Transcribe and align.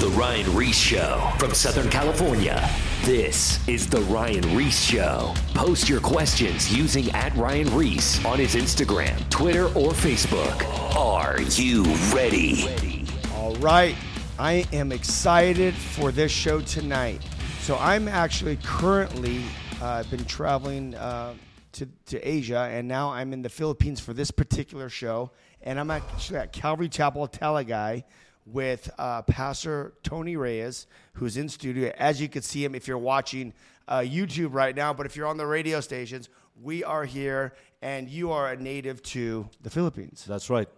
The 0.00 0.08
Ryan 0.08 0.56
Ries 0.56 0.78
Show 0.78 1.30
from 1.38 1.52
Southern 1.52 1.90
California. 1.90 2.66
This 3.02 3.68
is 3.68 3.86
The 3.86 4.00
Ryan 4.00 4.56
Ries 4.56 4.82
Show. 4.82 5.34
Post 5.52 5.90
your 5.90 6.00
questions 6.00 6.74
using 6.74 7.10
at 7.10 7.36
Ryan 7.36 7.68
Ries 7.76 8.24
on 8.24 8.38
his 8.38 8.54
Instagram, 8.54 9.28
Twitter, 9.28 9.66
or 9.66 9.90
Facebook. 9.90 10.64
Are 10.96 11.42
you 11.42 11.84
ready? 12.14 13.04
All 13.34 13.54
right. 13.56 13.94
I 14.38 14.64
am 14.72 14.90
excited 14.90 15.74
for 15.74 16.10
this 16.12 16.32
show 16.32 16.62
tonight. 16.62 17.20
So 17.60 17.76
I'm 17.76 18.08
actually 18.08 18.56
currently 18.64 19.42
uh, 19.82 20.04
been 20.04 20.24
traveling 20.24 20.94
uh, 20.94 21.34
to, 21.72 21.86
to 22.06 22.26
Asia, 22.26 22.70
and 22.72 22.88
now 22.88 23.10
I'm 23.10 23.34
in 23.34 23.42
the 23.42 23.50
Philippines 23.50 24.00
for 24.00 24.14
this 24.14 24.30
particular 24.30 24.88
show. 24.88 25.30
And 25.60 25.78
I'm 25.78 25.90
actually 25.90 26.38
at 26.38 26.54
Calvary 26.54 26.88
Chapel 26.88 27.28
Talagai 27.28 28.04
with 28.52 28.90
uh, 28.98 29.22
Pastor 29.22 29.94
Tony 30.02 30.36
Reyes, 30.36 30.86
who's 31.14 31.36
in 31.36 31.48
studio. 31.48 31.92
As 31.96 32.20
you 32.20 32.28
can 32.28 32.42
see 32.42 32.64
him 32.64 32.74
if 32.74 32.88
you're 32.88 32.98
watching 32.98 33.52
uh, 33.88 33.98
YouTube 33.98 34.54
right 34.54 34.74
now, 34.74 34.92
but 34.92 35.06
if 35.06 35.16
you're 35.16 35.26
on 35.26 35.36
the 35.36 35.46
radio 35.46 35.80
stations, 35.80 36.28
we 36.60 36.84
are 36.84 37.04
here, 37.04 37.54
and 37.82 38.08
you 38.08 38.32
are 38.32 38.52
a 38.52 38.56
native 38.56 39.02
to 39.02 39.48
the 39.62 39.70
Philippines. 39.70 40.24
That's 40.26 40.50
right. 40.50 40.68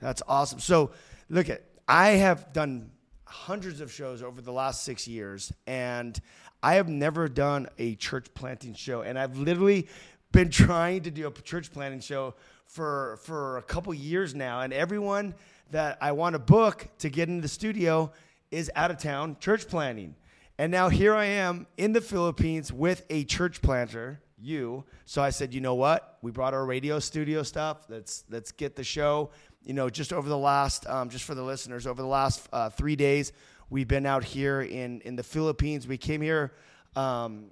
That's 0.00 0.22
awesome. 0.28 0.60
So, 0.60 0.90
look 1.28 1.48
at 1.48 1.62
I 1.88 2.10
have 2.10 2.52
done 2.52 2.90
hundreds 3.24 3.80
of 3.80 3.92
shows 3.92 4.22
over 4.22 4.40
the 4.40 4.52
last 4.52 4.84
six 4.84 5.08
years, 5.08 5.52
and 5.66 6.18
I 6.62 6.74
have 6.74 6.88
never 6.88 7.28
done 7.28 7.68
a 7.78 7.96
church 7.96 8.32
planting 8.34 8.74
show. 8.74 9.02
And 9.02 9.18
I've 9.18 9.36
literally 9.36 9.88
been 10.30 10.50
trying 10.66 11.02
to 11.02 11.10
do 11.10 11.26
a 11.26 11.32
church 11.32 11.72
planting 11.72 12.00
show 12.00 12.34
for 12.66 13.18
for 13.22 13.58
a 13.58 13.62
couple 13.62 13.92
years 13.94 14.34
now, 14.34 14.60
and 14.60 14.72
everyone 14.72 15.34
that 15.72 15.98
I 16.00 16.12
want 16.12 16.34
to 16.34 16.38
book 16.38 16.86
to 16.98 17.10
get 17.10 17.28
into 17.28 17.42
the 17.42 17.48
studio 17.48 18.12
is 18.50 18.70
out 18.76 18.90
of 18.90 18.98
town 18.98 19.36
church 19.40 19.66
planting. 19.66 20.14
And 20.58 20.70
now 20.70 20.90
here 20.90 21.14
I 21.14 21.24
am 21.24 21.66
in 21.76 21.92
the 21.92 22.00
Philippines 22.00 22.72
with 22.72 23.04
a 23.10 23.24
church 23.24 23.62
planter, 23.62 24.20
you. 24.38 24.84
So 25.06 25.22
I 25.22 25.30
said, 25.30 25.54
you 25.54 25.60
know 25.60 25.74
what? 25.74 26.18
We 26.20 26.30
brought 26.30 26.52
our 26.52 26.64
radio 26.64 26.98
studio 26.98 27.42
stuff. 27.42 27.86
Let's 27.88 28.24
let's 28.30 28.52
get 28.52 28.76
the 28.76 28.84
show. 28.84 29.30
You 29.64 29.72
know, 29.72 29.88
just 29.88 30.12
over 30.12 30.28
the 30.28 30.38
last, 30.38 30.86
um, 30.86 31.08
just 31.08 31.24
for 31.24 31.34
the 31.34 31.42
listeners, 31.42 31.86
over 31.86 32.02
the 32.02 32.08
last 32.08 32.48
uh, 32.52 32.68
three 32.68 32.96
days, 32.96 33.32
we've 33.70 33.88
been 33.88 34.06
out 34.06 34.24
here 34.24 34.60
in 34.60 35.00
in 35.00 35.16
the 35.16 35.22
Philippines. 35.22 35.88
We 35.88 35.96
came 35.96 36.20
here. 36.20 36.52
Um, 36.94 37.46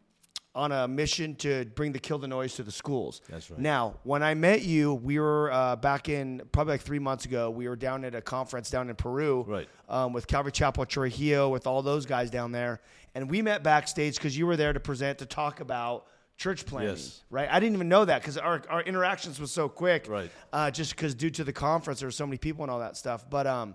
on 0.55 0.73
a 0.73 0.89
mission 0.89 1.37
to 1.37 1.65
bring 1.77 1.93
the 1.93 1.99
kill 1.99 2.19
the 2.19 2.27
noise 2.27 2.55
to 2.57 2.63
the 2.63 2.73
schools. 2.73 3.21
That's 3.29 3.51
right. 3.51 3.61
Now, 3.61 3.95
when 4.03 4.23
I 4.23 4.35
met 4.35 4.63
you, 4.63 4.95
we 4.95 5.21
were 5.21 5.53
uh, 5.53 5.77
back 5.77 6.09
in 6.09 6.43
probably 6.51 6.75
like 6.75 6.81
three 6.81 6.99
months 6.99 7.25
ago. 7.25 7.51
We 7.51 7.69
were 7.69 7.77
down 7.77 8.05
at 8.05 8.15
a 8.15 8.21
conference 8.21 8.69
down 8.69 8.89
in 8.91 8.97
Peru, 8.97 9.45
Right. 9.47 9.69
Um, 9.89 10.13
with 10.13 10.27
Calvary 10.27 10.53
Chapel 10.53 10.85
Trujillo, 10.87 11.49
with 11.49 11.67
all 11.67 11.83
those 11.83 12.05
guys 12.05 12.31
down 12.31 12.51
there, 12.53 12.81
and 13.15 13.31
we 13.31 13.43
met 13.43 13.63
backstage 13.63 14.17
because 14.17 14.37
you 14.37 14.47
were 14.47 14.57
there 14.57 14.73
to 14.73 14.81
present 14.81 15.19
to 15.19 15.27
talk 15.27 15.61
about 15.61 16.07
church 16.37 16.67
planting. 16.67 16.97
Yes. 16.97 17.23
Right. 17.31 17.49
I 17.51 17.61
didn't 17.61 17.75
even 17.77 17.89
know 17.89 18.05
that 18.05 18.21
because 18.23 18.37
our 18.39 18.63
our 18.69 18.83
interactions 18.83 19.39
was 19.39 19.53
so 19.53 19.69
quick. 19.69 20.07
Right. 20.09 20.31
Uh, 20.53 20.71
just 20.71 20.97
because 20.97 21.15
due 21.15 21.31
to 21.31 21.45
the 21.45 21.53
conference, 21.53 22.01
there 22.01 22.09
were 22.09 22.13
so 22.13 22.27
many 22.27 22.39
people 22.39 22.65
and 22.65 22.71
all 22.73 22.81
that 22.81 22.97
stuff, 22.97 23.29
but 23.29 23.47
um 23.47 23.75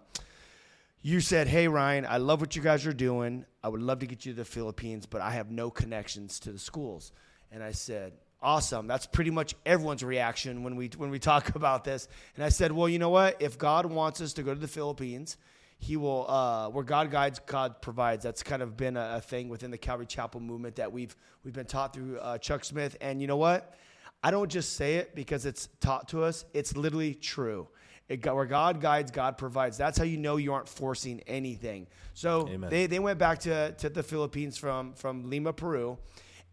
you 1.06 1.20
said, 1.20 1.48
"Hey 1.48 1.68
Ryan, 1.68 2.08
I 2.10 2.18
love 2.18 2.42
what 2.42 2.56
you 2.56 2.64
guys 2.64 2.88
are 2.88 2.94
doing. 2.94 3.46
I 3.64 3.70
would 3.70 3.84
love 3.84 4.00
to 4.00 4.08
get 4.08 4.26
you 4.26 4.32
to 4.32 4.38
the 4.38 4.44
Philippines, 4.44 5.06
but 5.06 5.22
I 5.22 5.30
have 5.30 5.52
no 5.52 5.70
connections 5.70 6.40
to 6.40 6.52
the 6.52 6.58
schools." 6.58 7.12
And 7.52 7.62
I 7.62 7.74
said, 7.74 8.14
"Awesome. 8.42 8.88
That's 8.88 9.06
pretty 9.06 9.30
much 9.30 9.54
everyone's 9.68 10.04
reaction 10.04 10.64
when 10.64 10.76
we 10.76 10.90
when 10.98 11.12
we 11.12 11.20
talk 11.20 11.50
about 11.56 11.84
this." 11.84 12.08
And 12.36 12.44
I 12.44 12.50
said, 12.50 12.72
"Well, 12.72 12.90
you 12.90 12.98
know 12.98 13.12
what? 13.12 13.40
If 13.40 13.60
God 13.60 13.86
wants 13.86 14.20
us 14.20 14.34
to 14.34 14.42
go 14.42 14.52
to 14.52 14.60
the 14.60 14.68
Philippines, 14.68 15.38
He 15.78 15.96
will. 15.96 16.28
Uh, 16.28 16.70
where 16.70 16.84
God 16.84 17.12
guides, 17.12 17.38
God 17.46 17.84
provides. 17.84 18.24
That's 18.24 18.42
kind 18.42 18.64
of 18.64 18.76
been 18.76 18.98
a, 18.98 19.18
a 19.18 19.22
thing 19.22 19.48
within 19.48 19.70
the 19.70 19.78
Calvary 19.78 20.08
Chapel 20.08 20.42
movement 20.42 20.78
that 20.78 20.92
we've 20.92 21.16
we've 21.44 21.54
been 21.54 21.68
taught 21.68 21.94
through 21.94 22.18
uh, 22.18 22.40
Chuck 22.40 22.66
Smith. 22.66 22.98
And 23.00 23.22
you 23.22 23.28
know 23.28 23.38
what? 23.38 23.76
I 24.24 24.32
don't 24.32 24.50
just 24.50 24.74
say 24.74 24.96
it 24.96 25.14
because 25.14 25.46
it's 25.46 25.70
taught 25.82 26.08
to 26.08 26.24
us. 26.24 26.46
It's 26.56 26.76
literally 26.76 27.14
true. 27.14 27.68
It, 28.08 28.22
got- 28.22 28.36
where 28.36 28.46
God 28.46 28.82
guides, 28.82 29.12
God 29.12 29.38
provides. 29.38 29.78
That's 29.78 29.98
how 29.98 30.04
you 30.04 30.18
know 30.18 30.38
you 30.38 30.54
aren't 30.54 30.70
forcing 30.70 31.22
anything. 31.28 31.88
So 32.14 32.48
Amen. 32.48 32.70
they, 32.70 32.88
they 32.88 33.00
went 33.00 33.20
back 33.20 33.40
to, 33.40 33.72
to 33.74 33.90
the 33.90 34.04
Philippines 34.04 34.58
from, 34.58 34.94
from 34.94 35.30
Lima, 35.30 35.54
Peru. 35.54 35.98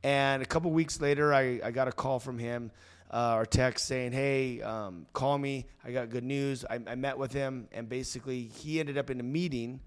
And 0.02 0.42
a 0.42 0.46
couple 0.46 0.70
weeks 0.72 1.00
later, 1.00 1.32
I, 1.32 1.60
I 1.62 1.70
got 1.70 1.88
a 1.88 1.92
call 1.92 2.18
from 2.18 2.38
him 2.38 2.72
uh, 3.10 3.34
or 3.36 3.46
text 3.46 3.86
saying, 3.86 4.12
Hey, 4.12 4.60
um, 4.62 5.06
call 5.12 5.38
me. 5.38 5.66
I 5.84 5.92
got 5.92 6.08
good 6.10 6.24
news. 6.24 6.64
I, 6.68 6.80
I 6.86 6.94
met 6.94 7.18
with 7.18 7.32
him. 7.32 7.68
And 7.72 7.88
basically, 7.88 8.42
he 8.42 8.80
ended 8.80 8.98
up 8.98 9.10
in 9.10 9.20
a 9.20 9.24
meeting 9.24 9.80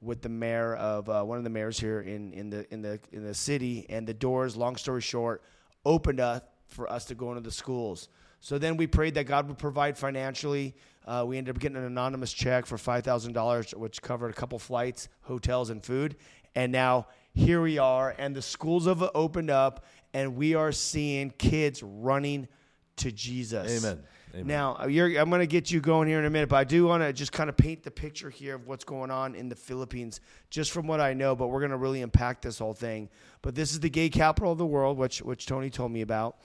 with 0.00 0.22
the 0.22 0.28
mayor 0.28 0.76
of 0.76 1.08
uh, 1.08 1.22
one 1.24 1.38
of 1.38 1.44
the 1.44 1.50
mayors 1.50 1.80
here 1.80 2.00
in, 2.00 2.32
in 2.32 2.50
the 2.50 2.72
in 2.72 2.82
the 2.82 3.00
in 3.10 3.24
the 3.24 3.34
city, 3.34 3.84
and 3.88 4.06
the 4.06 4.14
doors, 4.14 4.56
long 4.56 4.76
story 4.76 5.00
short, 5.00 5.42
opened 5.84 6.20
up 6.20 6.54
for 6.66 6.90
us 6.90 7.06
to 7.06 7.14
go 7.16 7.30
into 7.30 7.40
the 7.40 7.50
schools. 7.50 8.08
So 8.40 8.58
then 8.58 8.76
we 8.76 8.86
prayed 8.86 9.14
that 9.14 9.24
God 9.24 9.48
would 9.48 9.58
provide 9.58 9.98
financially. 9.98 10.76
Uh, 11.08 11.24
we 11.24 11.38
ended 11.38 11.56
up 11.56 11.58
getting 11.58 11.78
an 11.78 11.84
anonymous 11.84 12.34
check 12.34 12.66
for 12.66 12.76
five 12.76 13.02
thousand 13.02 13.32
dollars, 13.32 13.72
which 13.74 14.02
covered 14.02 14.30
a 14.30 14.34
couple 14.34 14.58
flights, 14.58 15.08
hotels, 15.22 15.70
and 15.70 15.82
food. 15.82 16.16
And 16.54 16.70
now 16.70 17.06
here 17.32 17.62
we 17.62 17.78
are, 17.78 18.14
and 18.18 18.36
the 18.36 18.42
schools 18.42 18.86
have 18.86 19.02
opened 19.14 19.48
up, 19.48 19.86
and 20.12 20.36
we 20.36 20.54
are 20.54 20.70
seeing 20.70 21.30
kids 21.30 21.82
running 21.82 22.46
to 22.96 23.10
Jesus. 23.10 23.82
Amen. 23.84 24.02
Amen. 24.34 24.46
Now, 24.46 24.86
you're, 24.86 25.18
I'm 25.18 25.30
going 25.30 25.40
to 25.40 25.46
get 25.46 25.70
you 25.70 25.80
going 25.80 26.06
here 26.06 26.18
in 26.18 26.26
a 26.26 26.30
minute, 26.30 26.50
but 26.50 26.56
I 26.56 26.64
do 26.64 26.84
want 26.84 27.02
to 27.02 27.14
just 27.14 27.32
kind 27.32 27.48
of 27.48 27.56
paint 27.56 27.82
the 27.82 27.90
picture 27.90 28.28
here 28.28 28.56
of 28.56 28.66
what's 28.66 28.84
going 28.84 29.10
on 29.10 29.34
in 29.34 29.48
the 29.48 29.56
Philippines, 29.56 30.20
just 30.50 30.70
from 30.70 30.86
what 30.86 31.00
I 31.00 31.14
know. 31.14 31.34
But 31.34 31.46
we're 31.46 31.60
going 31.60 31.70
to 31.70 31.78
really 31.78 32.02
impact 32.02 32.42
this 32.42 32.58
whole 32.58 32.74
thing. 32.74 33.08
But 33.40 33.54
this 33.54 33.72
is 33.72 33.80
the 33.80 33.88
gay 33.88 34.10
capital 34.10 34.52
of 34.52 34.58
the 34.58 34.66
world, 34.66 34.98
which 34.98 35.22
which 35.22 35.46
Tony 35.46 35.70
told 35.70 35.92
me 35.92 36.02
about, 36.02 36.36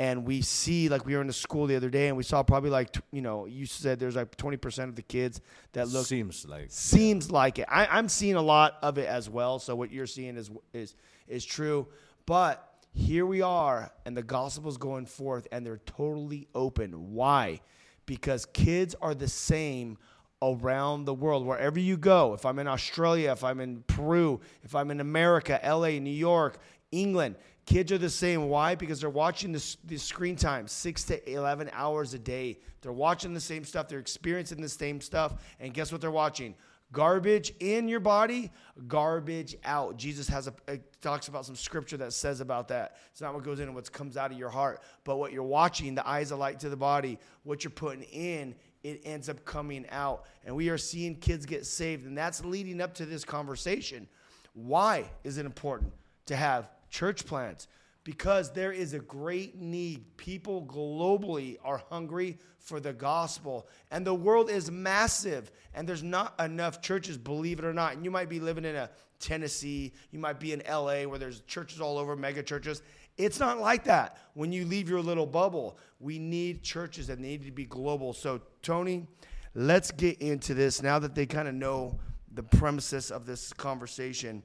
and 0.00 0.26
we 0.26 0.40
see 0.40 0.88
like 0.88 1.04
we 1.04 1.14
were 1.14 1.20
in 1.20 1.28
a 1.28 1.32
school 1.32 1.66
the 1.66 1.76
other 1.76 1.90
day, 1.90 2.08
and 2.08 2.16
we 2.16 2.22
saw 2.22 2.42
probably 2.42 2.70
like 2.70 2.96
you 3.12 3.20
know 3.20 3.44
you 3.44 3.66
said 3.66 4.00
there's 4.00 4.16
like 4.16 4.34
20 4.34 4.56
percent 4.56 4.88
of 4.88 4.96
the 4.96 5.02
kids 5.02 5.42
that 5.74 5.88
look 5.88 6.06
Seems 6.06 6.46
like 6.46 6.66
seems 6.70 7.30
like 7.30 7.58
it. 7.58 7.66
I, 7.68 7.84
I'm 7.84 8.08
seeing 8.08 8.36
a 8.36 8.42
lot 8.42 8.78
of 8.82 8.96
it 8.96 9.06
as 9.06 9.28
well. 9.28 9.58
So 9.58 9.76
what 9.76 9.92
you're 9.92 10.06
seeing 10.06 10.38
is 10.38 10.50
is 10.72 10.96
is 11.28 11.44
true. 11.44 11.86
But 12.24 12.66
here 12.94 13.26
we 13.26 13.42
are, 13.42 13.92
and 14.06 14.16
the 14.16 14.22
gospel's 14.22 14.78
going 14.78 15.04
forth, 15.04 15.46
and 15.52 15.66
they're 15.66 15.82
totally 15.84 16.48
open. 16.54 17.12
Why? 17.12 17.60
Because 18.06 18.46
kids 18.46 18.94
are 19.02 19.14
the 19.14 19.28
same 19.28 19.98
around 20.40 21.04
the 21.04 21.12
world, 21.12 21.44
wherever 21.44 21.78
you 21.78 21.98
go. 21.98 22.32
If 22.32 22.46
I'm 22.46 22.58
in 22.58 22.66
Australia, 22.66 23.32
if 23.32 23.44
I'm 23.44 23.60
in 23.60 23.84
Peru, 23.86 24.40
if 24.62 24.74
I'm 24.74 24.90
in 24.90 25.00
America, 25.00 25.60
LA, 25.62 25.98
New 25.98 26.08
York, 26.08 26.58
England, 26.90 27.36
kids 27.70 27.92
are 27.92 27.98
the 27.98 28.10
same. 28.10 28.48
Why? 28.48 28.74
Because 28.74 29.00
they're 29.00 29.08
watching 29.08 29.52
this, 29.52 29.76
this 29.84 30.02
screen 30.02 30.34
time 30.34 30.66
six 30.66 31.04
to 31.04 31.32
11 31.32 31.70
hours 31.72 32.14
a 32.14 32.18
day. 32.18 32.58
They're 32.82 32.92
watching 32.92 33.32
the 33.32 33.40
same 33.40 33.64
stuff, 33.64 33.88
they're 33.88 34.00
experiencing 34.00 34.60
the 34.60 34.68
same 34.68 35.00
stuff. 35.00 35.34
And 35.60 35.72
guess 35.72 35.92
what 35.92 36.00
they're 36.00 36.10
watching? 36.10 36.54
Garbage 36.92 37.52
in 37.60 37.86
your 37.88 38.00
body, 38.00 38.50
garbage 38.88 39.54
out. 39.62 39.96
Jesus 39.96 40.26
has 40.26 40.48
a, 40.48 40.78
talks 41.00 41.28
about 41.28 41.46
some 41.46 41.54
scripture 41.54 41.96
that 41.98 42.12
says 42.12 42.40
about 42.40 42.66
that. 42.68 42.96
It's 43.12 43.20
not 43.20 43.32
what 43.32 43.44
goes 43.44 43.60
in 43.60 43.66
and 43.66 43.74
what 43.76 43.92
comes 43.92 44.16
out 44.16 44.32
of 44.32 44.38
your 44.38 44.48
heart, 44.48 44.82
but 45.04 45.18
what 45.18 45.32
you're 45.32 45.44
watching, 45.44 45.94
the 45.94 46.06
eyes 46.06 46.32
are 46.32 46.38
light 46.38 46.58
to 46.60 46.68
the 46.68 46.76
body, 46.76 47.20
what 47.44 47.62
you're 47.62 47.70
putting 47.70 48.02
in, 48.02 48.56
it 48.82 49.02
ends 49.04 49.28
up 49.28 49.44
coming 49.44 49.86
out. 49.90 50.24
And 50.44 50.56
we 50.56 50.68
are 50.70 50.78
seeing 50.78 51.14
kids 51.14 51.46
get 51.46 51.64
saved, 51.64 52.06
and 52.06 52.18
that's 52.18 52.44
leading 52.44 52.80
up 52.80 52.94
to 52.94 53.06
this 53.06 53.24
conversation. 53.24 54.08
Why 54.54 55.08
is 55.22 55.38
it 55.38 55.46
important 55.46 55.92
to 56.26 56.34
have 56.34 56.68
church 56.90 57.26
plants? 57.26 57.68
Because 58.04 58.52
there 58.52 58.72
is 58.72 58.94
a 58.94 58.98
great 58.98 59.56
need. 59.60 60.16
People 60.16 60.64
globally 60.64 61.58
are 61.62 61.82
hungry 61.90 62.38
for 62.58 62.80
the 62.80 62.92
gospel, 62.92 63.66
and 63.90 64.06
the 64.06 64.14
world 64.14 64.50
is 64.50 64.70
massive, 64.70 65.50
and 65.74 65.88
there's 65.88 66.02
not 66.02 66.38
enough 66.40 66.80
churches, 66.80 67.16
believe 67.16 67.58
it 67.58 67.64
or 67.64 67.72
not. 67.74 67.94
And 67.94 68.04
you 68.04 68.10
might 68.10 68.28
be 68.28 68.40
living 68.40 68.64
in 68.64 68.76
a 68.76 68.90
Tennessee, 69.18 69.92
you 70.10 70.18
might 70.18 70.40
be 70.40 70.52
in 70.52 70.62
LA 70.68 71.02
where 71.02 71.18
there's 71.18 71.40
churches 71.42 71.80
all 71.80 71.98
over, 71.98 72.16
mega 72.16 72.42
churches. 72.42 72.82
It's 73.18 73.38
not 73.38 73.60
like 73.60 73.84
that 73.84 74.16
when 74.34 74.50
you 74.50 74.64
leave 74.64 74.88
your 74.88 75.02
little 75.02 75.26
bubble. 75.26 75.78
We 76.00 76.18
need 76.18 76.62
churches 76.62 77.06
that 77.08 77.18
need 77.18 77.44
to 77.44 77.50
be 77.50 77.66
global. 77.66 78.14
So, 78.14 78.40
Tony, 78.62 79.06
let's 79.54 79.90
get 79.90 80.20
into 80.22 80.54
this 80.54 80.82
now 80.82 80.98
that 80.98 81.14
they 81.14 81.26
kind 81.26 81.48
of 81.48 81.54
know 81.54 81.98
the 82.32 82.42
premises 82.42 83.10
of 83.10 83.26
this 83.26 83.52
conversation. 83.52 84.42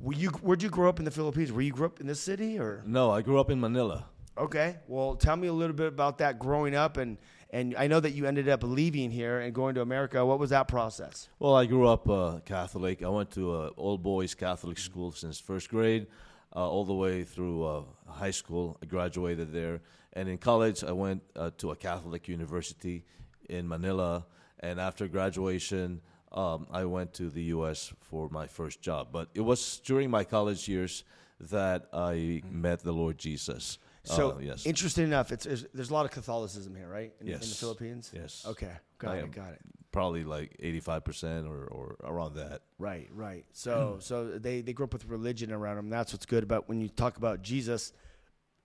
Were 0.00 0.12
you, 0.12 0.28
where'd 0.28 0.62
you 0.62 0.68
grow 0.68 0.88
up 0.88 0.98
in 1.00 1.04
the 1.04 1.10
Philippines? 1.10 1.50
Were 1.50 1.60
you 1.60 1.72
grew 1.72 1.86
up 1.86 2.00
in 2.00 2.06
this 2.06 2.20
city 2.20 2.58
or? 2.58 2.82
No, 2.86 3.10
I 3.10 3.20
grew 3.20 3.40
up 3.40 3.50
in 3.50 3.60
Manila. 3.60 4.06
Okay. 4.36 4.76
Well, 4.86 5.16
tell 5.16 5.36
me 5.36 5.48
a 5.48 5.52
little 5.52 5.74
bit 5.74 5.88
about 5.88 6.18
that 6.18 6.38
growing 6.38 6.74
up, 6.74 6.96
and 6.96 7.18
and 7.50 7.74
I 7.76 7.86
know 7.88 7.98
that 7.98 8.12
you 8.12 8.26
ended 8.26 8.48
up 8.48 8.62
leaving 8.62 9.10
here 9.10 9.40
and 9.40 9.52
going 9.52 9.74
to 9.74 9.80
America. 9.80 10.24
What 10.24 10.38
was 10.38 10.50
that 10.50 10.68
process? 10.68 11.28
Well, 11.40 11.56
I 11.56 11.66
grew 11.66 11.88
up 11.88 12.08
uh, 12.08 12.38
Catholic. 12.44 13.02
I 13.02 13.08
went 13.08 13.32
to 13.32 13.54
a 13.54 13.68
all 13.70 13.98
boys 13.98 14.34
Catholic 14.34 14.78
school 14.78 15.10
since 15.10 15.40
first 15.40 15.68
grade, 15.68 16.06
uh, 16.54 16.68
all 16.68 16.84
the 16.84 16.94
way 16.94 17.24
through 17.24 17.64
uh, 17.64 17.82
high 18.06 18.30
school. 18.30 18.78
I 18.80 18.86
graduated 18.86 19.52
there, 19.52 19.80
and 20.12 20.28
in 20.28 20.38
college, 20.38 20.84
I 20.84 20.92
went 20.92 21.22
uh, 21.34 21.50
to 21.58 21.72
a 21.72 21.76
Catholic 21.76 22.28
university 22.28 23.04
in 23.48 23.66
Manila. 23.66 24.26
And 24.60 24.80
after 24.80 25.06
graduation, 25.06 26.00
um, 26.32 26.66
I 26.70 26.84
went 26.84 27.14
to 27.14 27.30
the 27.30 27.42
U.S. 27.44 27.92
for 28.00 28.28
my 28.28 28.46
first 28.46 28.80
job. 28.80 29.08
But 29.12 29.28
it 29.34 29.40
was 29.40 29.80
during 29.84 30.10
my 30.10 30.24
college 30.24 30.68
years 30.68 31.04
that 31.40 31.86
I 31.92 32.42
met 32.50 32.80
the 32.80 32.92
Lord 32.92 33.18
Jesus. 33.18 33.78
So 34.04 34.32
Uh, 34.32 34.38
yes, 34.40 34.66
interesting 34.66 35.04
enough, 35.04 35.32
it's, 35.32 35.44
it's 35.46 35.66
there's 35.74 35.90
a 35.90 35.92
lot 35.92 36.06
of 36.06 36.10
Catholicism 36.10 36.74
here, 36.74 36.88
right? 36.88 37.12
In, 37.20 37.28
in 37.28 37.40
the 37.40 37.46
Philippines. 37.46 38.10
Yes. 38.14 38.44
Okay. 38.46 38.72
Got 38.98 39.14
I 39.14 39.18
it. 39.18 39.30
Got 39.32 39.52
it. 39.52 39.60
probably 39.92 40.24
like 40.24 40.56
85 40.58 41.04
percent 41.04 41.46
or, 41.46 41.66
or 41.66 41.96
around 42.02 42.34
that. 42.36 42.62
Right. 42.78 43.08
Right. 43.12 43.44
So 43.52 43.96
so 44.00 44.38
they 44.38 44.62
they 44.62 44.72
grew 44.72 44.84
up 44.84 44.92
with 44.92 45.06
religion 45.06 45.52
around 45.52 45.76
them. 45.76 45.90
That's 45.90 46.12
what's 46.12 46.26
good 46.26 46.42
about 46.42 46.68
when 46.68 46.80
you 46.80 46.88
talk 46.88 47.16
about 47.18 47.42
Jesus 47.42 47.92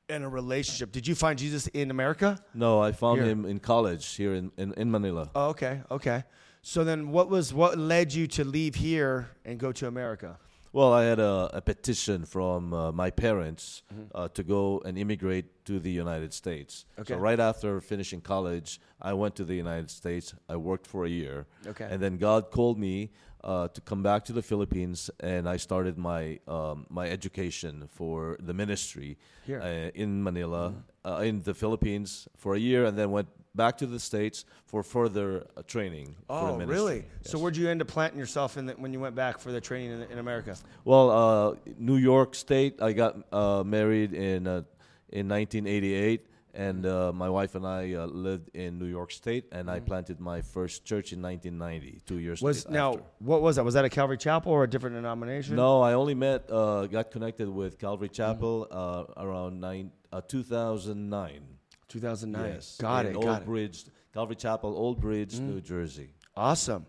and 0.10 0.24
a 0.24 0.28
relationship. 0.28 0.92
Did 0.92 1.08
you 1.08 1.16
find 1.16 1.38
Jesus 1.40 1.68
in 1.68 1.92
America? 1.92 2.40
No, 2.54 2.82
I 2.82 2.92
found 2.92 3.22
Here. 3.22 3.30
him 3.30 3.46
in 3.46 3.60
college 3.60 4.16
here 4.16 4.34
in, 4.34 4.52
in, 4.58 4.74
in 4.74 4.92
Manila. 4.92 5.30
Oh, 5.34 5.50
okay. 5.50 5.82
Okay. 5.90 6.24
So 6.66 6.86
then, 6.86 7.12
what 7.12 7.30
was 7.30 7.54
what 7.54 7.78
led 7.78 8.14
you 8.14 8.26
to 8.28 8.44
leave 8.46 8.76
here 8.76 9.30
and 9.44 9.60
go 9.60 9.74
to 9.74 9.86
America? 9.86 10.40
Well, 10.72 10.92
I 10.92 11.04
had 11.04 11.20
a, 11.20 11.52
a 11.54 11.62
petition 11.62 12.26
from 12.26 12.74
uh, 12.74 12.92
my 12.92 13.12
parents 13.12 13.84
uh, 14.16 14.30
to 14.30 14.44
go 14.44 14.82
and 14.84 14.98
immigrate 14.98 15.66
to 15.66 15.80
the 15.80 15.92
United 15.92 16.34
States. 16.34 16.86
Okay. 16.98 17.14
So 17.14 17.20
right 17.20 17.40
after 17.40 17.80
finishing 17.80 18.22
college, 18.22 18.80
I 19.00 19.14
went 19.14 19.36
to 19.36 19.44
the 19.44 19.54
United 19.54 19.92
States. 19.92 20.34
I 20.50 20.56
worked 20.56 20.88
for 20.88 21.06
a 21.06 21.10
year. 21.10 21.46
Okay. 21.68 21.88
And 21.88 22.02
then 22.02 22.18
God 22.18 22.50
called 22.50 22.80
me 22.80 23.12
uh, 23.44 23.68
to 23.70 23.82
come 23.82 24.02
back 24.04 24.24
to 24.26 24.34
the 24.34 24.42
Philippines, 24.42 25.10
and 25.20 25.48
I 25.48 25.58
started 25.58 25.98
my 25.98 26.40
um, 26.48 26.86
my 26.90 27.10
education 27.10 27.88
for 27.92 28.38
the 28.40 28.54
ministry 28.54 29.18
Here. 29.46 29.62
Uh, 29.62 29.92
in 30.02 30.24
Manila, 30.24 30.74
uh, 31.06 31.22
in 31.24 31.42
the 31.44 31.54
Philippines 31.54 32.28
for 32.38 32.56
a 32.56 32.60
year, 32.60 32.86
and 32.86 32.98
then 32.98 33.12
went 33.12 33.28
back 33.56 33.78
to 33.78 33.86
the 33.86 34.00
states 34.00 34.46
for 34.66 34.82
further 34.84 35.46
uh, 35.56 35.62
training. 35.68 36.16
for 36.28 36.48
the 36.48 36.54
Oh, 36.54 36.58
ministry. 36.58 36.76
really? 36.76 37.06
So 37.22 37.38
where'd 37.38 37.56
you 37.58 37.70
end 37.70 37.82
up 37.82 37.88
planting 37.88 38.20
yourself 38.20 38.58
in 38.58 38.66
the, 38.66 38.74
when 38.74 38.94
you 38.94 39.00
went 39.00 39.14
back 39.16 39.38
for 39.40 39.52
the 39.52 39.62
training 39.62 39.92
in, 40.02 40.12
in 40.14 40.18
America? 40.20 40.56
Well, 40.86 41.10
uh, 41.12 41.56
New 41.78 41.98
York 41.98 42.34
State. 42.36 42.82
I 42.82 42.94
got 42.94 43.16
uh, 43.32 43.64
married 43.64 44.14
in 44.14 44.48
uh, 44.48 44.64
in 45.10 45.28
1988, 45.30 46.26
and 46.54 46.86
uh, 46.86 47.12
my 47.14 47.30
wife 47.30 47.56
and 47.56 47.66
I 47.66 47.94
uh, 47.94 48.06
lived 48.06 48.50
in 48.56 48.78
New 48.78 48.86
York 48.86 49.12
State, 49.12 49.46
and 49.52 49.70
I 49.70 49.80
planted 49.80 50.20
my 50.20 50.42
first 50.42 50.86
church 50.86 51.12
in 51.12 51.22
1990. 51.22 52.02
Two 52.06 52.20
years 52.20 52.42
Was 52.42 52.66
after. 52.66 52.74
now 52.74 53.00
what 53.20 53.42
was 53.42 53.56
that? 53.56 53.64
Was 53.64 53.74
that 53.74 53.86
a 53.86 53.90
Calvary 53.90 54.18
Chapel 54.18 54.52
or 54.52 54.64
a 54.64 54.70
different 54.70 54.96
denomination? 54.96 55.56
No, 55.56 55.82
I 55.82 55.94
only 55.94 56.14
met, 56.14 56.50
uh, 56.52 56.86
got 56.88 57.12
connected 57.12 57.50
with 57.50 57.80
Calvary 57.80 58.10
Chapel 58.10 58.68
uh, 58.70 59.06
around 59.24 59.60
nine, 59.60 59.92
uh, 60.12 60.22
2009. 60.22 61.42
2009. 61.90 62.54
Yes, 62.54 62.78
Got 62.80 63.06
in 63.06 63.12
it. 63.12 63.16
Old 63.16 63.26
Got 63.26 63.42
it. 63.42 63.46
Bridge, 63.46 63.86
Calvary 64.14 64.36
Chapel, 64.36 64.76
Old 64.76 65.00
Bridge, 65.00 65.40
New 65.40 65.62
Jersey. 65.62 66.14
Awesome. 66.36 66.86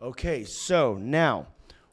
Okay, 0.00 0.44
so 0.44 0.94
now, 0.94 1.48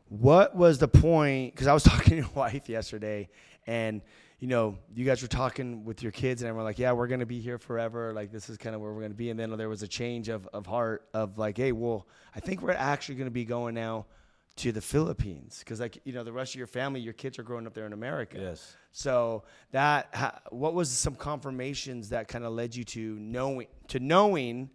what 0.10 0.56
was 0.56 0.78
the 0.78 0.88
point? 0.88 1.54
Because 1.54 1.68
I 1.68 1.74
was 1.74 1.84
talking 1.92 2.10
to 2.10 2.16
your 2.18 2.30
wife 2.36 2.70
yesterday, 2.70 3.30
and 3.66 4.02
you 4.46 4.50
know, 4.52 4.78
you 4.94 5.06
guys 5.06 5.24
were 5.24 5.28
talking 5.28 5.84
with 5.86 6.04
your 6.04 6.12
kids, 6.12 6.44
and 6.44 6.56
we're 6.56 6.62
like, 6.62 6.78
"Yeah, 6.78 6.92
we're 6.92 7.08
gonna 7.08 7.26
be 7.26 7.40
here 7.40 7.58
forever. 7.58 8.14
Like, 8.14 8.32
this 8.32 8.48
is 8.48 8.60
kind 8.60 8.76
of 8.76 8.82
where 8.82 8.94
we're 8.94 9.02
gonna 9.02 9.16
be." 9.16 9.32
And 9.32 9.40
then 9.40 9.50
there 9.58 9.70
was 9.70 9.82
a 9.82 9.88
change 9.88 10.30
of 10.30 10.48
of 10.54 10.68
heart 10.68 11.10
of 11.16 11.40
like, 11.40 11.58
"Hey, 11.58 11.72
well, 11.72 12.08
I 12.36 12.42
think 12.42 12.62
we're 12.62 12.74
actually 12.74 13.16
gonna 13.16 13.32
be 13.32 13.44
going 13.44 13.74
now 13.74 14.06
to 14.58 14.72
the 14.72 14.82
Philippines 14.82 15.58
because, 15.60 15.80
like, 15.80 16.00
you 16.04 16.14
know, 16.14 16.24
the 16.24 16.32
rest 16.32 16.54
of 16.54 16.60
your 16.60 16.68
family, 16.68 17.00
your 17.00 17.14
kids 17.14 17.40
are 17.40 17.44
growing 17.44 17.66
up 17.66 17.74
there 17.74 17.88
in 17.88 17.94
America. 17.94 18.38
Yes. 18.40 18.78
So 18.92 19.46
that, 19.72 20.10
ha- 20.14 20.42
what 20.52 20.76
was 20.76 20.92
some 20.92 21.16
confirmations 21.16 22.10
that 22.10 22.28
kind 22.28 22.46
of 22.46 22.54
led 22.54 22.76
you 22.76 22.84
to 22.84 23.18
knowing 23.18 23.66
to 23.88 24.00
knowing 24.00 24.70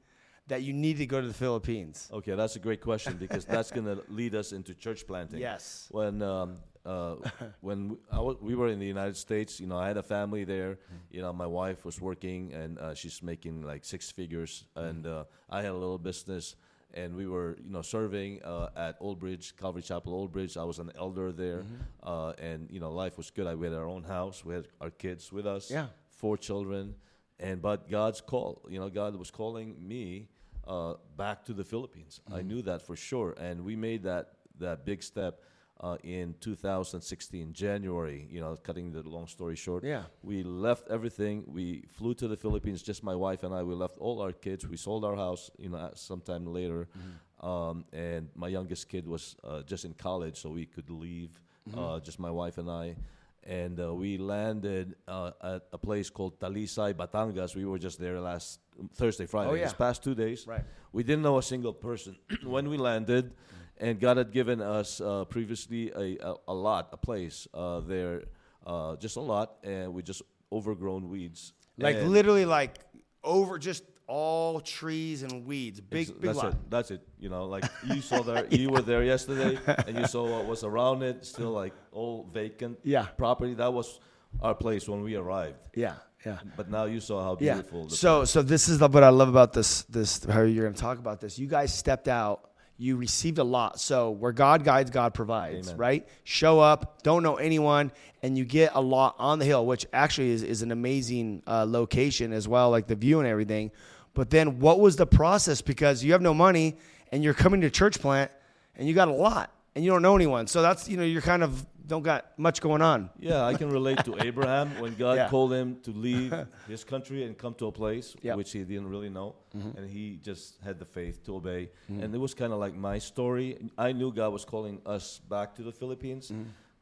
that 0.51 0.63
you 0.63 0.73
need 0.73 0.99
to 0.99 1.07
go 1.07 1.21
to 1.21 1.27
the 1.27 1.35
Philippines? 1.35 2.09
Okay, 2.13 2.35
that's 2.35 2.57
a 2.57 2.59
great 2.59 2.81
question 2.81 3.17
because 3.17 3.45
that's 3.45 3.71
going 3.77 3.87
to 3.87 4.03
lead 4.09 4.35
us 4.35 4.53
into 4.53 4.75
church 4.75 5.07
planting. 5.07 5.41
Yes. 5.41 5.89
When 5.91 6.23
um, 6.23 6.59
uh, 6.85 7.17
when 7.61 7.97
we, 8.13 8.35
we 8.41 8.55
were 8.55 8.69
in 8.69 8.79
the 8.79 8.87
United 8.87 9.17
States, 9.17 9.61
you 9.61 9.67
know, 9.67 9.79
I 9.79 9.89
had 9.89 9.97
a 9.97 10.03
family 10.03 10.45
there. 10.45 10.79
You 11.11 11.23
know, 11.23 11.33
my 11.33 11.47
wife 11.47 11.85
was 11.85 12.01
working 12.01 12.53
and 12.53 12.79
uh, 12.79 12.95
she's 12.95 13.23
making 13.23 13.63
like 13.63 13.85
six 13.85 14.11
figures, 14.11 14.65
and 14.77 15.07
uh, 15.07 15.25
I 15.49 15.63
had 15.63 15.71
a 15.71 15.81
little 15.85 15.99
business. 15.99 16.57
And 16.93 17.15
we 17.15 17.29
were, 17.29 17.57
you 17.65 17.71
know, 17.71 17.83
serving 17.83 18.43
uh, 18.43 18.71
at 18.77 18.97
Old 18.99 19.21
Bridge, 19.21 19.55
Calvary 19.57 19.83
Chapel, 19.83 20.13
Old 20.13 20.33
Bridge. 20.33 20.57
I 20.57 20.65
was 20.65 20.81
an 20.81 20.91
elder 20.99 21.31
there, 21.31 21.63
uh, 22.03 22.33
and 22.43 22.69
you 22.69 22.81
know, 22.81 22.91
life 22.91 23.17
was 23.17 23.31
good. 23.31 23.47
I, 23.47 23.55
we 23.55 23.69
had 23.69 23.77
our 23.77 23.87
own 23.87 24.03
house. 24.03 24.45
We 24.45 24.55
had 24.55 24.67
our 24.81 24.91
kids 24.91 25.31
with 25.33 25.47
us. 25.47 25.71
Yeah. 25.71 25.87
four 26.09 26.37
children, 26.37 26.97
and 27.39 27.63
but 27.63 27.89
God's 27.89 28.21
call, 28.21 28.67
you 28.69 28.81
know, 28.81 28.91
God 28.91 29.15
was 29.15 29.31
calling 29.31 29.77
me 29.79 30.27
uh, 30.71 30.95
back 31.17 31.39
to 31.49 31.53
the 31.53 31.65
Philippines. 31.65 32.13
Mm-hmm. 32.21 32.39
I 32.39 32.43
knew 32.43 32.63
that 32.63 32.81
for 32.89 32.97
sure, 32.97 33.31
and 33.47 33.57
we 33.69 33.75
made 33.77 34.03
that 34.05 34.25
that 34.59 34.85
big 34.85 35.03
step 35.03 35.35
uh, 35.81 35.97
in 36.05 36.35
2016 36.41 37.53
January. 37.53 38.21
You 38.31 38.41
know, 38.41 38.57
cutting 38.63 38.93
the 38.93 39.03
long 39.17 39.27
story 39.27 39.57
short, 39.57 39.83
Yeah. 39.85 40.05
we 40.23 40.43
left 40.43 40.85
everything. 40.97 41.45
We 41.47 41.85
flew 41.99 42.15
to 42.15 42.29
the 42.29 42.37
Philippines, 42.37 42.83
just 42.83 43.03
my 43.03 43.15
wife 43.27 43.43
and 43.47 43.53
I. 43.55 43.63
We 43.63 43.75
left 43.75 43.97
all 43.99 44.21
our 44.25 44.33
kids. 44.33 44.67
We 44.69 44.77
sold 44.77 45.05
our 45.05 45.17
house, 45.17 45.51
you 45.59 45.71
know, 45.71 45.91
sometime 45.95 46.45
later, 46.59 46.81
Mm-hmm. 46.87 47.47
um, 47.51 47.85
and 47.93 48.29
my 48.35 48.49
youngest 48.49 48.89
kid 48.93 49.05
was 49.07 49.37
uh, 49.45 49.63
just 49.73 49.85
in 49.85 49.95
college, 49.95 50.37
so 50.43 50.51
we 50.51 50.67
could 50.67 50.91
leave. 50.91 51.31
Mm-hmm. 51.69 51.79
Uh, 51.79 52.01
just 52.01 52.19
my 52.19 52.31
wife 52.31 52.59
and 52.59 52.71
I 52.71 52.97
and 53.45 53.81
uh, 53.81 53.95
we 53.95 54.19
landed 54.19 54.87
uh, 55.09 55.31
at 55.43 55.63
a 55.73 55.79
place 55.79 56.11
called 56.11 56.39
Talisay, 56.39 56.93
Batangas. 56.95 57.55
We 57.57 57.65
were 57.65 57.79
just 57.79 57.99
there 57.99 58.21
last 58.21 58.61
Thursday, 58.95 59.27
Friday. 59.27 59.51
Oh, 59.51 59.55
yeah. 59.55 59.65
These 59.65 59.75
past 59.75 60.03
two 60.03 60.15
days. 60.15 60.47
Right. 60.47 60.65
We 60.93 61.03
didn't 61.03 61.23
know 61.23 61.39
a 61.39 61.43
single 61.43 61.73
person 61.73 62.17
when 62.45 62.69
we 62.69 62.77
landed, 62.77 63.33
and 63.79 63.99
God 64.01 64.17
had 64.17 64.33
given 64.33 64.61
us 64.61 65.01
uh, 65.01 65.25
previously 65.27 65.91
a, 65.93 66.19
a, 66.31 66.35
a 66.49 66.55
lot, 66.55 66.89
a 66.93 66.97
place 66.97 67.47
uh, 67.55 67.81
there, 67.81 68.25
uh, 68.67 68.97
just 68.97 69.17
a 69.17 69.21
lot, 69.21 69.57
and 69.63 69.93
we 69.95 70.03
just 70.03 70.23
overgrown 70.53 71.09
weeds. 71.09 71.53
Like 71.79 71.97
And 71.97 72.11
literally, 72.11 72.45
like 72.45 72.79
over 73.23 73.59
just 73.59 73.85
all 74.07 74.61
trees 74.61 75.23
and 75.23 75.47
weeds. 75.47 75.81
Big, 75.81 76.09
big 76.09 76.21
that's 76.23 76.39
lot. 76.39 76.53
it. 76.53 76.57
That's 76.69 76.91
it. 76.91 77.01
You 77.21 77.29
know, 77.29 77.45
like 77.47 77.65
you 77.85 78.01
saw 78.01 78.23
there, 78.29 78.47
you 78.51 78.69
were 78.71 78.83
there 78.83 79.05
yesterday, 79.05 79.57
and 79.87 79.97
you 79.97 80.07
saw 80.07 80.29
what 80.29 80.47
was 80.47 80.65
around 80.65 81.03
it, 81.05 81.25
still 81.25 81.53
like 81.53 81.73
all 81.93 82.29
vacant 82.33 82.79
Yeah. 82.83 83.05
property. 83.17 83.55
That 83.55 83.73
was 83.73 84.01
our 84.41 84.55
place 84.57 84.89
when 84.89 85.03
we 85.03 85.15
arrived. 85.15 85.59
Yeah, 85.77 85.95
yeah. 86.25 86.39
But 86.57 86.71
now 86.71 86.85
you 86.85 87.01
saw 87.01 87.23
how 87.23 87.37
Yeah. 87.41 87.55
beautiful. 87.55 87.87
the 87.87 87.97
So, 87.97 88.25
so 88.25 88.43
this 88.43 88.69
is 88.69 88.79
the, 88.79 88.89
what 88.89 89.03
I 89.03 89.09
love 89.09 89.29
about 89.29 89.53
this. 89.53 89.83
This 89.85 90.25
how 90.25 90.43
you're 90.43 90.65
going 90.65 90.75
to 90.75 90.81
talk 90.81 90.99
about 90.99 91.21
this. 91.21 91.39
You 91.39 91.47
guys 91.47 91.73
stepped 91.73 92.09
out. 92.09 92.51
You 92.77 92.97
received 92.97 93.37
a 93.39 93.45
lot. 93.45 93.79
So 93.79 94.11
where 94.11 94.33
God 94.33 94.65
guides, 94.65 94.91
God 94.91 95.13
provides. 95.13 95.69
Amen. 95.69 95.79
Right? 95.79 96.09
Show 96.25 96.61
up. 96.61 97.03
Don't 97.03 97.23
know 97.23 97.37
anyone, 97.37 97.93
and 98.23 98.39
you 98.39 98.45
get 98.47 98.73
a 98.75 98.81
lot 98.81 99.17
on 99.19 99.39
the 99.39 99.45
hill, 99.45 99.67
which 99.67 99.87
actually 99.93 100.31
is 100.31 100.43
is 100.43 100.63
an 100.63 100.73
amazing 100.73 101.43
uh, 101.47 101.67
location 101.69 102.33
as 102.33 102.49
well, 102.49 102.71
like 102.71 102.87
the 102.87 102.95
view 102.95 103.19
and 103.21 103.29
everything. 103.29 103.71
But 104.15 104.31
then, 104.31 104.61
what 104.61 104.81
was 104.81 104.97
the 104.97 105.07
process? 105.07 105.61
Because 105.61 106.03
you 106.03 106.13
have 106.13 106.23
no 106.23 106.33
money, 106.33 106.79
and 107.13 107.23
you're 107.23 107.35
coming 107.35 107.61
to 107.61 107.71
church 107.71 108.01
plant, 108.01 108.31
and 108.77 108.89
you 108.89 108.95
got 108.95 109.09
a 109.09 109.13
lot, 109.13 109.53
and 109.75 109.85
you 109.85 109.91
don't 109.91 110.01
know 110.03 110.17
anyone. 110.17 110.47
So 110.47 110.63
that's 110.63 110.89
you 110.89 110.97
know 110.97 111.05
you're 111.05 111.21
kind 111.23 111.43
of 111.43 111.67
don't 111.91 112.03
got 112.03 112.23
much 112.39 112.61
going 112.61 112.83
on. 112.93 113.11
Yeah, 113.19 113.45
I 113.45 113.55
can 113.55 113.69
relate 113.79 113.99
to 114.09 114.13
Abraham 114.29 114.69
when 114.81 114.95
God 114.95 115.17
Yeah. 115.17 115.29
called 115.29 115.53
him 115.53 115.69
to 115.87 115.91
leave 116.07 116.33
his 116.69 116.83
country 116.85 117.25
and 117.27 117.37
come 117.37 117.55
to 117.55 117.67
a 117.67 117.73
place 117.73 118.15
Yep. 118.23 118.37
which 118.39 118.53
he 118.53 118.61
didn't 118.65 118.89
really 118.95 119.11
know, 119.11 119.35
and 119.77 119.85
he 119.97 120.05
just 120.23 120.45
had 120.67 120.79
the 120.79 120.85
faith 120.99 121.17
to 121.27 121.37
obey. 121.37 121.63
And 121.89 122.15
it 122.15 122.21
was 122.27 122.33
kind 122.43 122.53
of 122.55 122.59
like 122.65 122.75
my 122.91 122.99
story. 122.99 123.49
I 123.77 123.93
knew 123.93 124.11
God 124.13 124.33
was 124.33 124.45
calling 124.45 124.81
us 124.87 125.21
back 125.29 125.49
to 125.57 125.63
the 125.63 125.73
Philippines. 125.73 126.33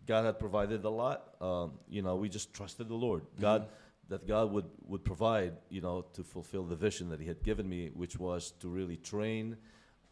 God 0.07 0.23
had 0.25 0.39
provided 0.39 0.85
a 0.85 0.91
lot. 1.05 1.19
Um, 1.41 1.73
you 1.89 2.03
know, 2.03 2.15
we 2.23 2.29
just 2.29 2.49
trusted 2.59 2.87
the 2.89 2.95
Lord. 3.07 3.23
God. 3.41 3.69
That 4.11 4.27
God 4.27 4.53
would, 4.55 4.65
would 4.91 5.05
provide, 5.05 5.53
you 5.69 5.83
know, 5.83 5.97
to 6.17 6.25
fulfill 6.25 6.65
the 6.65 6.77
vision 6.77 7.11
that 7.11 7.21
He 7.21 7.27
had 7.29 7.43
given 7.43 7.69
me, 7.69 7.91
which 8.03 8.17
was 8.19 8.53
to 8.61 8.67
really 8.79 8.97
train 8.97 9.59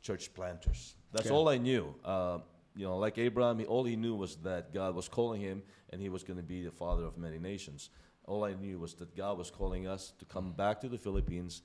church 0.02 0.34
planters. 0.34 0.96
That's 1.12 1.26
Okay. 1.28 1.34
all 1.34 1.48
I 1.48 1.56
knew. 1.56 1.94
Uh, 2.04 2.40
you 2.76 2.84
know, 2.84 2.98
like 2.98 3.18
Abraham, 3.18 3.58
he, 3.58 3.64
all 3.64 3.84
he 3.84 3.96
knew 3.96 4.14
was 4.14 4.36
that 4.36 4.72
God 4.72 4.94
was 4.94 5.08
calling 5.08 5.40
him 5.40 5.62
and 5.90 6.00
he 6.00 6.08
was 6.08 6.22
going 6.22 6.36
to 6.36 6.42
be 6.42 6.62
the 6.62 6.70
father 6.70 7.04
of 7.04 7.16
many 7.16 7.38
nations. 7.38 7.90
All 8.24 8.44
I 8.44 8.54
knew 8.54 8.78
was 8.78 8.94
that 8.94 9.16
God 9.16 9.38
was 9.38 9.50
calling 9.50 9.86
us 9.86 10.12
to 10.18 10.24
come 10.24 10.52
back 10.52 10.80
to 10.82 10.88
the 10.88 10.98
Philippines 10.98 11.62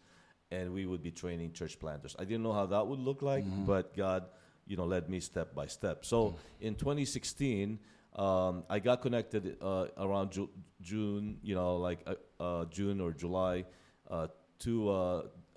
and 0.51 0.73
we 0.73 0.85
would 0.85 1.01
be 1.03 1.11
training 1.11 1.53
church 1.53 1.79
planters. 1.79 2.15
I 2.17 2.23
didn't 2.23 2.43
know 2.43 2.53
how 2.53 2.65
that 2.67 2.87
would 2.87 2.99
look 2.99 3.21
like, 3.21 3.43
but 3.65 3.95
God, 3.95 4.25
you 4.67 4.77
know, 4.77 4.85
led 4.85 5.09
me 5.09 5.19
step 5.19 5.53
by 5.55 5.67
step. 5.67 6.05
So 6.05 6.35
in 6.59 6.75
2016, 6.75 7.79
um, 8.15 8.63
I 8.69 8.79
got 8.79 9.01
connected 9.01 9.57
uh, 9.61 9.87
around 9.97 10.31
Ju- 10.31 10.49
June, 10.81 11.37
you 11.41 11.55
know, 11.55 11.77
like 11.77 11.99
uh, 12.05 12.15
uh, 12.43 12.65
June 12.65 12.99
or 13.01 13.11
July, 13.11 13.65
uh, 14.09 14.27
to 14.59 14.91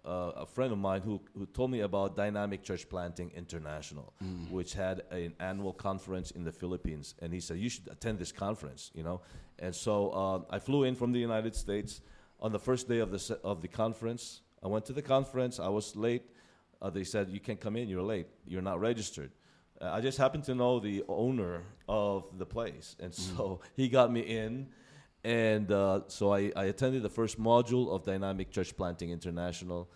uh, 0.04 0.32
a 0.36 0.46
friend 0.46 0.72
of 0.72 0.78
mine 0.78 1.00
who, 1.02 1.20
who 1.36 1.46
told 1.46 1.70
me 1.70 1.80
about 1.80 2.14
Dynamic 2.16 2.62
Church 2.62 2.88
Planting 2.88 3.30
International, 3.34 4.12
which 4.50 4.74
had 4.74 5.02
an 5.10 5.34
annual 5.40 5.72
conference 5.72 6.30
in 6.32 6.44
the 6.44 6.52
Philippines. 6.52 7.14
And 7.22 7.32
he 7.32 7.40
said, 7.40 7.58
You 7.58 7.68
should 7.70 7.88
attend 7.88 8.18
this 8.18 8.32
conference, 8.32 8.90
you 8.94 9.02
know. 9.02 9.20
And 9.58 9.74
so 9.74 10.10
uh, 10.10 10.40
I 10.54 10.58
flew 10.58 10.84
in 10.84 10.94
from 10.94 11.12
the 11.12 11.20
United 11.20 11.54
States 11.56 12.00
on 12.40 12.52
the 12.52 12.58
first 12.58 12.88
day 12.88 12.98
of 12.98 13.10
the, 13.10 13.18
se- 13.18 13.38
of 13.42 13.62
the 13.62 13.68
conference. 13.68 14.42
I 14.62 14.68
went 14.68 14.84
to 14.86 14.92
the 14.92 15.02
conference, 15.02 15.58
I 15.58 15.68
was 15.68 15.94
late. 15.96 16.22
uh, 16.82 16.90
they 16.90 17.04
said 17.04 17.30
you 17.30 17.40
can't 17.40 17.60
come 17.60 17.76
in. 17.76 17.88
You're 17.88 18.02
late. 18.02 18.26
You're 18.46 18.62
not 18.62 18.80
registered. 18.80 19.30
Uh, 19.80 19.90
I 19.92 20.00
just 20.00 20.18
happened 20.18 20.44
to 20.44 20.54
know 20.54 20.80
the 20.80 21.02
owner 21.08 21.62
of 21.88 22.24
the 22.38 22.46
place, 22.46 22.96
and 23.00 23.12
so 23.14 23.60
he 23.76 23.88
got 23.88 24.12
me 24.12 24.20
in. 24.20 24.68
And 25.24 25.72
uh, 25.72 26.00
so 26.08 26.34
I, 26.34 26.52
I 26.54 26.64
attended 26.66 27.02
the 27.02 27.08
first 27.08 27.40
module 27.40 27.94
of 27.94 28.04
Dynamic 28.04 28.50
Church 28.50 28.76
Planting 28.76 29.10
International, 29.10 29.90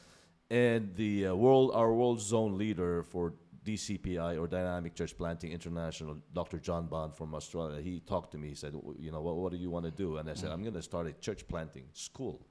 and 0.50 0.94
the 0.96 1.26
uh, 1.26 1.34
world 1.34 1.70
our 1.74 1.92
world 1.92 2.20
zone 2.20 2.56
leader 2.56 3.02
for 3.02 3.34
DCPI 3.62 4.40
or 4.40 4.46
Dynamic 4.46 4.94
Church 4.94 5.14
Planting 5.16 5.52
International, 5.52 6.16
Dr. 6.32 6.58
John 6.58 6.86
Bond 6.86 7.14
from 7.14 7.34
Australia. 7.34 7.82
He 7.82 8.00
talked 8.00 8.32
to 8.32 8.38
me. 8.38 8.48
He 8.48 8.54
said, 8.54 8.72
"You 8.98 9.12
know, 9.12 9.20
what, 9.20 9.36
what 9.36 9.52
do 9.52 9.58
you 9.58 9.70
want 9.70 9.84
to 9.84 9.90
do?" 9.90 10.16
And 10.16 10.30
I 10.30 10.34
said, 10.34 10.50
"I'm 10.50 10.62
going 10.62 10.74
to 10.74 10.82
start 10.82 11.06
a 11.06 11.12
church 11.12 11.46
planting 11.46 11.84
school." 11.92 12.46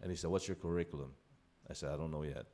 And 0.00 0.10
he 0.10 0.16
said, 0.16 0.30
"What's 0.30 0.48
your 0.48 0.56
curriculum?" 0.56 1.10
I 1.68 1.74
said, 1.74 1.90
"I 1.90 1.96
don't 1.98 2.10
know 2.10 2.22
yet." 2.22 2.46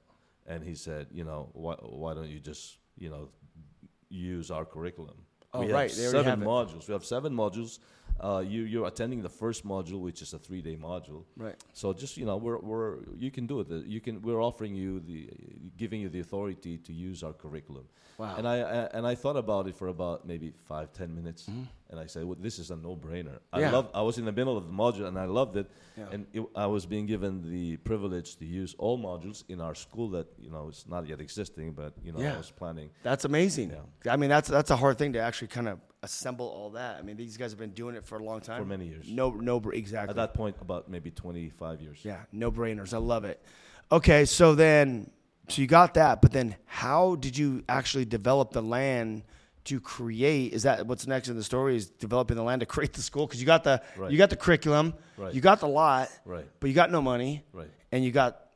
And 0.49 0.65
he 0.65 0.75
said, 0.75 1.07
"You 1.13 1.23
know, 1.23 1.51
why 1.53 1.75
why 1.75 2.15
don't 2.15 2.29
you 2.29 2.41
just 2.41 2.79
you 2.97 3.11
know 3.11 3.29
use 4.09 4.51
our 4.51 4.65
curriculum?" 4.65 5.19
Oh, 5.55 5.61
we 5.61 5.73
right, 5.73 5.91
seven 5.91 6.25
have 6.25 6.43
it. 6.43 6.45
modules. 6.45 6.89
We 6.89 6.93
have 6.95 7.05
seven 7.05 7.33
modules. 7.33 7.79
Uh, 8.21 8.43
you 8.47 8.63
you're 8.63 8.87
attending 8.87 9.23
the 9.23 9.29
first 9.29 9.67
module, 9.67 10.01
which 10.01 10.23
is 10.23 10.33
a 10.33 10.39
three 10.39 10.63
day 10.63 10.77
module. 10.77 11.23
Right. 11.37 11.55
So 11.73 11.93
just 11.93 12.17
you 12.17 12.27
know, 12.27 12.37
we're, 12.37 12.59
we're 12.59 12.99
you 13.17 13.31
can 13.31 13.47
do 13.47 13.61
it. 13.61 13.69
You 13.87 14.01
can 14.01 14.21
we're 14.23 14.43
offering 14.43 14.75
you 14.75 15.01
the 15.01 15.29
giving 15.77 16.01
you 16.01 16.09
the 16.09 16.21
authority 16.21 16.79
to 16.79 16.93
use 16.93 17.23
our 17.23 17.33
curriculum. 17.33 17.85
Wow. 18.19 18.35
And 18.37 18.49
I, 18.49 18.57
I 18.57 18.79
and 18.97 19.07
I 19.07 19.15
thought 19.15 19.37
about 19.37 19.69
it 19.69 19.77
for 19.77 19.89
about 19.89 20.27
maybe 20.27 20.53
five 20.67 20.93
ten 20.93 21.15
minutes, 21.15 21.49
and 21.91 21.99
I 21.99 22.07
said, 22.07 22.25
well, 22.25 22.37
"This 22.39 22.59
is 22.59 22.71
a 22.71 22.77
no 22.77 22.97
brainer." 22.97 23.39
I. 23.53 23.61
Yeah. 23.61 23.71
love. 23.71 23.91
I 23.95 24.03
was 24.03 24.19
in 24.19 24.25
the 24.25 24.33
middle 24.33 24.57
of 24.57 24.67
the 24.67 24.73
module, 24.73 25.07
and 25.07 25.19
I 25.19 25.25
loved 25.25 25.57
it. 25.57 25.71
Yeah. 25.97 26.05
And 26.13 26.27
it, 26.33 26.43
I 26.55 26.67
was 26.67 26.87
being 26.87 27.07
given 27.07 27.51
the 27.51 27.77
privilege 27.79 28.37
to 28.37 28.45
use 28.45 28.75
all 28.79 28.99
modules 28.99 29.45
in 29.49 29.61
our 29.61 29.75
school 29.75 30.11
that 30.11 30.27
you 30.39 30.51
know 30.51 30.69
is 30.69 30.85
not 30.89 31.07
yet 31.09 31.21
existing, 31.21 31.73
but 31.73 31.95
you 32.03 32.13
know 32.13 32.21
Yeah. 32.21 32.35
I 32.35 32.39
was 32.39 32.51
planning. 32.51 32.91
That's 33.03 33.25
amazing. 33.25 33.75
I 34.09 34.17
mean, 34.17 34.31
that's 34.31 34.49
that's 34.49 34.71
a 34.71 34.77
hard 34.77 34.99
thing 34.99 35.15
to 35.15 35.21
actually 35.21 35.49
kind 35.49 35.69
of 35.69 35.81
assemble 36.03 36.47
all 36.47 36.71
that. 36.71 36.97
I 36.99 37.03
mean, 37.03 37.17
these 37.17 37.37
guys 37.37 37.51
have 37.51 37.59
been 37.59 37.73
doing 37.73 37.97
it 37.97 38.05
for 38.05 38.19
a 38.19 38.23
long 38.23 38.41
time. 38.41 38.61
For 38.61 38.69
many 38.69 38.87
years. 38.87 39.07
No, 39.09 39.31
no, 39.31 39.59
exactly. 39.71 40.11
At 40.11 40.17
that 40.17 40.35
point, 40.35 40.57
about 40.61 40.89
maybe 40.91 41.11
twenty 41.11 41.49
five 41.51 41.81
years. 41.81 42.01
Yeah, 42.03 42.19
no 42.33 42.53
brainers. 42.53 42.93
I 42.95 42.99
love 42.99 43.25
it. 43.25 43.43
Okay, 43.91 44.27
so 44.27 44.55
then, 44.55 45.11
so 45.49 45.63
you 45.63 45.67
got 45.67 45.95
that, 45.95 46.21
but 46.21 46.31
then 46.33 46.57
how 46.67 47.15
did 47.15 47.39
you 47.39 47.65
actually 47.67 48.05
develop 48.05 48.53
the 48.53 48.63
land 48.63 49.23
to 49.69 49.81
create? 49.81 50.53
Is 50.53 50.63
that 50.65 50.87
what's 50.87 51.07
next 51.07 51.29
in 51.29 51.37
the 51.37 51.43
story? 51.45 51.77
Is 51.77 51.89
developing 51.91 52.37
the 52.37 52.43
land 52.43 52.61
to 52.61 52.67
create 52.67 52.93
the 52.95 53.03
school? 53.03 53.27
Because 53.27 53.41
you 53.41 53.47
got 53.47 53.65
the 53.65 53.83
Right. 53.97 54.11
you 54.11 54.19
got 54.19 54.31
the 54.31 54.37
curriculum, 54.37 54.95
Right. 55.17 55.35
you 55.35 55.41
got 55.41 55.61
the 55.61 55.69
lot, 55.69 56.09
Right. 56.25 56.47
but 56.61 56.69
you 56.69 56.75
got 56.75 56.91
no 56.91 57.03
money, 57.03 57.45
Right. 57.53 57.71
and 57.93 58.05
you 58.05 58.11
got 58.11 58.47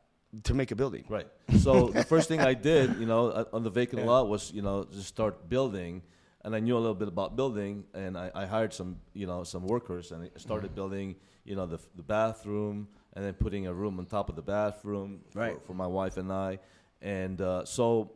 to 0.44 0.54
make 0.54 0.70
a 0.70 0.76
building. 0.76 1.04
Right. 1.08 1.26
So 1.58 1.88
the 1.88 2.04
first 2.04 2.26
thing 2.28 2.40
I 2.40 2.54
did, 2.54 2.96
you 2.98 3.04
know, 3.06 3.28
uh, 3.28 3.44
on 3.52 3.62
the 3.62 3.70
vacant 3.70 4.04
lot 4.06 4.28
was, 4.28 4.50
you 4.52 4.62
know, 4.62 4.84
just 4.90 5.06
start 5.08 5.48
building. 5.48 6.02
And 6.44 6.56
I 6.56 6.60
knew 6.60 6.76
a 6.76 6.82
little 6.86 6.94
bit 6.96 7.06
about 7.08 7.36
building, 7.36 7.84
and 7.94 8.16
I, 8.18 8.30
I 8.34 8.46
hired 8.46 8.72
some, 8.72 8.96
you 9.12 9.26
know, 9.26 9.44
some 9.44 9.62
workers, 9.64 10.10
and 10.12 10.24
I 10.24 10.38
started 10.38 10.68
Mm-hmm. 10.68 10.74
building, 10.74 11.16
you 11.44 11.54
know, 11.54 11.66
the, 11.66 11.78
the 11.94 12.02
bathroom, 12.02 12.88
and 13.12 13.24
then 13.24 13.34
putting 13.34 13.66
a 13.68 13.72
room 13.74 13.98
on 14.00 14.06
top 14.06 14.28
of 14.28 14.34
the 14.36 14.42
bathroom 14.42 15.20
for, 15.30 15.60
for 15.66 15.74
my 15.74 15.86
wife 15.86 16.16
and 16.16 16.32
I. 16.32 16.58
And 17.02 17.40
uh, 17.40 17.64
so 17.64 18.12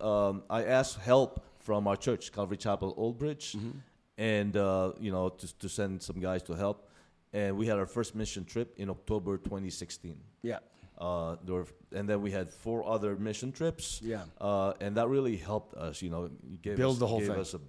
um, 0.00 0.42
I 0.50 0.64
asked 0.64 0.98
help 0.98 1.42
from 1.64 1.86
our 1.88 1.96
church, 1.96 2.30
Calvary 2.32 2.58
Chapel 2.58 2.94
Old 2.96 3.18
Bridge, 3.18 3.46
Mm-hmm. 3.56 3.78
and 4.18 4.56
uh, 4.56 4.92
you 5.00 5.10
know, 5.10 5.28
to, 5.30 5.46
to 5.58 5.68
send 5.68 6.02
some 6.02 6.20
guys 6.20 6.42
to 6.44 6.52
help. 6.54 6.88
And 7.32 7.56
we 7.56 7.66
had 7.66 7.78
our 7.78 7.86
first 7.86 8.14
mission 8.14 8.44
trip 8.44 8.74
in 8.76 8.88
October 8.90 9.38
2016. 9.38 10.16
Yeah. 10.42 10.58
Uh, 10.96 11.34
there 11.44 11.56
were, 11.56 11.66
and 11.92 12.08
then 12.08 12.22
we 12.22 12.30
had 12.30 12.48
four 12.48 12.86
other 12.86 13.16
mission 13.16 13.50
trips. 13.50 14.00
Yeah. 14.04 14.22
Uh, 14.40 14.74
and 14.80 14.96
that 14.98 15.08
really 15.08 15.36
helped 15.36 15.74
us, 15.74 16.00
you 16.02 16.10
know, 16.10 16.30
gave 16.62 16.76
Build 16.76 16.92
us, 16.94 16.98
the 17.00 17.06
whole 17.08 17.18
gave 17.18 17.30
thing. 17.30 17.40
us 17.40 17.54
a 17.54 17.60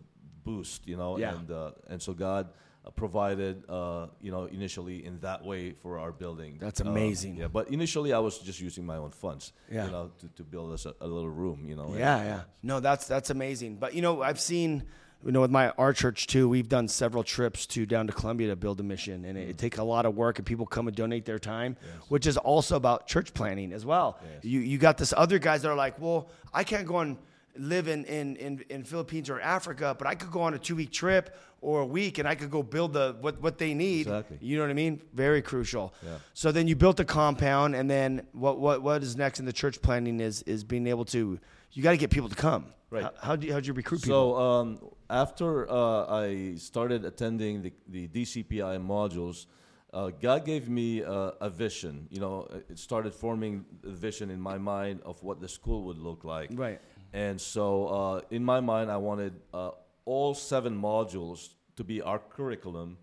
boost, 0.44 0.88
you 0.88 0.98
know, 0.98 1.18
Yeah. 1.18 1.34
and 1.36 1.50
uh, 1.50 1.72
and 1.90 2.00
so 2.02 2.14
God 2.14 2.50
provided, 2.92 3.64
uh, 3.70 4.08
you 4.22 4.32
know, 4.32 4.46
initially 4.46 5.06
in 5.06 5.20
that 5.22 5.44
way 5.44 5.74
for 5.82 6.00
our 6.00 6.12
building. 6.12 6.58
That's 6.60 6.82
Uh, 6.82 6.86
amazing. 6.90 7.38
yeah, 7.38 7.48
but 7.48 7.70
initially 7.70 8.14
I 8.14 8.20
was 8.20 8.38
just 8.40 8.60
using 8.62 8.86
my 8.86 8.98
own 8.98 9.12
funds, 9.12 9.54
Yeah. 9.72 9.86
you 9.86 9.92
know, 9.92 10.12
to, 10.20 10.28
to 10.38 10.44
build 10.44 10.74
us 10.74 10.86
a, 10.86 10.94
a 11.02 11.08
little 11.08 11.30
room, 11.30 11.66
you 11.68 11.76
know. 11.76 11.86
and- 11.88 12.00
Yeah, 12.00 12.24
yeah. 12.24 12.42
No, 12.64 12.80
that's 12.80 13.08
that's 13.08 13.30
amazing. 13.30 13.78
But 13.78 13.94
you 13.96 14.02
know, 14.02 14.22
I've 14.22 14.40
seen, 14.40 14.84
you 15.26 15.32
know, 15.32 15.42
with 15.42 15.52
my 15.52 15.70
our 15.78 15.94
church 15.94 16.28
too, 16.28 16.48
we've 16.48 16.70
done 16.70 16.88
several 16.88 17.24
trips 17.24 17.66
to 17.68 17.86
down 17.86 18.08
to 18.08 18.14
Colombia 18.14 18.50
to 18.50 18.56
build 18.56 18.80
a 18.80 18.84
mission, 18.84 19.26
and 19.26 19.38
it, 19.38 19.50
it 19.50 19.58
takes 19.58 19.78
a 19.80 19.84
lot 19.84 20.06
of 20.06 20.16
work, 20.16 20.38
and 20.40 20.46
people 20.46 20.66
come 20.68 20.88
and 20.88 20.96
donate 20.96 21.26
their 21.26 21.40
time, 21.40 21.78
which 22.10 22.28
is 22.28 22.38
also 22.38 22.76
about 22.76 23.08
church 23.08 23.34
planting 23.34 23.74
as 23.74 23.86
well. 23.86 24.20
You 24.44 24.60
you 24.60 24.78
got 24.78 24.98
this 24.98 25.14
other 25.18 25.40
guys 25.40 25.62
that 25.64 25.70
are 25.70 25.76
like, 25.76 26.00
well, 26.00 26.30
I 26.54 26.64
can't 26.64 26.86
go 26.88 27.00
and 27.00 27.18
live 27.58 27.88
in 27.88 28.06
in 28.06 28.36
in, 28.38 28.64
in 28.70 28.84
Philippines 28.84 29.30
or 29.30 29.40
Africa, 29.40 29.96
but 29.98 30.08
I 30.08 30.16
could 30.16 30.32
go 30.32 30.42
on 30.42 30.54
a 30.54 30.60
two 30.60 30.76
week 30.76 30.92
trip 30.92 31.36
or 31.62 31.82
a 31.82 31.86
week, 31.86 32.18
and 32.18 32.28
I 32.28 32.36
could 32.36 32.52
go 32.52 32.64
build 32.64 32.94
the 32.94 33.16
what 33.22 33.42
what 33.42 33.58
they 33.58 33.74
need. 33.74 34.08
Exactly. 34.08 34.38
You 34.42 34.58
know 34.58 34.64
what 34.64 34.70
I 34.70 34.74
mean? 34.74 35.02
Very 35.14 35.42
crucial. 35.42 35.94
Yeah. 36.04 36.18
So 36.34 36.52
then 36.52 36.68
you 36.68 36.76
built 36.76 37.00
a 37.00 37.06
compound, 37.06 37.76
and 37.76 37.90
then 37.90 38.28
what 38.34 38.60
what 38.60 38.82
what 38.82 39.04
is 39.04 39.16
next 39.16 39.40
in 39.40 39.46
the 39.46 39.54
church 39.54 39.82
planting 39.82 40.20
is 40.20 40.42
is 40.44 40.64
being 40.64 40.88
able 40.88 41.06
to 41.06 41.40
you 41.72 41.84
got 41.84 41.92
to 41.92 41.98
get 41.98 42.10
people 42.10 42.30
to 42.30 42.36
come. 42.36 42.74
Right. 42.90 43.04
How, 43.04 43.12
how 43.22 43.36
do 43.36 43.48
you, 43.48 43.54
how'd 43.54 43.66
you 43.66 43.74
recruit 43.74 44.04
people? 44.04 44.34
So 44.34 44.40
um, 44.40 44.80
after 45.10 45.70
uh, 45.70 46.06
I 46.06 46.56
started 46.56 47.04
attending 47.04 47.62
the, 47.62 47.74
the 47.88 48.08
DCPI 48.08 48.86
modules, 48.86 49.48
uh, 49.94 50.12
God 50.22 50.46
gave 50.46 50.70
me 50.70 51.04
uh, 51.04 51.32
a 51.42 51.50
vision. 51.50 52.08
You 52.10 52.20
know, 52.20 52.48
it 52.70 52.80
started 52.80 53.14
forming 53.14 53.66
the 53.82 53.92
vision 53.92 54.30
in 54.30 54.40
my 54.40 54.58
mind 54.58 55.02
of 55.06 55.22
what 55.24 55.42
the 55.42 55.50
school 55.50 55.84
would 55.84 55.98
look 55.98 56.24
like. 56.24 56.50
Right. 56.54 56.80
And 57.16 57.40
so 57.40 57.88
uh, 57.88 58.22
in 58.30 58.44
my 58.44 58.60
mind, 58.60 58.92
I 58.92 58.98
wanted 58.98 59.34
uh, 59.54 59.72
all 60.04 60.34
seven 60.36 60.80
modules 60.80 61.50
to 61.78 61.84
be 61.84 62.02
our 62.02 62.20
curriculum. 62.20 62.98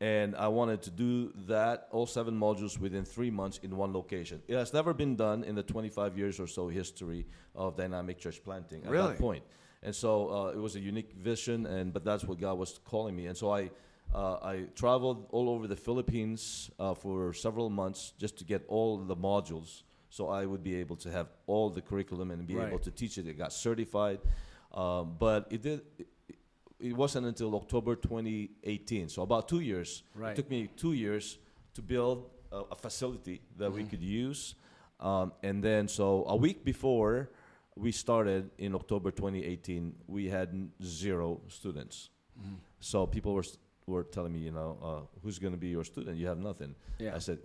And 0.00 0.34
I 0.36 0.48
wanted 0.48 0.82
to 0.82 0.90
do 0.90 1.32
that, 1.46 1.86
all 1.92 2.04
seven 2.06 2.34
modules, 2.38 2.78
within 2.78 3.04
three 3.04 3.30
months 3.30 3.60
in 3.62 3.74
one 3.76 3.92
location. 3.92 4.42
It 4.48 4.56
has 4.56 4.72
never 4.74 4.92
been 4.92 5.14
done 5.16 5.44
in 5.44 5.54
the 5.54 5.62
25 5.62 6.18
years 6.18 6.40
or 6.40 6.48
so 6.48 6.68
history 6.68 7.26
of 7.54 7.76
dynamic 7.76 8.18
church 8.18 8.42
planting 8.44 8.84
at 8.84 8.90
Really? 8.90 9.12
that 9.12 9.18
point. 9.18 9.44
And 9.84 9.94
so 9.94 10.10
uh, 10.30 10.46
it 10.56 10.58
was 10.58 10.74
a 10.76 10.80
unique 10.80 11.12
vision, 11.12 11.64
and 11.66 11.92
but 11.92 12.04
that's 12.04 12.24
what 12.24 12.38
God 12.40 12.58
was 12.58 12.80
calling 12.84 13.14
me. 13.14 13.26
And 13.28 13.36
so 13.36 13.50
I, 13.52 13.70
uh, 14.14 14.38
I 14.42 14.64
traveled 14.74 15.26
all 15.30 15.48
over 15.48 15.66
the 15.68 15.76
Philippines 15.76 16.70
uh, 16.78 16.94
for 16.94 17.32
several 17.32 17.70
months 17.70 18.12
just 18.18 18.36
to 18.38 18.44
get 18.44 18.64
all 18.66 18.98
the 18.98 19.16
modules, 19.16 19.84
so 20.14 20.28
I 20.28 20.46
would 20.46 20.62
be 20.62 20.76
able 20.76 20.94
to 21.04 21.10
have 21.10 21.26
all 21.48 21.70
the 21.70 21.82
curriculum 21.82 22.30
and 22.30 22.46
be 22.46 22.54
Right. 22.54 22.68
able 22.68 22.78
to 22.88 22.92
teach 22.92 23.18
it. 23.18 23.26
It 23.26 23.34
got 23.36 23.52
certified, 23.52 24.20
um, 24.72 25.16
but 25.18 25.40
it 25.50 25.60
did. 25.62 25.80
It, 25.98 26.06
it 26.78 26.94
wasn't 26.96 27.26
until 27.26 27.54
October 27.56 27.96
2018, 27.96 29.08
so 29.08 29.22
about 29.22 29.48
two 29.48 29.58
years. 29.60 30.04
Right. 30.14 30.30
It 30.30 30.36
took 30.36 30.50
me 30.50 30.68
two 30.76 30.92
years 30.92 31.38
to 31.74 31.82
build 31.82 32.30
a, 32.52 32.58
a 32.74 32.76
facility 32.76 33.40
that 33.58 33.72
we 33.72 33.82
could 33.84 34.02
use, 34.02 34.54
um, 35.00 35.32
and 35.42 35.56
then 35.64 35.88
so 35.88 36.24
a 36.28 36.36
week 36.36 36.64
before 36.64 37.30
we 37.74 37.90
started 37.90 38.50
in 38.58 38.72
October 38.76 39.10
2018, 39.10 39.94
we 40.06 40.28
had 40.28 40.48
n- 40.50 40.70
zero 40.80 41.40
students. 41.48 42.10
So 42.80 43.06
people 43.06 43.32
were 43.34 43.44
were 43.86 44.04
telling 44.04 44.32
me, 44.32 44.40
you 44.40 44.52
know, 44.52 44.70
uh, 44.88 45.00
who's 45.22 45.38
going 45.38 45.52
to 45.58 45.60
be 45.66 45.68
your 45.68 45.84
student? 45.84 46.16
You 46.16 46.26
have 46.28 46.38
nothing. 46.38 46.74
Yeah. 46.98 47.14
I 47.16 47.20
said, 47.20 47.38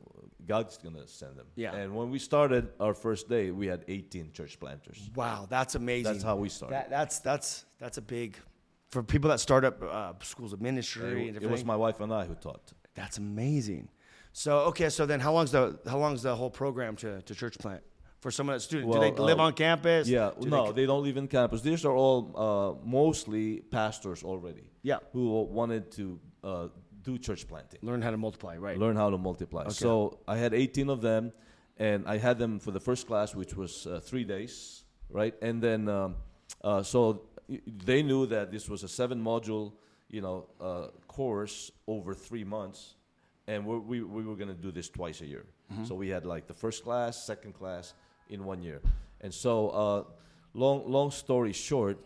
God's 0.49 0.77
going 0.77 0.95
to 0.95 1.07
send 1.07 1.37
them. 1.37 1.45
Yeah. 1.55 1.75
And 1.75 1.95
when 1.95 2.09
we 2.09 2.17
started 2.17 2.69
our 2.79 2.95
first 2.95 3.29
day, 3.29 3.51
we 3.51 3.67
had 3.67 3.85
18 3.87 4.31
church 4.33 4.59
planters. 4.59 5.09
wow, 5.15 5.45
that's 5.47 5.75
amazing. 5.75 6.11
That's 6.11 6.23
how 6.23 6.37
we 6.37 6.49
started. 6.49 6.73
That, 6.73 6.89
that's 6.89 7.19
that's 7.19 7.65
that's 7.77 7.99
a 7.99 8.01
big 8.01 8.35
for 8.89 9.03
people 9.03 9.29
that 9.29 9.39
start 9.39 9.63
up 9.63 9.83
uh, 9.83 10.13
schools 10.23 10.51
of 10.51 10.59
ministry. 10.59 11.27
and 11.27 11.37
it, 11.37 11.43
it 11.43 11.49
was 11.49 11.63
my 11.63 11.75
wife 11.75 11.99
and 11.99 12.11
I 12.11 12.25
who 12.25 12.33
taught. 12.33 12.73
That's 12.95 13.19
amazing. 13.19 13.89
So 14.33 14.51
okay, 14.71 14.89
so 14.89 15.05
then 15.05 15.19
how 15.19 15.33
long's 15.33 15.51
the 15.51 15.79
how 15.87 15.99
long's 15.99 16.23
the 16.23 16.35
whole 16.35 16.49
program 16.49 16.95
to, 16.97 17.21
to 17.21 17.35
church 17.35 17.59
plant 17.59 17.83
for 18.19 18.31
someone 18.31 18.55
that's 18.55 18.65
student? 18.65 18.91
do 18.91 18.99
Well, 18.99 19.01
they 19.01 19.21
live 19.21 19.39
uh, 19.39 19.43
on 19.43 19.53
campus? 19.53 20.07
Yeah, 20.07 20.31
Do 20.39 20.49
no, 20.49 20.67
They, 20.67 20.81
they, 20.81 20.85
don't 20.87 21.03
live 21.03 21.17
in 21.17 21.27
campus. 21.27 21.61
These 21.61 21.85
are 21.85 21.95
all 21.95 22.19
uh, 22.35 22.87
mostly 22.87 23.59
pastors 23.59 24.23
already. 24.23 24.71
Yeah. 24.81 24.97
Who 25.13 25.43
wanted 25.43 25.91
to 25.93 26.19
uh, 26.43 26.67
do 27.09 27.17
church 27.17 27.47
planting, 27.47 27.79
learn 27.89 28.01
how 28.01 28.11
to 28.11 28.17
multiply, 28.17 28.55
right? 28.57 28.77
learn 28.85 28.95
how 28.95 29.09
to 29.09 29.17
multiply. 29.17 29.63
So 29.85 30.19
I 30.27 30.37
had 30.37 30.53
18 30.53 30.89
of 30.89 31.01
them, 31.01 31.31
and 31.77 31.99
I 32.07 32.17
had 32.17 32.37
them 32.37 32.59
for 32.59 32.71
the 32.71 32.79
first 32.79 33.07
class, 33.07 33.33
which 33.35 33.53
was 33.55 33.87
uh, 33.87 33.99
three 34.09 34.23
days, 34.23 34.83
right? 35.09 35.33
And 35.41 35.61
then, 35.61 35.87
um, 35.89 36.15
uh, 36.63 36.83
so 36.83 37.23
they 37.85 38.01
knew 38.03 38.25
that 38.27 38.51
this 38.51 38.69
was 38.69 38.83
a 38.83 38.87
seven 38.87 39.19
module, 39.31 39.73
you 40.09 40.21
know, 40.21 40.37
uh, 40.61 40.87
course 41.07 41.71
over 41.87 42.13
three 42.13 42.43
months, 42.43 42.95
and 43.47 43.65
we're, 43.65 43.79
we 43.91 43.97
we 44.03 44.23
were 44.23 44.35
going 44.41 44.53
to 44.57 44.61
do 44.67 44.71
this 44.71 44.89
twice 44.89 45.21
a 45.21 45.27
year. 45.33 45.45
So 45.87 45.93
we 45.95 46.09
had 46.15 46.25
like 46.25 46.45
the 46.47 46.53
first 46.53 46.83
class, 46.83 47.25
second 47.25 47.53
class 47.53 47.93
in 48.29 48.39
one 48.43 48.61
year, 48.63 48.81
and 49.21 49.31
so 49.33 49.53
uh, 49.69 50.03
long 50.53 50.77
long 50.91 51.11
story 51.11 51.53
short. 51.53 51.97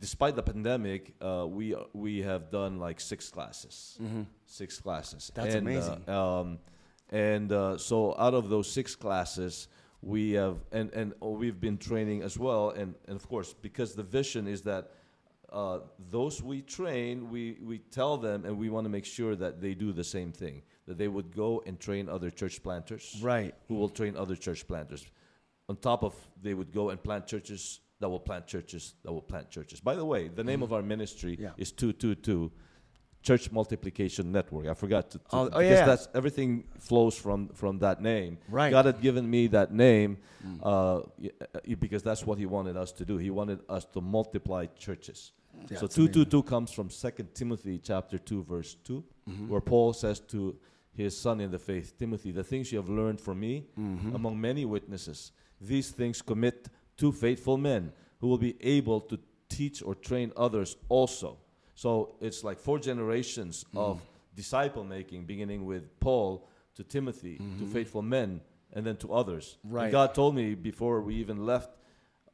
Uh, 0.00 0.06
Despite 0.06 0.34
the 0.36 0.42
pandemic, 0.42 1.14
uh, 1.20 1.46
we 1.48 1.74
we 1.92 2.22
have 2.22 2.50
done 2.50 2.78
like 2.78 3.00
six 3.00 3.28
classes, 3.30 3.98
six 4.46 4.80
classes. 4.80 5.30
That's 5.34 5.54
And, 5.54 5.66
uh, 5.68 5.70
amazing. 5.70 6.08
um, 6.08 6.58
and 7.10 7.52
uh, 7.52 7.76
so 7.78 8.14
out 8.18 8.34
of 8.34 8.48
those 8.48 8.70
six 8.72 8.96
classes, 8.96 9.68
we 10.02 10.32
have 10.32 10.56
and 10.72 10.90
and 10.94 11.12
oh, 11.20 11.32
we've 11.32 11.60
been 11.60 11.78
training 11.78 12.22
as 12.22 12.38
well, 12.38 12.70
and 12.70 12.94
and 13.08 13.16
of 13.16 13.28
course 13.28 13.54
because 13.62 13.94
the 13.94 14.02
vision 14.04 14.46
is 14.48 14.62
that. 14.62 14.90
Uh, 15.52 15.80
those 16.12 16.40
we 16.44 16.62
train, 16.62 17.28
we, 17.28 17.58
we 17.60 17.78
tell 17.90 18.16
them, 18.16 18.44
and 18.44 18.56
we 18.56 18.68
want 18.70 18.84
to 18.84 18.88
make 18.88 19.04
sure 19.04 19.34
that 19.34 19.60
they 19.60 19.74
do 19.74 19.92
the 19.92 20.04
same 20.04 20.30
thing. 20.30 20.62
That 20.86 20.96
they 20.96 21.08
would 21.08 21.34
go 21.34 21.60
and 21.66 21.76
train 21.80 22.08
other 22.08 22.30
church 22.30 22.62
planters, 22.62 23.18
Right. 23.20 23.52
Who 23.66 23.74
will 23.74 23.88
train 23.88 24.16
other 24.16 24.36
church 24.36 24.64
planters. 24.68 25.04
On 25.68 25.74
top 25.76 26.04
of, 26.04 26.14
they 26.40 26.54
would 26.54 26.70
go 26.72 26.90
and 26.90 27.02
plant 27.02 27.26
churches 27.26 27.80
that 28.00 28.08
will 28.08 28.20
plant 28.20 28.46
churches 28.46 28.94
that 29.04 29.12
will 29.12 29.22
plant 29.22 29.50
churches. 29.50 29.80
By 29.80 29.94
the 29.94 30.04
way, 30.04 30.28
the 30.28 30.44
name 30.44 30.62
of 30.62 30.72
our 30.72 30.82
ministry. 30.82 31.36
Yeah. 31.38 31.50
is 31.56 31.70
222 31.72 32.50
Church 33.22 33.52
Multiplication 33.52 34.32
Network. 34.32 34.66
I 34.66 34.72
forgot 34.74 35.10
to, 35.10 35.18
to 35.18 35.24
Oh, 35.32 35.40
oh, 35.40 35.44
because 35.44 35.62
yeah. 35.62 35.84
that's 35.84 36.08
everything 36.14 36.64
flows 36.78 37.14
from 37.18 37.48
from 37.48 37.78
that 37.80 38.00
name. 38.00 38.38
Right. 38.48 38.68
Mm. 38.70 38.76
God 38.76 38.86
had 38.86 39.00
given 39.02 39.28
me 39.28 39.46
that 39.48 39.72
name 39.74 40.16
uh, 40.62 41.00
y- 41.18 41.30
uh, 41.54 41.74
because 41.78 42.02
that's 42.02 42.24
what 42.24 42.38
He 42.38 42.46
wanted 42.46 42.76
us 42.78 42.92
to 42.92 43.04
do. 43.04 43.18
He 43.18 43.28
wanted 43.30 43.60
us 43.68 43.84
to 43.92 44.00
multiply 44.00 44.66
churches. 44.78 45.32
Yeah, 45.70 45.78
so 45.78 45.84
it's 45.86 45.94
two 45.94 46.08
two 46.08 46.24
two 46.24 46.42
comes 46.42 46.72
from 46.72 46.88
Second 46.88 47.34
Timothy 47.34 47.78
chapter 47.82 48.16
two 48.18 48.42
verse 48.42 48.76
2 48.84 49.04
Mm-hmm. 49.28 49.48
where 49.48 49.60
Paul 49.60 49.92
says 49.92 50.18
to 50.32 50.56
his 50.92 51.16
son 51.16 51.40
in 51.40 51.50
the 51.50 51.58
faith 51.58 51.92
Timothy, 51.98 52.32
the 52.32 52.42
things 52.42 52.72
you 52.72 52.78
have 52.78 52.88
learned 52.88 53.20
from 53.20 53.38
me 53.38 53.66
Mm-hmm. 53.78 54.14
among 54.16 54.40
many 54.40 54.64
witnesses, 54.64 55.32
these 55.60 55.90
things 55.90 56.22
commit 56.22 56.68
to 57.00 57.12
faithful 57.12 57.56
men 57.58 57.92
who 58.20 58.28
will 58.28 58.38
be 58.38 58.54
able 58.78 59.00
to 59.00 59.18
teach 59.48 59.82
or 59.82 59.94
train 59.94 60.32
others 60.36 60.76
also. 60.88 61.38
So 61.74 62.14
it's 62.20 62.44
like 62.44 62.58
four 62.58 62.78
generations 62.78 63.64
Mm. 63.74 63.78
of 63.80 64.00
disciple 64.34 64.84
making, 64.84 65.24
beginning 65.26 65.64
with 65.66 65.84
Paul 66.00 66.46
to 66.76 66.84
Timothy 66.84 67.36
to 67.58 67.66
faithful 67.66 68.02
men 68.02 68.40
and 68.72 68.86
then 68.86 68.96
to 68.98 69.12
others. 69.12 69.56
And 69.62 69.72
Mm-hmm. 69.72 69.76
Right. 69.76 69.92
God 69.92 70.14
told 70.14 70.34
me 70.34 70.54
before 70.54 71.00
we 71.02 71.14
even 71.16 71.44
left 71.46 71.70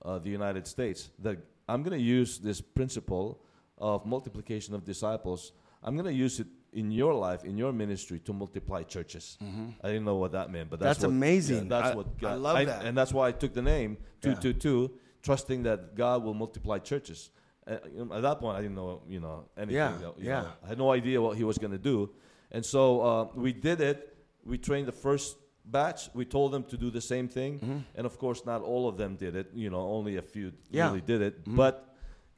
uh, 0.05 0.19
the 0.19 0.31
United 0.31 0.67
States 0.67 1.11
that 1.23 1.39
I'm 1.69 1.83
going 1.83 1.99
to 1.99 2.05
use 2.21 2.39
this 2.39 2.61
principle 2.61 3.41
of 3.79 4.05
multiplication 4.07 4.75
of 4.75 4.85
disciples. 4.85 5.53
I'm 5.83 5.95
going 5.97 6.07
to 6.17 6.25
use 6.25 6.39
it 6.41 6.47
in 6.73 6.91
your 6.91 7.15
life, 7.15 7.45
in 7.45 7.57
your 7.57 7.73
ministry, 7.73 8.19
to 8.21 8.33
multiply 8.33 8.83
churches. 8.83 9.39
I 9.83 9.89
didn't 9.89 10.05
know 10.05 10.17
what 10.17 10.33
that 10.33 10.51
meant, 10.51 10.71
but 10.71 10.81
that's, 10.81 10.99
Mm-hmm. 10.99 11.03
That's 11.03 11.03
what- 11.05 11.17
amazing. 11.17 11.63
yeah, 11.65 11.69
that's 11.81 11.93
I- 11.93 11.95
what 11.97 12.07
I 12.07 12.21
God, 12.21 12.39
love 12.41 12.67
that. 12.67 12.85
and 12.85 12.97
that's 12.99 13.13
why 13.13 13.29
I 13.29 13.33
took 13.33 13.53
the 13.55 13.63
name 13.63 13.97
two 14.21 14.35
two 14.35 14.53
two, 14.53 14.91
trusting 15.23 15.63
that 15.65 15.95
God 15.95 16.23
will 16.25 16.35
multiply 16.35 16.79
churches. 16.79 17.31
Uh, 17.67 17.79
at 18.15 18.23
that 18.23 18.39
point, 18.41 18.57
I 18.59 18.63
didn't 18.63 18.77
know 18.77 19.03
you 19.09 19.21
know 19.21 19.45
anything. 19.57 19.75
Yeah, 19.77 19.93
that- 20.01 20.15
yeah. 20.19 20.41
know, 20.43 20.49
I 20.65 20.69
had 20.69 20.79
no 20.79 20.91
idea 20.93 21.21
what 21.21 21.37
He 21.37 21.45
was 21.45 21.59
going 21.59 21.73
to 21.73 21.79
do, 21.93 22.11
and 22.53 22.65
so 22.65 23.01
uh, 23.01 23.25
we 23.35 23.53
did 23.53 23.81
it. 23.81 24.17
We 24.45 24.59
trained 24.59 24.87
the 24.87 24.93
first 25.07 25.37
batch. 25.65 26.09
We 26.15 26.25
told 26.25 26.53
them 26.53 26.63
to 26.65 26.77
do 26.77 26.91
the 26.91 27.01
same 27.01 27.27
thing, 27.29 27.59
Mm-hmm. 27.59 27.79
and 27.97 28.07
of 28.07 28.19
course, 28.19 28.45
not 28.47 28.63
all 28.63 28.87
of 28.89 28.97
them 28.97 29.17
did 29.17 29.35
it. 29.35 29.47
You 29.55 29.71
know, 29.71 29.81
only 29.81 30.17
a 30.17 30.23
few 30.23 30.53
Yeah. 30.71 30.87
really 30.89 31.01
did 31.01 31.23
it. 31.23 31.35
Mm-hmm. 31.43 31.57
But 31.57 31.75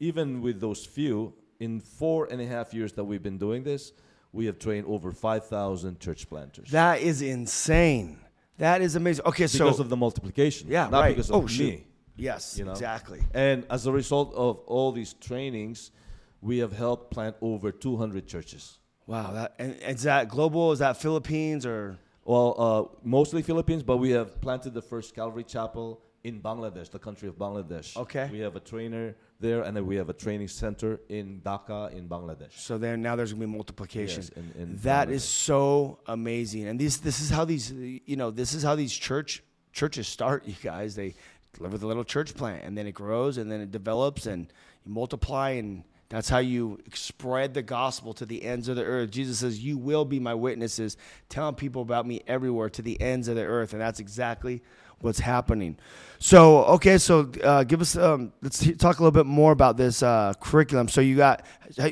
even 0.01 0.41
with 0.41 0.61
those 0.61 0.87
few, 0.87 1.35
in 1.61 1.81
four 1.81 2.29
and 2.31 2.41
a 2.41 2.47
half 2.47 2.73
years 2.73 2.93
that 2.93 3.05
we've 3.05 3.23
been 3.23 3.39
doing 3.39 3.65
this, 3.65 3.93
we 4.33 4.47
have 4.47 4.59
trained 4.59 4.87
over 4.87 5.13
five 5.13 5.47
thousand 5.47 6.01
church 6.01 6.29
planters. 6.29 6.71
That 6.71 7.01
is 7.01 7.23
insane. 7.23 8.19
That 8.59 8.83
is 8.83 8.97
amazing. 8.97 9.25
Okay, 9.27 9.47
so 9.47 9.65
because 9.65 9.81
of 9.81 9.89
the 9.89 9.97
multiplication, 9.97 10.69
yeah, 10.69 10.89
not 10.89 11.01
right. 11.01 11.09
because 11.11 11.31
of 11.31 11.37
oh, 11.37 11.43
me. 11.43 11.49
shoot. 11.49 11.85
Yes, 12.17 12.59
you 12.59 12.65
know? 12.65 12.73
exactly. 12.73 13.21
And 13.33 13.65
as 13.71 13.87
a 13.87 13.93
result 13.93 14.35
of 14.35 14.59
all 14.67 14.91
these 14.91 15.13
trainings, 15.15 15.93
we 16.41 16.59
have 16.59 16.73
helped 16.73 17.13
plant 17.13 17.37
over 17.41 17.71
200 17.71 18.27
churches. 18.27 18.79
Wow. 19.07 19.33
That 19.33 19.55
and 19.59 19.77
is 19.77 20.03
that 20.03 20.29
global? 20.29 20.73
Is 20.73 20.81
that 20.81 20.97
Philippines 21.01 21.65
or? 21.65 21.99
Well, 22.25 22.55
uh, 22.59 22.99
mostly 23.03 23.41
Philippines, 23.41 23.83
but 23.83 23.97
we 23.97 24.11
have 24.11 24.39
planted 24.43 24.75
the 24.75 24.83
first 24.83 25.15
Calvary 25.15 25.45
Chapel 25.45 26.03
in 26.25 26.43
Bangladesh, 26.43 26.91
the 26.91 26.99
country 26.99 27.27
of 27.27 27.37
Bangladesh. 27.37 27.97
Okay. 27.97 28.29
We 28.31 28.41
have 28.41 28.55
a 28.55 28.61
trainer 28.61 29.17
there, 29.41 29.63
and 29.63 29.77
then 29.77 29.87
we 29.87 29.97
have 29.97 30.09
a 30.09 30.13
training 30.13 30.49
center 30.49 31.01
in 31.09 31.41
Dhaka, 31.45 31.93
in 31.93 32.09
Bangladesh. 32.09 32.53
So 32.59 32.77
then 32.79 33.03
now 33.03 33.15
there's 33.17 33.33
gonna 33.33 33.47
be 33.47 33.53
multiplication. 33.53 34.23
Yes, 34.23 34.31
in- 34.31 34.63
in 34.63 34.77
that 34.79 35.11
is 35.11 35.25
so 35.25 36.01
amazing. 36.07 36.67
And 36.67 36.79
these 36.79 36.99
this 36.99 37.21
is 37.21 37.31
how 37.31 37.45
these 37.45 37.71
you 37.73 38.17
know 38.17 38.31
this 38.31 38.55
is 38.55 38.63
how 38.63 38.75
these 38.75 38.93
church 38.93 39.43
churches 39.73 40.09
start. 40.09 40.47
You 40.47 40.57
guys 40.63 40.97
they 40.97 41.15
live 41.61 41.73
with 41.73 41.83
a 41.83 41.87
little 41.87 42.05
church 42.05 42.35
plant, 42.35 42.65
and 42.65 42.77
then 42.77 42.87
it 42.87 42.93
grows, 42.93 43.39
and 43.39 43.51
then 43.51 43.61
it 43.61 43.71
develops, 43.71 44.27
and 44.27 44.53
you 44.85 44.93
multiply, 44.93 45.51
and 45.51 45.85
that's 46.09 46.29
how 46.29 46.39
you 46.39 46.79
spread 46.95 47.55
the 47.55 47.63
gospel 47.63 48.15
to 48.15 48.27
the 48.27 48.43
ends 48.43 48.69
of 48.69 48.77
the 48.77 48.85
earth. 48.85 49.11
Jesus 49.11 49.39
says, 49.39 49.63
"You 49.63 49.77
will 49.79 50.05
be 50.05 50.19
my 50.19 50.35
witnesses, 50.35 50.97
telling 51.29 51.55
people 51.55 51.83
about 51.83 52.07
me 52.07 52.23
everywhere 52.27 52.71
to 52.71 52.83
the 52.83 53.01
ends 53.01 53.29
of 53.29 53.37
the 53.37 53.45
earth," 53.45 53.73
and 53.73 53.81
that's 53.81 54.01
exactly 54.01 54.63
what's 55.01 55.21
happening. 55.21 55.77
So, 56.19 56.65
okay, 56.65 56.99
so 56.99 57.31
uh, 57.45 57.65
give 57.65 57.81
us 57.81 57.97
um, 57.97 58.33
let's 58.43 58.59
talk 58.77 58.99
a 58.99 59.03
little 59.03 59.13
bit 59.13 59.27
more 59.27 59.53
about 59.53 59.77
this 59.77 60.03
uh, 60.03 60.33
curriculum. 60.41 60.89
So 60.89 61.01
you 61.01 61.17
got 61.17 61.45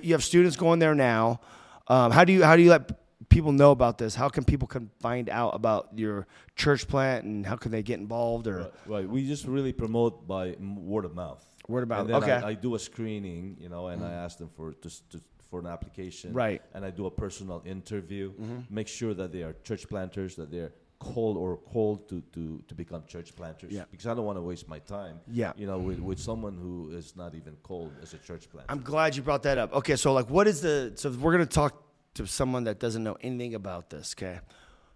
you 0.02 0.12
have 0.12 0.24
students 0.24 0.56
going 0.56 0.78
there 0.80 0.94
now. 0.94 1.40
Um, 1.88 2.10
how 2.10 2.24
do 2.24 2.32
you 2.32 2.42
how 2.44 2.56
do 2.56 2.62
you 2.62 2.70
let 2.70 2.90
people 3.28 3.52
know 3.52 3.70
about 3.70 3.98
this? 3.98 4.14
How 4.14 4.28
can 4.28 4.44
people 4.44 4.66
can 4.68 4.90
find 5.00 5.28
out 5.30 5.54
about 5.54 5.90
your 5.94 6.26
church 6.56 6.88
plant 6.88 7.24
and 7.24 7.46
how 7.46 7.56
can 7.56 7.70
they 7.70 7.82
get 7.82 7.98
involved 8.00 8.46
or 8.46 8.58
Right, 8.58 8.72
right. 8.86 9.08
We 9.08 9.26
just 9.26 9.44
really 9.46 9.72
promote 9.72 10.26
by 10.26 10.56
word 10.60 11.04
of 11.04 11.14
mouth. 11.14 11.44
Word 11.68 11.82
of 11.84 11.88
mouth, 11.88 12.00
And 12.00 12.08
then 12.10 12.16
okay. 12.22 12.32
I, 12.32 12.50
I 12.50 12.54
do 12.54 12.74
a 12.74 12.78
screening, 12.78 13.56
you 13.60 13.68
know, 13.68 13.88
and 13.88 14.04
I 14.04 14.12
ask 14.12 14.38
them 14.38 14.50
for 14.56 14.72
to, 14.72 14.88
s- 14.88 15.02
to, 15.10 15.20
for 15.50 15.60
an 15.60 15.66
application. 15.66 16.32
Right. 16.32 16.60
Mm-hmm. 16.62 16.76
And 16.76 16.86
I 16.86 16.90
do 16.90 17.06
a 17.06 17.10
personal 17.10 17.62
interview. 17.64 18.32
Make 18.70 18.88
sure 18.88 19.14
that 19.14 19.32
they 19.32 19.42
are 19.42 19.54
church 19.64 19.88
planters, 19.88 20.36
that 20.36 20.50
they're 20.50 20.72
called 20.98 21.36
or 21.36 21.56
called 21.56 22.08
to, 22.08 22.22
to, 22.32 22.62
to 22.66 22.74
become 22.74 23.04
church 23.06 23.34
planters. 23.34 23.72
Yeah. 23.72 23.84
Because 23.90 24.06
I 24.06 24.14
don't 24.14 24.24
want 24.24 24.38
to 24.38 24.42
waste 24.42 24.68
my 24.68 24.78
time. 24.80 25.20
Yeah. 25.30 25.52
You 25.56 25.66
know, 25.66 25.78
with, 25.78 26.00
with 26.00 26.18
someone 26.18 26.56
who 26.56 26.90
is 26.96 27.16
not 27.16 27.34
even 27.34 27.56
called 27.62 27.92
as 28.02 28.14
a 28.14 28.18
church 28.18 28.48
planter. 28.50 28.70
I'm 28.70 28.82
glad 28.82 29.16
you 29.16 29.22
brought 29.22 29.42
that 29.44 29.58
up. 29.58 29.72
Okay, 29.74 29.96
so 29.96 30.12
like 30.12 30.30
what 30.30 30.46
is 30.46 30.60
the 30.60 30.92
so 30.96 31.10
we're 31.10 31.32
going 31.32 31.46
to 31.46 31.54
talk 31.54 31.82
to 32.14 32.26
someone 32.26 32.64
that 32.64 32.80
doesn't 32.80 33.04
know 33.04 33.16
anything 33.20 33.54
about 33.54 33.90
this, 33.90 34.14
okay? 34.18 34.40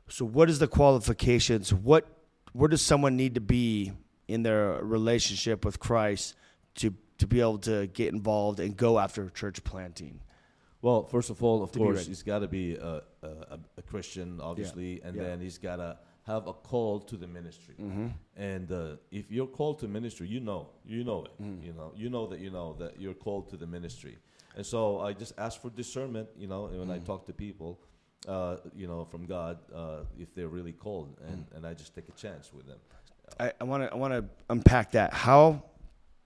So 0.08 0.24
what 0.24 0.48
is 0.50 0.58
the 0.58 0.68
qualifications? 0.68 1.72
What 1.72 2.06
where 2.52 2.68
does 2.68 2.82
someone 2.82 3.16
need 3.16 3.34
to 3.34 3.40
be 3.40 3.92
in 4.26 4.42
their 4.42 4.82
relationship 4.82 5.64
with 5.64 5.78
Christ 5.78 6.34
to 6.76 6.94
to 7.18 7.26
be 7.26 7.40
able 7.40 7.58
to 7.58 7.86
get 7.88 8.12
involved 8.12 8.60
and 8.60 8.76
go 8.76 8.98
after 8.98 9.28
church 9.30 9.62
planting? 9.62 10.20
Well, 10.82 11.04
first 11.04 11.28
of 11.28 11.42
all, 11.44 11.62
of 11.62 11.72
course, 11.72 12.06
he's 12.06 12.22
got 12.22 12.38
to 12.38 12.48
be 12.48 12.74
a, 12.76 13.02
a, 13.26 13.59
a 13.78 13.83
Christian, 13.83 14.40
obviously, 14.40 15.00
and 15.02 15.14
Yeah. 15.16 15.22
then 15.24 15.40
he's 15.40 15.59
got 15.59 15.76
to 15.76 15.98
have 16.26 16.46
a 16.46 16.52
call 16.52 17.00
to 17.00 17.16
the 17.16 17.26
ministry. 17.26 17.74
Mm-hmm. 17.80 18.06
And 18.37 18.70
uh, 18.72 18.96
if 19.11 19.30
you're 19.30 19.46
called 19.46 19.78
to 19.80 19.88
ministry, 19.88 20.28
you 20.28 20.40
know, 20.40 20.68
you 20.85 21.02
know 21.04 21.24
it. 21.24 21.42
Mm. 21.42 21.64
You 21.64 21.72
know, 21.72 21.92
you 21.96 22.09
know 22.11 22.26
that 22.26 22.38
you 22.40 22.50
know 22.50 22.74
that 22.78 23.00
you're 23.00 23.14
called 23.14 23.48
to 23.50 23.56
the 23.56 23.66
ministry. 23.66 24.18
And 24.56 24.64
so 24.66 25.00
I 25.00 25.12
just 25.12 25.33
ask 25.38 25.61
for 25.61 25.70
discernment. 25.70 26.28
You 26.37 26.46
know, 26.48 26.62
when 26.66 26.88
Mm. 26.88 26.94
I 26.96 26.98
talk 26.98 27.26
to 27.26 27.33
people, 27.33 27.80
uh, 28.28 28.56
you 28.74 28.87
know, 28.87 29.04
from 29.04 29.26
God, 29.26 29.59
uh, 29.74 30.04
if 30.18 30.35
they're 30.35 30.48
really 30.48 30.72
called, 30.72 31.16
and, 31.26 31.46
Mm. 31.46 31.56
and 31.56 31.66
I 31.66 31.74
just 31.74 31.94
take 31.94 32.09
a 32.09 32.12
chance 32.12 32.52
with 32.52 32.66
them. 32.66 32.78
I 33.38 33.64
want 33.64 33.85
to 33.85 33.92
I 33.92 33.96
want 33.96 34.12
to 34.12 34.24
unpack 34.50 34.90
that. 34.92 35.12
How 35.14 35.62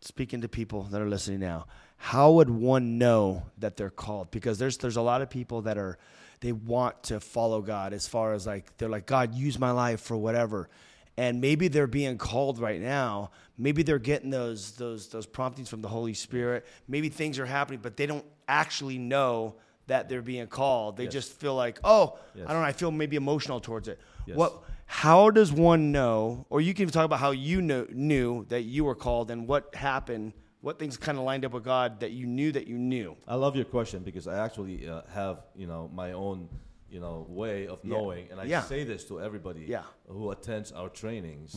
speaking 0.01 0.41
to 0.41 0.49
people 0.49 0.83
that 0.85 1.01
are 1.01 1.09
listening 1.09 1.41
now, 1.41 1.67
how 1.97 2.33
would 2.33 2.51
one 2.51 2.99
know 2.99 3.43
that 3.59 3.77
they're 3.77 3.91
called? 3.91 4.31
Because 4.31 4.59
there's 4.59 4.79
there's 4.79 4.97
a 4.97 5.03
lot 5.03 5.23
of 5.23 5.29
people 5.31 5.63
that 5.63 5.79
are 5.79 5.99
they 6.45 6.53
want 6.53 7.05
to 7.05 7.21
follow 7.21 7.63
God 7.63 7.95
as 7.95 8.07
far 8.07 8.35
as 8.35 8.47
like 8.47 8.77
they're 8.77 8.91
like 8.91 9.07
God 9.07 9.35
use 9.35 9.59
my 9.59 9.71
life 9.71 9.99
for 10.03 10.15
whatever. 10.15 10.69
And 11.17 11.41
maybe 11.41 11.69
they're 11.69 11.87
being 11.87 12.19
called 12.19 12.59
right 12.59 12.79
now. 12.83 13.31
Maybe 13.57 13.83
they're 13.83 13.99
getting 13.99 14.29
those 14.29 14.73
those 14.73 15.09
those 15.09 15.25
promptings 15.25 15.71
from 15.71 15.81
the 15.81 15.89
Holy 15.89 16.13
Spirit. 16.13 16.67
Maybe 16.87 17.09
things 17.09 17.39
are 17.39 17.47
happening, 17.47 17.81
but 17.83 17.97
they 17.97 18.05
don't 18.05 18.27
actually 18.47 18.99
know 18.99 19.55
that 19.87 20.11
they're 20.11 20.21
being 20.21 20.47
called. 20.47 20.99
They 20.99 21.05
Yes. 21.05 21.15
just 21.15 21.33
feel 21.33 21.55
like, 21.55 21.79
oh, 21.83 22.19
Yes. 22.35 22.45
I 22.47 22.53
don't 22.53 22.61
know, 22.61 22.69
I 22.69 22.73
feel 22.73 22.91
maybe 22.91 23.17
emotional 23.17 23.59
towards 23.59 23.89
it. 23.89 23.99
Yes. 24.27 24.37
What 24.37 24.53
how 24.85 25.31
does 25.31 25.51
one 25.51 25.93
know, 25.93 26.45
or 26.51 26.61
you 26.61 26.75
can 26.75 26.91
talk 26.91 27.07
about 27.07 27.21
how 27.21 27.31
you 27.31 27.63
know, 27.63 27.87
knew 27.91 28.45
that 28.51 28.65
you 28.65 28.85
were 28.85 28.95
called 28.95 29.31
and 29.31 29.49
what 29.49 29.75
happened, 29.75 30.35
what 30.65 30.79
things 30.79 30.97
kind 30.97 31.19
of 31.19 31.25
lined 31.25 31.45
up 31.45 31.53
with 31.53 31.63
God 31.63 32.01
that 32.01 32.13
you 32.13 32.27
knew 32.27 32.51
that 32.53 32.67
you 32.67 32.79
knew? 32.79 33.17
I 33.29 33.35
love 33.35 33.55
your 33.55 33.67
question 33.67 34.03
because 34.03 34.27
I 34.27 34.37
actually 34.47 34.89
uh, 34.89 35.03
have 35.13 35.37
you 35.55 35.67
know 35.67 35.91
my 36.03 36.13
own 36.13 36.49
you 36.89 37.01
know 37.01 37.27
way 37.29 37.67
of 37.67 37.79
Yeah. 37.83 37.91
knowing, 37.95 38.25
and 38.31 38.41
I 38.41 38.45
Yeah. 38.45 38.63
say 38.63 38.83
this 38.85 39.05
to 39.11 39.21
everybody 39.21 39.65
Yeah. 39.69 39.81
Mm-hmm. 39.81 40.13
who 40.17 40.31
attends 40.31 40.73
our 40.73 40.89
trainings, 40.89 41.53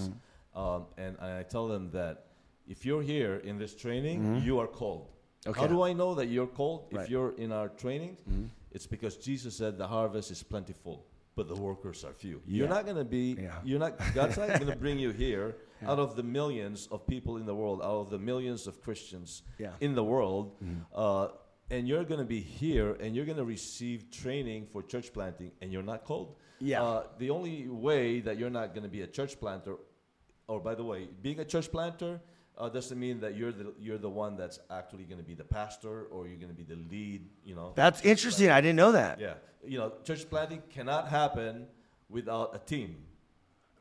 um, 0.54 0.88
and 0.98 1.18
I 1.20 1.44
tell 1.44 1.68
them 1.74 1.84
that 1.92 2.16
if 2.68 2.86
you're 2.86 3.02
here 3.16 3.36
in 3.50 3.58
this 3.58 3.74
training, 3.84 4.42
you 4.48 4.60
are 4.60 4.68
called. 4.82 5.06
Mm-hmm. 5.08 5.50
Okay. 5.52 5.62
How 5.62 5.68
do 5.68 5.78
I 5.90 5.94
know 5.94 6.12
that 6.20 6.28
you're 6.34 6.54
called? 6.60 6.80
Right. 6.82 6.92
Mm-hmm. 6.92 7.04
If 7.04 7.10
you're 7.10 7.34
in 7.46 7.52
our 7.60 7.70
trainings, 7.84 8.20
it's 8.76 8.88
because 8.96 9.16
Jesus 9.30 9.56
said 9.56 9.78
the 9.78 9.88
harvest 9.88 10.32
is 10.32 10.44
plentiful, 10.44 11.06
but 11.38 11.48
the 11.48 11.56
workers 11.70 12.04
are 12.04 12.14
few. 12.14 12.42
You're 12.46 12.74
not 12.78 12.84
going 12.84 12.98
to 13.06 13.10
be. 13.20 13.26
Yeah. 13.40 13.62
You're 13.64 13.80
not. 13.86 13.94
God's 14.14 14.38
not 14.38 14.50
going 14.60 14.72
to 14.76 14.80
bring 14.86 15.00
you 15.00 15.12
here 15.12 15.56
out 15.86 16.00
of 16.00 16.16
the 16.16 16.24
millions 16.24 16.88
of 16.92 17.06
people 17.08 17.38
in 17.38 17.46
the 17.46 17.56
world, 17.56 17.82
out 17.82 18.00
of 18.02 18.10
the 18.10 18.20
millions 18.20 18.68
of 18.68 18.82
Christians 18.82 19.44
Yeah. 19.58 19.68
Mm-hmm. 19.68 19.84
in 19.86 19.96
the 19.96 20.04
world, 20.04 20.56
uh, 20.96 21.28
and 21.70 21.88
you're 21.88 22.06
going 22.06 22.20
to 22.22 22.26
be 22.26 22.40
here 22.40 22.94
and 23.02 23.16
you're 23.16 23.26
going 23.26 23.38
to 23.38 23.44
receive 23.46 24.10
training 24.10 24.68
for 24.72 24.82
church 24.82 25.12
planting, 25.14 25.52
and 25.62 25.72
you're 25.72 25.84
not 25.94 26.06
called. 26.06 26.36
Yeah. 26.60 26.82
Uh, 26.84 27.04
the 27.20 27.30
only 27.30 27.68
way 27.68 28.22
that 28.22 28.38
you're 28.38 28.50
not 28.50 28.74
going 28.74 28.84
to 28.84 28.90
be 28.90 29.02
a 29.02 29.08
church 29.08 29.40
planter 29.40 29.76
or 30.48 30.60
by 30.60 30.76
the 30.76 30.84
way, 30.84 31.08
being 31.22 31.40
a 31.40 31.46
church 31.46 31.70
planter 31.72 32.22
uh, 32.58 32.70
doesn't 32.70 33.00
mean 33.00 33.20
that 33.20 33.36
you're 33.36 33.52
the 33.52 33.74
you're 33.80 33.98
the 33.98 34.10
one 34.10 34.36
that's 34.38 34.60
actually 34.72 35.04
going 35.04 35.20
to 35.20 35.24
be 35.24 35.34
the 35.36 35.44
pastor 35.44 36.04
or 36.06 36.28
you're 36.28 36.38
going 36.38 36.50
to 36.50 36.56
be 36.56 36.64
the 36.64 36.80
lead. 36.90 37.30
You 37.44 37.56
know. 37.56 37.74
That's 37.76 38.02
interesting. 38.04 38.50
I 38.50 38.62
didn't 38.62 38.78
know 38.78 38.94
that. 38.94 39.20
Yeah, 39.20 39.34
you 39.66 39.78
know, 39.78 39.94
church 40.04 40.28
planting 40.30 40.64
cannot 40.70 41.10
happen 41.10 41.68
without 42.10 42.56
a 42.56 42.60
team. 42.60 42.96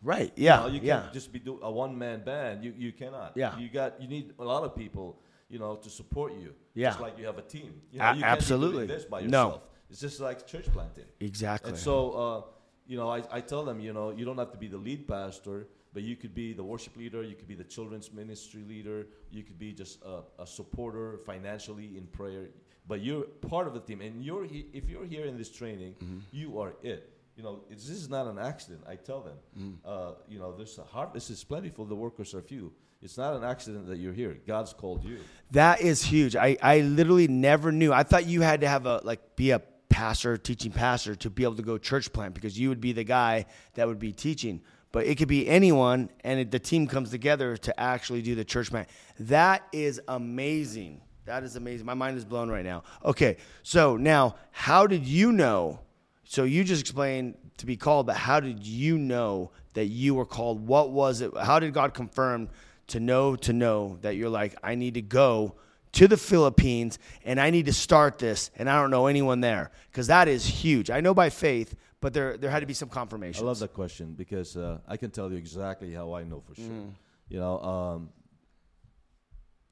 Right. 0.02 0.32
You 0.36 0.44
Yeah. 0.44 0.60
know, 0.60 0.66
you 0.68 0.80
yeah. 0.82 1.00
can't 1.00 1.12
just 1.12 1.32
be 1.32 1.38
do 1.38 1.58
a 1.62 1.70
one 1.70 1.96
man 1.98 2.22
band. 2.24 2.64
You 2.64 2.72
you 2.76 2.92
cannot. 2.92 3.32
Yeah. 3.36 3.58
You 3.58 3.68
got 3.68 4.00
you 4.00 4.08
need 4.08 4.34
a 4.38 4.44
lot 4.44 4.62
of 4.64 4.74
people, 4.76 5.18
you 5.48 5.58
know, 5.58 5.76
to 5.76 5.90
support 5.90 6.32
you. 6.34 6.54
Yeah. 6.74 6.90
Just 6.90 7.00
like 7.00 7.18
you 7.18 7.26
have 7.26 7.38
a 7.38 7.42
team. 7.42 7.80
You, 7.92 8.00
A- 8.00 8.14
you 8.14 8.20
can't 8.22 8.32
absolutely. 8.32 8.86
this 8.86 9.04
by 9.04 9.22
No. 9.22 9.62
It's 9.90 10.00
just 10.00 10.20
like 10.20 10.46
church 10.46 10.66
planting. 10.72 11.04
Exactly. 11.20 11.70
And 11.70 11.78
so, 11.78 11.94
uh, 12.12 12.42
you 12.86 12.96
know, 12.96 13.08
I, 13.08 13.22
I 13.30 13.40
tell 13.40 13.64
them, 13.64 13.78
you 13.80 13.92
know, 13.92 14.10
you 14.10 14.24
don't 14.24 14.38
have 14.38 14.50
to 14.52 14.58
be 14.58 14.66
the 14.68 14.76
lead 14.78 15.06
pastor, 15.06 15.68
but 15.94 16.02
you 16.02 16.16
could 16.16 16.34
be 16.34 16.52
the 16.52 16.62
worship 16.64 16.96
leader, 16.96 17.22
you 17.22 17.34
could 17.36 17.46
be 17.48 17.54
the 17.54 17.64
children's 17.64 18.12
ministry 18.12 18.64
leader, 18.68 19.06
you 19.30 19.42
could 19.44 19.58
be 19.58 19.72
just 19.72 20.02
a, 20.04 20.22
a 20.42 20.46
supporter 20.46 21.18
financially 21.24 21.96
in 21.96 22.06
prayer, 22.08 22.48
but 22.88 23.00
you're 23.00 23.24
part 23.48 23.66
of 23.68 23.74
the 23.74 23.80
team. 23.80 24.00
And 24.00 24.24
you're 24.24 24.44
he- 24.44 24.66
if 24.72 24.88
you're 24.90 25.04
here 25.06 25.24
in 25.26 25.36
this 25.38 25.50
training, 25.50 25.94
Mm-hmm. 26.02 26.18
you 26.32 26.60
are 26.60 26.74
it. 26.82 27.12
You 27.36 27.42
know, 27.42 27.60
it's, 27.70 27.86
this 27.86 27.98
is 27.98 28.08
not 28.08 28.26
an 28.26 28.38
accident. 28.38 28.82
I 28.88 28.96
tell 28.96 29.20
them, 29.20 29.36
Mm. 29.58 29.74
uh, 29.84 30.12
you 30.26 30.38
know, 30.38 30.56
there's 30.56 30.78
a 30.78 30.84
harvest 30.84 31.30
is 31.30 31.44
plentiful, 31.44 31.84
the 31.84 31.94
workers 31.94 32.34
are 32.34 32.40
few. 32.40 32.72
It's 33.02 33.18
not 33.18 33.36
an 33.36 33.44
accident 33.44 33.86
that 33.88 33.98
you're 33.98 34.14
here. 34.14 34.38
God's 34.46 34.72
called 34.72 35.04
you. 35.04 35.18
That 35.50 35.82
is 35.82 36.02
huge. 36.02 36.34
I, 36.34 36.56
I 36.62 36.80
literally 36.80 37.28
never 37.28 37.70
knew. 37.70 37.92
I 37.92 38.02
thought 38.04 38.26
you 38.26 38.40
had 38.40 38.62
to 38.62 38.68
have 38.68 38.86
a 38.86 39.00
like 39.04 39.36
be 39.36 39.50
a 39.50 39.60
pastor, 39.90 40.38
teaching 40.38 40.72
pastor 40.72 41.14
to 41.16 41.28
be 41.30 41.42
able 41.42 41.56
to 41.56 41.62
go 41.62 41.76
church 41.76 42.10
plant 42.12 42.34
because 42.34 42.58
you 42.58 42.70
would 42.70 42.80
be 42.80 42.92
the 42.92 43.04
guy 43.04 43.44
that 43.74 43.86
would 43.86 43.98
be 43.98 44.12
teaching. 44.12 44.62
But 44.92 45.06
it 45.06 45.16
could 45.18 45.28
be 45.28 45.46
anyone, 45.46 46.08
and 46.24 46.40
it, 46.40 46.50
the 46.50 46.58
team 46.58 46.86
comes 46.86 47.10
together 47.10 47.56
to 47.58 47.78
actually 47.78 48.22
do 48.22 48.34
the 48.34 48.44
church 48.44 48.70
plant. 48.70 48.88
That 49.20 49.62
is 49.72 50.00
amazing. 50.08 51.02
That 51.26 51.44
is 51.44 51.56
amazing. 51.56 51.84
My 51.84 51.94
mind 51.94 52.16
is 52.16 52.24
blown 52.24 52.48
right 52.48 52.64
now. 52.64 52.82
Okay, 53.04 53.36
so 53.62 53.98
now 53.98 54.36
how 54.52 54.86
did 54.86 55.06
you 55.06 55.32
know? 55.32 55.80
So 56.28 56.42
you 56.42 56.64
just 56.64 56.80
explained 56.80 57.36
to 57.58 57.66
be 57.66 57.76
called, 57.76 58.06
but 58.06 58.16
how 58.16 58.40
did 58.40 58.66
you 58.66 58.98
know 58.98 59.52
that 59.74 59.86
you 59.86 60.14
were 60.14 60.26
called? 60.26 60.66
What 60.66 60.90
was 60.90 61.20
it? 61.20 61.30
How 61.36 61.60
did 61.60 61.72
God 61.72 61.94
confirm 61.94 62.48
to 62.88 63.00
know 63.00 63.36
to 63.36 63.52
know 63.52 63.98
that 64.02 64.16
you're 64.16 64.28
like, 64.28 64.56
I 64.62 64.74
need 64.74 64.94
to 64.94 65.02
go 65.02 65.54
to 65.92 66.08
the 66.08 66.16
Philippines 66.16 66.98
and 67.24 67.40
I 67.40 67.50
need 67.50 67.66
to 67.66 67.72
start 67.72 68.18
this, 68.18 68.50
and 68.56 68.68
I 68.68 68.80
don't 68.80 68.90
know 68.90 69.06
anyone 69.06 69.40
there 69.40 69.70
because 69.90 70.08
that 70.08 70.26
is 70.26 70.44
huge. 70.44 70.90
I 70.90 71.00
know 71.00 71.14
by 71.14 71.30
faith, 71.30 71.76
but 72.00 72.12
there 72.12 72.36
there 72.36 72.50
had 72.50 72.60
to 72.60 72.66
be 72.66 72.74
some 72.74 72.88
confirmation. 72.88 73.44
I 73.44 73.46
love 73.46 73.60
that 73.60 73.72
question 73.72 74.14
because 74.14 74.56
uh, 74.56 74.78
I 74.88 74.96
can 74.96 75.10
tell 75.10 75.30
you 75.30 75.36
exactly 75.36 75.94
how 75.94 76.12
I 76.12 76.24
know 76.24 76.40
for 76.40 76.56
sure. 76.56 76.64
Mm. 76.64 76.92
You 77.28 77.38
know, 77.38 77.60
um, 77.60 78.08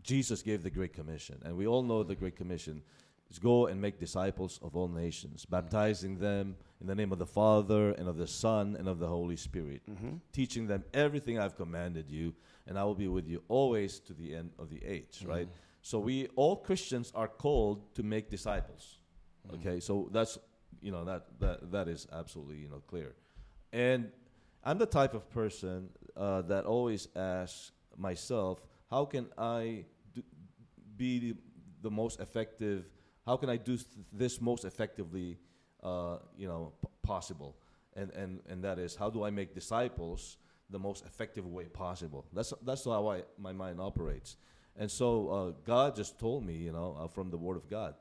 Jesus 0.05 0.43
gave 0.43 0.62
the 0.62 0.71
Great 0.71 0.93
Commission, 0.93 1.43
and 1.45 1.57
we 1.57 1.67
all 1.67 1.83
know 1.83 2.05
the 2.05 2.14
Great 2.14 2.37
Commission 2.37 2.83
is 3.30 3.38
go 3.38 3.66
and 3.66 3.80
make 3.80 3.98
disciples 3.98 4.60
of 4.62 4.76
all 4.76 4.88
nations, 4.88 5.44
baptizing 5.46 6.18
them 6.18 6.56
in 6.80 6.87
the 6.87 6.94
name 6.94 7.12
of 7.12 7.18
the 7.18 7.26
Father 7.26 7.92
and 7.92 8.08
of 8.08 8.16
the 8.16 8.26
Son 8.26 8.76
and 8.78 8.88
of 8.88 8.98
the 8.98 9.06
Holy 9.08 9.37
Spirit, 9.37 9.82
Mm-hmm. 9.90 10.16
teaching 10.32 10.66
them 10.66 10.84
everything 10.92 11.38
I've 11.38 11.56
commanded 11.56 12.10
you, 12.10 12.34
and 12.66 12.78
I 12.78 12.84
will 12.84 12.94
be 12.94 13.08
with 13.08 13.26
you 13.26 13.42
always 13.48 14.00
to 14.00 14.12
the 14.14 14.34
end 14.34 14.50
of 14.58 14.68
the 14.70 14.84
age. 14.84 15.20
Mm-hmm. 15.20 15.30
Right. 15.30 15.48
So 15.82 15.98
we 15.98 16.28
all 16.37 16.56
Christians 16.56 17.12
are 17.14 17.28
called 17.28 17.94
to 17.94 18.02
make 18.02 18.30
disciples. 18.30 18.98
Mm-hmm. 19.46 19.56
Okay, 19.56 19.80
so 19.80 20.08
that's 20.12 20.38
you 20.80 20.92
know 20.92 21.04
that 21.04 21.26
that 21.40 21.72
that 21.72 21.88
is 21.88 22.06
absolutely 22.12 22.56
you 22.56 22.68
know 22.68 22.82
clear, 22.87 23.14
and 23.72 24.10
I'm 24.62 24.78
the 24.78 24.87
type 24.87 25.14
of 25.14 25.28
person 25.30 25.90
uh, 26.16 26.42
that 26.42 26.64
always 26.64 27.08
asks 27.14 27.72
myself, 27.96 28.62
how 28.90 29.04
can 29.04 29.26
I 29.37 29.84
do, 30.14 30.22
be 30.96 31.18
the, 31.18 31.37
the 31.82 31.90
most 31.90 32.18
effective? 32.20 32.87
How 33.26 33.37
can 33.37 33.48
I 33.48 33.56
do 33.56 33.76
th- 33.76 33.87
this 34.12 34.40
most 34.40 34.64
effectively? 34.64 35.38
Uh, 35.82 36.16
you 36.38 36.48
know, 36.48 36.72
p- 36.80 36.88
possible, 37.02 37.54
and 37.94 38.10
and 38.12 38.40
and 38.48 38.64
that 38.64 38.78
is 38.78 38.96
how 38.96 39.10
do 39.10 39.22
I 39.22 39.30
make 39.30 39.54
disciples 39.54 40.38
the 40.70 40.78
most 40.78 41.04
effective 41.04 41.46
way 41.46 41.64
possible? 41.64 42.24
That's 42.32 42.54
that's 42.64 42.84
how 42.84 43.06
I 43.10 43.22
my 43.38 43.52
mind 43.52 43.80
operates, 43.80 44.37
and 44.78 44.90
so 44.90 45.28
uh, 45.28 45.52
God 45.66 45.94
just 45.94 46.18
told 46.18 46.42
me, 46.46 46.54
you 46.54 46.72
know, 46.72 46.96
uh, 46.98 47.08
from 47.08 47.28
the 47.30 47.37
Word 47.37 47.58
of 47.58 47.68
God, 47.68 47.94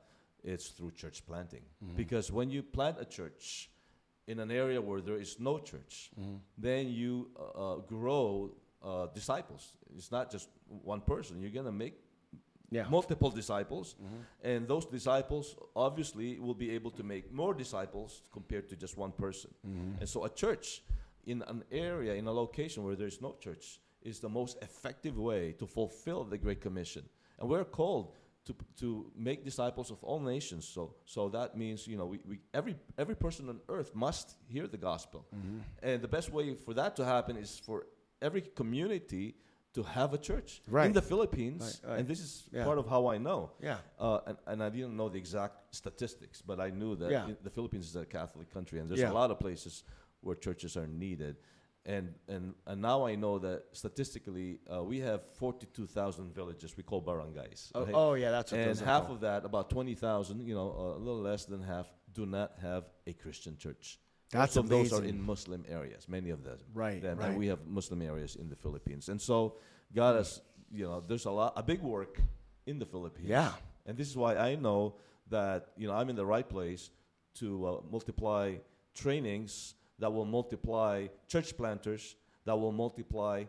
it's 0.45 0.67
through 0.69 0.91
church 0.91 1.25
planting, 1.25 1.63
because 1.97 2.31
when 2.31 2.49
you 2.49 2.63
plant 2.63 2.97
a 3.01 3.05
church 3.05 3.69
in 4.27 4.39
an 4.39 4.49
area 4.49 4.79
where 4.81 5.01
there 5.01 5.17
is 5.19 5.37
no 5.39 5.59
church, 5.59 6.11
then 6.57 6.87
you 6.87 7.27
uh, 7.37 7.73
uh, 7.73 7.75
grow 7.79 8.51
uh, 8.81 9.07
disciples. 9.13 9.73
It's 9.97 10.09
not 10.11 10.31
just 10.31 10.47
one 10.85 11.01
person. 11.01 11.41
You're 11.41 11.51
gonna 11.51 11.71
make 11.85 11.95
Yeah. 12.73 12.89
multiple 12.89 13.31
disciples, 13.41 13.87
mm-hmm. 13.95 14.49
and 14.49 14.67
those 14.67 14.85
disciples 14.85 15.55
obviously 15.75 16.39
will 16.39 16.59
be 16.65 16.69
able 16.77 16.91
to 16.99 17.03
make 17.03 17.31
more 17.31 17.53
disciples 17.53 18.23
compared 18.31 18.65
to 18.69 18.75
just 18.75 18.97
one 18.97 19.13
person. 19.25 19.51
Mm-hmm. 19.65 19.99
And 19.99 20.09
so, 20.09 20.25
a 20.25 20.29
church 20.29 20.81
in 21.25 21.43
an 21.53 21.63
area, 21.71 22.13
in 22.15 22.27
a 22.27 22.31
location 22.43 22.83
where 22.83 22.95
there's 22.95 23.21
no 23.21 23.35
church, 23.39 23.79
is 24.01 24.19
the 24.19 24.29
most 24.29 24.57
effective 24.61 25.17
way 25.17 25.53
to 25.59 25.65
fulfill 25.65 26.23
the 26.23 26.37
Great 26.37 26.61
Commission. 26.61 27.03
And 27.39 27.49
we're 27.49 27.63
called 27.63 28.13
to, 28.45 28.55
to 28.79 29.11
make 29.15 29.43
disciples 29.43 29.89
of 29.89 30.03
all 30.03 30.19
nations. 30.19 30.67
So, 30.67 30.95
so 31.05 31.29
that 31.29 31.57
means 31.57 31.87
you 31.87 31.97
know 31.97 32.05
we, 32.05 32.19
we 32.27 32.39
every 32.53 32.75
every 32.97 33.15
person 33.15 33.49
on 33.49 33.59
earth 33.69 33.91
must 33.95 34.35
hear 34.47 34.67
the 34.67 34.77
gospel, 34.77 35.25
mm-hmm. 35.35 35.59
and 35.81 36.01
the 36.01 36.07
best 36.07 36.31
way 36.31 36.55
for 36.55 36.73
that 36.73 36.95
to 36.97 37.05
happen 37.05 37.37
is 37.37 37.61
for 37.65 37.85
every 38.21 38.41
community 38.41 39.35
to 39.73 39.83
have 39.83 40.13
a 40.13 40.17
church 40.17 40.61
Right. 40.67 40.85
in 40.85 40.93
the 40.93 41.01
Philippines. 41.01 41.61
Right, 41.83 41.89
right. 41.91 41.99
And 41.99 42.07
this 42.07 42.19
is 42.19 42.43
Yeah. 42.51 42.63
part 42.63 42.77
of 42.77 42.87
how 42.87 43.07
I 43.07 43.17
know. 43.17 43.51
Yeah. 43.59 43.79
Uh, 43.99 44.19
and, 44.27 44.37
and 44.45 44.63
I 44.63 44.69
didn't 44.69 44.95
know 44.95 45.09
the 45.09 45.17
exact 45.17 45.75
statistics, 45.75 46.41
but 46.41 46.59
I 46.59 46.69
knew 46.69 46.95
that 46.95 47.11
Yeah. 47.11 47.33
the 47.43 47.49
Philippines 47.49 47.87
is 47.89 47.95
a 47.95 48.05
Catholic 48.05 48.51
country, 48.51 48.79
and 48.79 48.87
there's 48.89 48.99
Yeah. 49.01 49.11
a 49.11 49.21
lot 49.21 49.31
of 49.31 49.39
places 49.39 49.83
where 50.21 50.35
churches 50.35 50.77
are 50.77 50.87
needed. 50.87 51.37
And, 51.85 52.13
and, 52.29 52.53
and 52.65 52.81
now 52.81 53.05
I 53.05 53.15
know 53.15 53.39
that 53.39 53.63
statistically, 53.73 54.59
uh, 54.73 54.83
we 54.83 54.99
have 54.99 55.21
42,000 55.33 56.33
villages 56.33 56.77
we 56.77 56.83
call 56.83 57.01
barangays. 57.01 57.71
Oh, 57.75 57.87
oh, 57.93 58.13
yeah, 58.13 58.31
that's 58.31 58.51
what 58.53 58.61
And 58.61 58.79
half 58.79 59.09
of 59.09 59.19
that, 59.21 59.43
about 59.43 59.69
20,000, 59.69 60.39
you 60.41 60.53
know, 60.55 60.69
uh, 60.71 60.97
a 60.97 60.99
little 60.99 61.19
less 61.21 61.45
than 61.45 61.61
half, 61.61 61.87
do 62.13 62.25
not 62.25 62.57
have 62.61 62.85
a 63.05 63.13
Christian 63.13 63.57
church. 63.57 63.99
That's 64.33 64.55
Most 64.55 64.63
of 64.63 64.69
those 64.69 64.93
are 64.93 65.03
in 65.03 65.21
Muslim 65.21 65.63
areas, 65.69 66.07
many 66.09 66.31
of 66.31 66.43
them. 66.43 66.57
Right, 66.73 67.01
Them, 67.01 67.19
right. 67.19 67.29
And 67.29 67.37
we 67.37 67.47
have 67.47 67.65
Muslim 67.67 68.01
areas 68.01 68.35
in 68.35 68.49
the 68.49 68.55
Philippines. 68.55 69.09
And 69.09 69.21
so 69.21 69.55
God 69.95 70.15
has, 70.15 70.41
you 70.71 70.85
know, 70.85 71.03
there's 71.07 71.25
a 71.25 71.31
lot, 71.31 71.53
a 71.55 71.61
big 71.61 71.81
work 71.81 72.19
in 72.65 72.79
the 72.79 72.85
Philippines. 72.85 73.29
Yeah. 73.29 73.51
And 73.85 73.95
this 73.95 74.09
is 74.09 74.17
why 74.17 74.35
I 74.35 74.55
know 74.55 74.95
that, 75.29 75.67
you 75.77 75.87
know, 75.87 75.93
I'm 75.93 76.09
in 76.09 76.15
the 76.15 76.25
right 76.25 76.47
place 76.47 76.89
to 77.35 77.67
uh, 77.67 77.81
multiply 77.91 78.55
trainings 78.95 79.75
that 79.99 80.11
will 80.11 80.25
multiply 80.25 81.07
church 81.27 81.55
planters, 81.55 82.15
that 82.45 82.59
will 82.59 82.71
multiply 82.71 83.43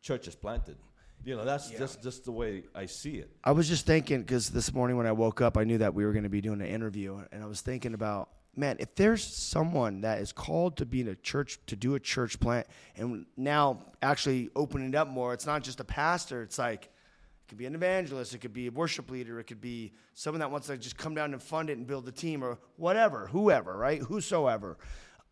churches 0.00 0.34
planted. 0.34 0.76
You 1.24 1.36
know, 1.36 1.44
that's 1.44 1.70
just, 1.70 2.02
just 2.02 2.24
the 2.24 2.32
way 2.32 2.62
I 2.74 2.86
see 2.86 3.16
it. 3.16 3.30
I 3.42 3.50
was 3.50 3.68
just 3.68 3.86
thinking 3.86 4.20
because 4.22 4.50
this 4.50 4.72
morning 4.72 4.96
when 4.96 5.06
I 5.06 5.12
woke 5.12 5.40
up, 5.40 5.56
I 5.56 5.64
knew 5.64 5.78
that 5.78 5.92
we 5.92 6.04
were 6.06 6.12
going 6.12 6.22
to 6.22 6.30
be 6.30 6.40
doing 6.40 6.60
an 6.60 6.68
interview, 6.68 7.20
and 7.32 7.42
I 7.42 7.46
was 7.46 7.60
thinking 7.60 7.92
about, 7.92 8.30
man, 8.58 8.76
if 8.80 8.94
there's 8.96 9.24
someone 9.24 10.00
that 10.02 10.18
is 10.18 10.32
called 10.32 10.76
to 10.78 10.86
be 10.86 11.00
in 11.00 11.08
a 11.08 11.14
church 11.14 11.58
to 11.66 11.76
do 11.76 11.94
a 11.94 12.00
church 12.00 12.38
plant, 12.40 12.66
and 12.96 13.24
now 13.36 13.80
actually 14.02 14.50
opening 14.56 14.88
it 14.88 14.94
up 14.94 15.08
more, 15.08 15.32
it's 15.32 15.46
not 15.46 15.62
just 15.62 15.80
a 15.80 15.84
pastor. 15.84 16.42
It's 16.42 16.58
like 16.58 16.84
it 16.84 17.48
could 17.48 17.58
be 17.58 17.66
an 17.66 17.74
evangelist, 17.74 18.34
it 18.34 18.38
could 18.38 18.52
be 18.52 18.66
a 18.66 18.70
worship 18.70 19.10
leader, 19.10 19.38
it 19.38 19.44
could 19.44 19.60
be 19.60 19.92
someone 20.14 20.40
that 20.40 20.50
wants 20.50 20.66
to 20.66 20.76
just 20.76 20.98
come 20.98 21.14
down 21.14 21.32
and 21.32 21.42
fund 21.42 21.70
it 21.70 21.78
and 21.78 21.86
build 21.86 22.06
a 22.08 22.12
team 22.12 22.42
or 22.42 22.58
whatever, 22.76 23.28
whoever, 23.28 23.76
right, 23.76 24.02
whosoever. 24.02 24.76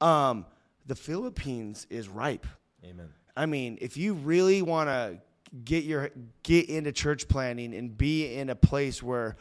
Um, 0.00 0.46
the 0.86 0.94
Philippines 0.94 1.86
is 1.90 2.08
ripe. 2.08 2.46
Amen. 2.84 3.08
I 3.36 3.46
mean, 3.46 3.76
if 3.80 3.96
you 3.96 4.14
really 4.14 4.62
want 4.62 4.88
to 4.88 5.18
get 5.64 5.84
your 5.84 6.10
get 6.42 6.68
into 6.68 6.92
church 6.92 7.28
planting 7.28 7.74
and 7.74 7.96
be 7.96 8.34
in 8.34 8.50
a 8.50 8.54
place 8.54 9.02
where 9.02 9.36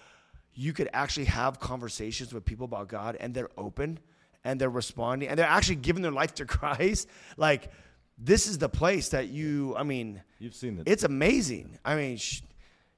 you 0.55 0.73
could 0.73 0.89
actually 0.93 1.25
have 1.25 1.59
conversations 1.59 2.33
with 2.33 2.45
people 2.45 2.65
about 2.65 2.87
God 2.87 3.17
and 3.19 3.33
they're 3.33 3.49
open 3.57 3.99
and 4.43 4.59
they're 4.59 4.69
responding 4.69 5.27
and 5.29 5.37
they're 5.37 5.45
actually 5.45 5.75
giving 5.75 6.01
their 6.01 6.11
life 6.11 6.33
to 6.35 6.45
Christ, 6.57 7.07
like 7.37 7.69
this 8.17 8.47
is 8.47 8.57
the 8.57 8.69
place 8.69 9.09
that 9.09 9.27
you. 9.27 9.75
I 9.75 9.83
mean, 9.83 10.21
You've 10.39 10.55
seen 10.55 10.79
it. 10.79 10.87
it's 10.87 11.03
amazing. 11.03 11.77
I 11.83 11.95
mean, 11.95 12.15
sh- 12.17 12.41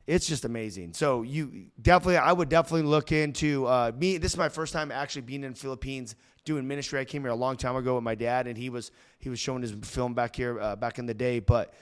it's 0.06 0.28
just 0.28 0.46
amazing. 0.46 0.94
So 0.94 1.24
you 1.24 1.66
definitely, 1.82 2.18
I 2.18 2.32
would 2.32 2.50
definitely 2.50 2.84
look 2.84 3.12
into 3.12 3.66
uh, 3.66 3.92
me. 3.98 4.18
This 4.18 4.34
is 4.34 4.38
my 4.38 4.50
first 4.50 4.72
time 4.74 4.92
actually 4.92 5.24
being 5.24 5.44
in 5.44 5.54
Philippines 5.56 6.16
doing 6.46 6.68
ministry. 6.68 7.00
I 7.00 7.06
came 7.06 7.24
here 7.24 7.32
a 7.32 7.36
long 7.36 7.58
time 7.58 7.76
ago 7.76 7.96
with 7.96 8.04
my 8.04 8.16
dad, 8.16 8.46
and 8.48 8.58
he 8.58 8.70
was 8.70 8.92
he 9.20 9.30
was 9.30 9.40
showing 9.40 9.62
his 9.64 9.72
film 9.72 10.14
back 10.14 10.36
here 10.36 10.60
uh, 10.62 10.76
back 10.76 11.00
in 11.00 11.08
the 11.08 11.14
day. 11.16 11.40
But 11.40 11.74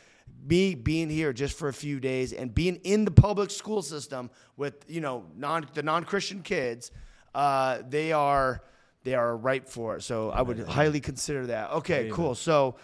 me 0.48 0.76
being 0.76 1.10
here 1.10 1.34
just 1.34 1.58
for 1.58 1.68
a 1.68 1.74
few 1.74 2.00
days 2.00 2.34
and 2.34 2.54
being 2.54 2.76
in 2.84 3.06
the 3.06 3.12
public 3.12 3.50
school 3.50 3.82
system 3.82 4.30
with 4.58 4.86
you 4.88 5.02
know 5.02 5.26
non 5.36 5.68
the 5.74 5.84
non 5.84 6.04
Christian 6.04 6.42
kids, 6.42 6.92
uh, 7.34 7.80
they 7.88 8.12
are 8.12 8.62
they 9.04 9.16
are 9.16 9.36
ripe 9.38 9.68
for 9.68 9.98
it. 9.98 10.04
So 10.04 10.32
I 10.32 10.42
would 10.42 10.60
highly 10.68 11.00
consider 11.00 11.48
that. 11.48 11.72
Okay, 11.72 12.10
cool. 12.12 12.36
So 12.36 12.76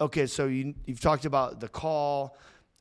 Okay, 0.00 0.26
so 0.26 0.46
you 0.46 0.74
you've 0.86 1.00
talked 1.00 1.24
about 1.24 1.60
the 1.60 1.68
call. 1.68 2.36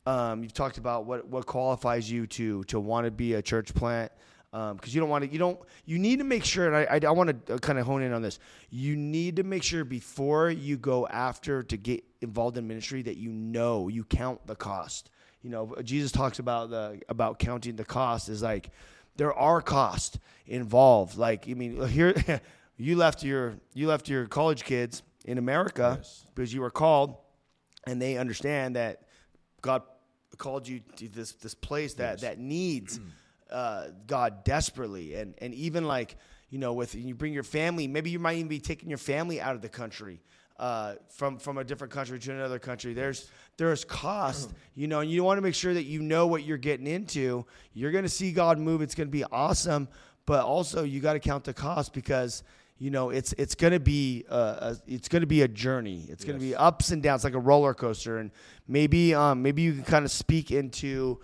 Um, 0.06 0.44
you've 0.44 0.54
talked 0.54 0.78
about 0.78 1.06
what 1.06 1.28
what 1.28 1.46
qualifies 1.46 2.12
you 2.12 2.28
to 2.28 2.64
to 2.66 2.80
want 2.80 3.06
to 3.06 3.12
be 3.12 3.34
a 3.34 3.42
church 3.42 3.74
plant 3.74 4.12
because 4.52 4.72
um, 4.72 4.80
you 4.84 5.00
don't 5.00 5.10
want 5.10 5.24
to 5.24 5.32
you 5.32 5.40
don't 5.40 5.60
you 5.86 5.98
need 5.98 6.20
to 6.20 6.26
make 6.26 6.44
sure 6.44 6.68
and 6.68 6.76
i, 6.76 6.96
I, 6.96 7.00
I 7.08 7.12
want 7.12 7.46
to 7.46 7.54
uh, 7.54 7.58
kind 7.58 7.80
of 7.80 7.86
hone 7.86 8.02
in 8.02 8.12
on 8.12 8.22
this 8.22 8.38
you 8.70 8.98
need 8.98 9.38
to 9.38 9.44
make 9.44 9.64
sure 9.64 9.86
before 9.86 10.50
you 10.50 10.78
go 10.78 11.08
after 11.08 11.64
to 11.64 11.78
get 11.78 12.04
involved 12.20 12.58
in 12.58 12.68
ministry 12.68 13.02
that 13.04 13.16
you 13.16 13.32
know 13.32 13.88
you 13.88 14.04
count 14.04 14.46
the 14.48 14.56
cost 14.56 15.10
you 15.42 15.50
know 15.50 15.74
uh, 15.78 15.82
jesus 15.82 16.12
talks 16.12 16.40
about 16.40 16.70
the 16.70 17.02
about 17.08 17.40
counting 17.40 17.78
the 17.78 17.86
cost 17.86 18.28
is 18.28 18.42
like 18.42 18.72
there 19.16 19.34
are 19.34 19.62
costs 19.62 20.20
involved 20.46 21.18
like 21.18 21.48
i 21.50 21.54
mean 21.54 21.88
here 21.88 22.14
you 22.78 22.98
left 22.98 23.24
your 23.24 23.56
you 23.74 23.88
left 23.88 24.10
your 24.10 24.26
college 24.26 24.66
kids 24.66 25.02
in 25.24 25.38
america 25.38 25.96
yes. 25.98 26.26
because 26.36 26.54
you 26.54 26.60
were 26.60 26.72
called 26.72 27.16
and 27.88 28.02
they 28.02 28.18
understand 28.18 28.76
that 28.76 29.04
god 29.62 29.82
called 30.38 30.68
you 30.68 30.82
to 30.98 31.08
this 31.08 31.34
this 31.34 31.54
place 31.54 31.94
that 31.94 32.14
yes. 32.14 32.22
that 32.22 32.38
needs 32.38 33.00
mm. 33.00 33.06
Uh, 33.52 33.88
God 34.08 34.44
desperately, 34.44 35.16
and 35.16 35.36
and 35.40 35.54
even 35.54 35.86
like 35.86 36.16
you 36.52 36.60
know, 36.60 36.74
with 36.74 36.94
you 36.94 37.16
bring 37.16 37.34
your 37.34 37.44
family, 37.44 37.88
maybe 37.88 38.10
you 38.10 38.20
might 38.20 38.36
even 38.36 38.50
be 38.50 38.60
taking 38.60 38.90
your 38.90 38.98
family 38.98 39.42
out 39.42 39.56
of 39.56 39.62
the 39.62 39.70
country. 39.70 40.22
Uh, 40.60 40.94
from 41.10 41.40
from 41.40 41.58
a 41.58 41.64
different 41.64 41.92
country 41.92 42.20
to 42.20 42.32
another 42.32 42.60
country. 42.60 42.94
There's 42.94 43.32
there's 43.58 43.84
cost, 43.84 44.52
you 44.76 44.88
know, 44.88 45.00
and 45.00 45.10
you 45.10 45.24
want 45.24 45.40
to 45.40 45.42
make 45.42 45.56
sure 45.56 45.74
that 45.74 45.86
you 45.86 46.04
know 46.04 46.28
what 46.28 46.44
you're 46.44 46.60
getting 46.60 46.86
into. 46.86 47.48
You're 47.74 47.90
going 47.92 48.04
to 48.04 48.10
see 48.10 48.32
God 48.32 48.60
move. 48.60 48.84
It's 48.84 48.94
going 48.94 49.08
to 49.08 49.12
be 49.12 49.24
awesome, 49.24 49.88
but 50.28 50.46
also 50.46 50.84
you 50.84 51.00
got 51.00 51.14
to 51.14 51.20
count 51.20 51.46
the 51.46 51.54
cost 51.54 51.94
because 51.94 52.44
you 52.78 52.92
know 52.92 53.10
it's 53.10 53.34
it's 53.40 53.56
going 53.56 53.74
to 53.74 53.80
be 53.80 54.24
a, 54.30 54.36
a 54.36 54.78
it's 54.86 55.08
going 55.08 55.22
to 55.22 55.28
be 55.28 55.42
a 55.42 55.48
journey. 55.48 56.06
It's 56.10 56.24
going 56.24 56.38
to 56.38 56.46
be 56.46 56.54
ups 56.54 56.92
and 56.92 57.02
downs 57.02 57.24
like 57.24 57.34
a 57.34 57.40
roller 57.40 57.74
coaster, 57.74 58.20
and 58.20 58.30
maybe 58.68 59.16
um, 59.16 59.42
maybe 59.42 59.64
you 59.64 59.74
can 59.74 59.84
kind 59.84 60.06
of 60.06 60.12
speak 60.12 60.52
into 60.52 61.22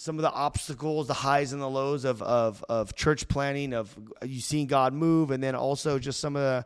some 0.00 0.16
of 0.16 0.22
the 0.22 0.32
obstacles, 0.32 1.08
the 1.08 1.12
highs 1.12 1.52
and 1.52 1.60
the 1.60 1.68
lows 1.68 2.06
of, 2.06 2.22
of, 2.22 2.64
of 2.70 2.94
church 2.94 3.28
planting, 3.28 3.74
of 3.74 3.94
you 4.24 4.40
seeing 4.40 4.66
God 4.66 4.94
move, 4.94 5.30
and 5.30 5.44
then 5.44 5.54
also 5.54 5.98
just 5.98 6.20
some 6.20 6.36
of 6.36 6.42
the, 6.42 6.64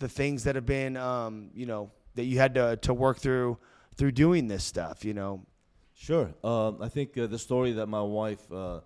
the 0.00 0.08
things 0.08 0.44
that 0.44 0.54
have 0.54 0.66
been, 0.66 0.98
um, 0.98 1.48
you 1.54 1.64
know, 1.64 1.90
that 2.14 2.24
you 2.24 2.36
had 2.36 2.52
to, 2.56 2.76
to 2.82 2.92
work 2.92 3.16
through 3.16 3.56
through 3.96 4.12
doing 4.12 4.48
this 4.48 4.64
stuff, 4.64 5.02
you 5.02 5.14
know? 5.14 5.46
Sure. 5.94 6.34
Um, 6.44 6.76
I 6.82 6.90
think 6.90 7.16
uh, 7.16 7.26
the 7.26 7.38
story 7.38 7.72
that 7.72 7.86
my 7.86 8.02
wife 8.02 8.52
uh, 8.52 8.80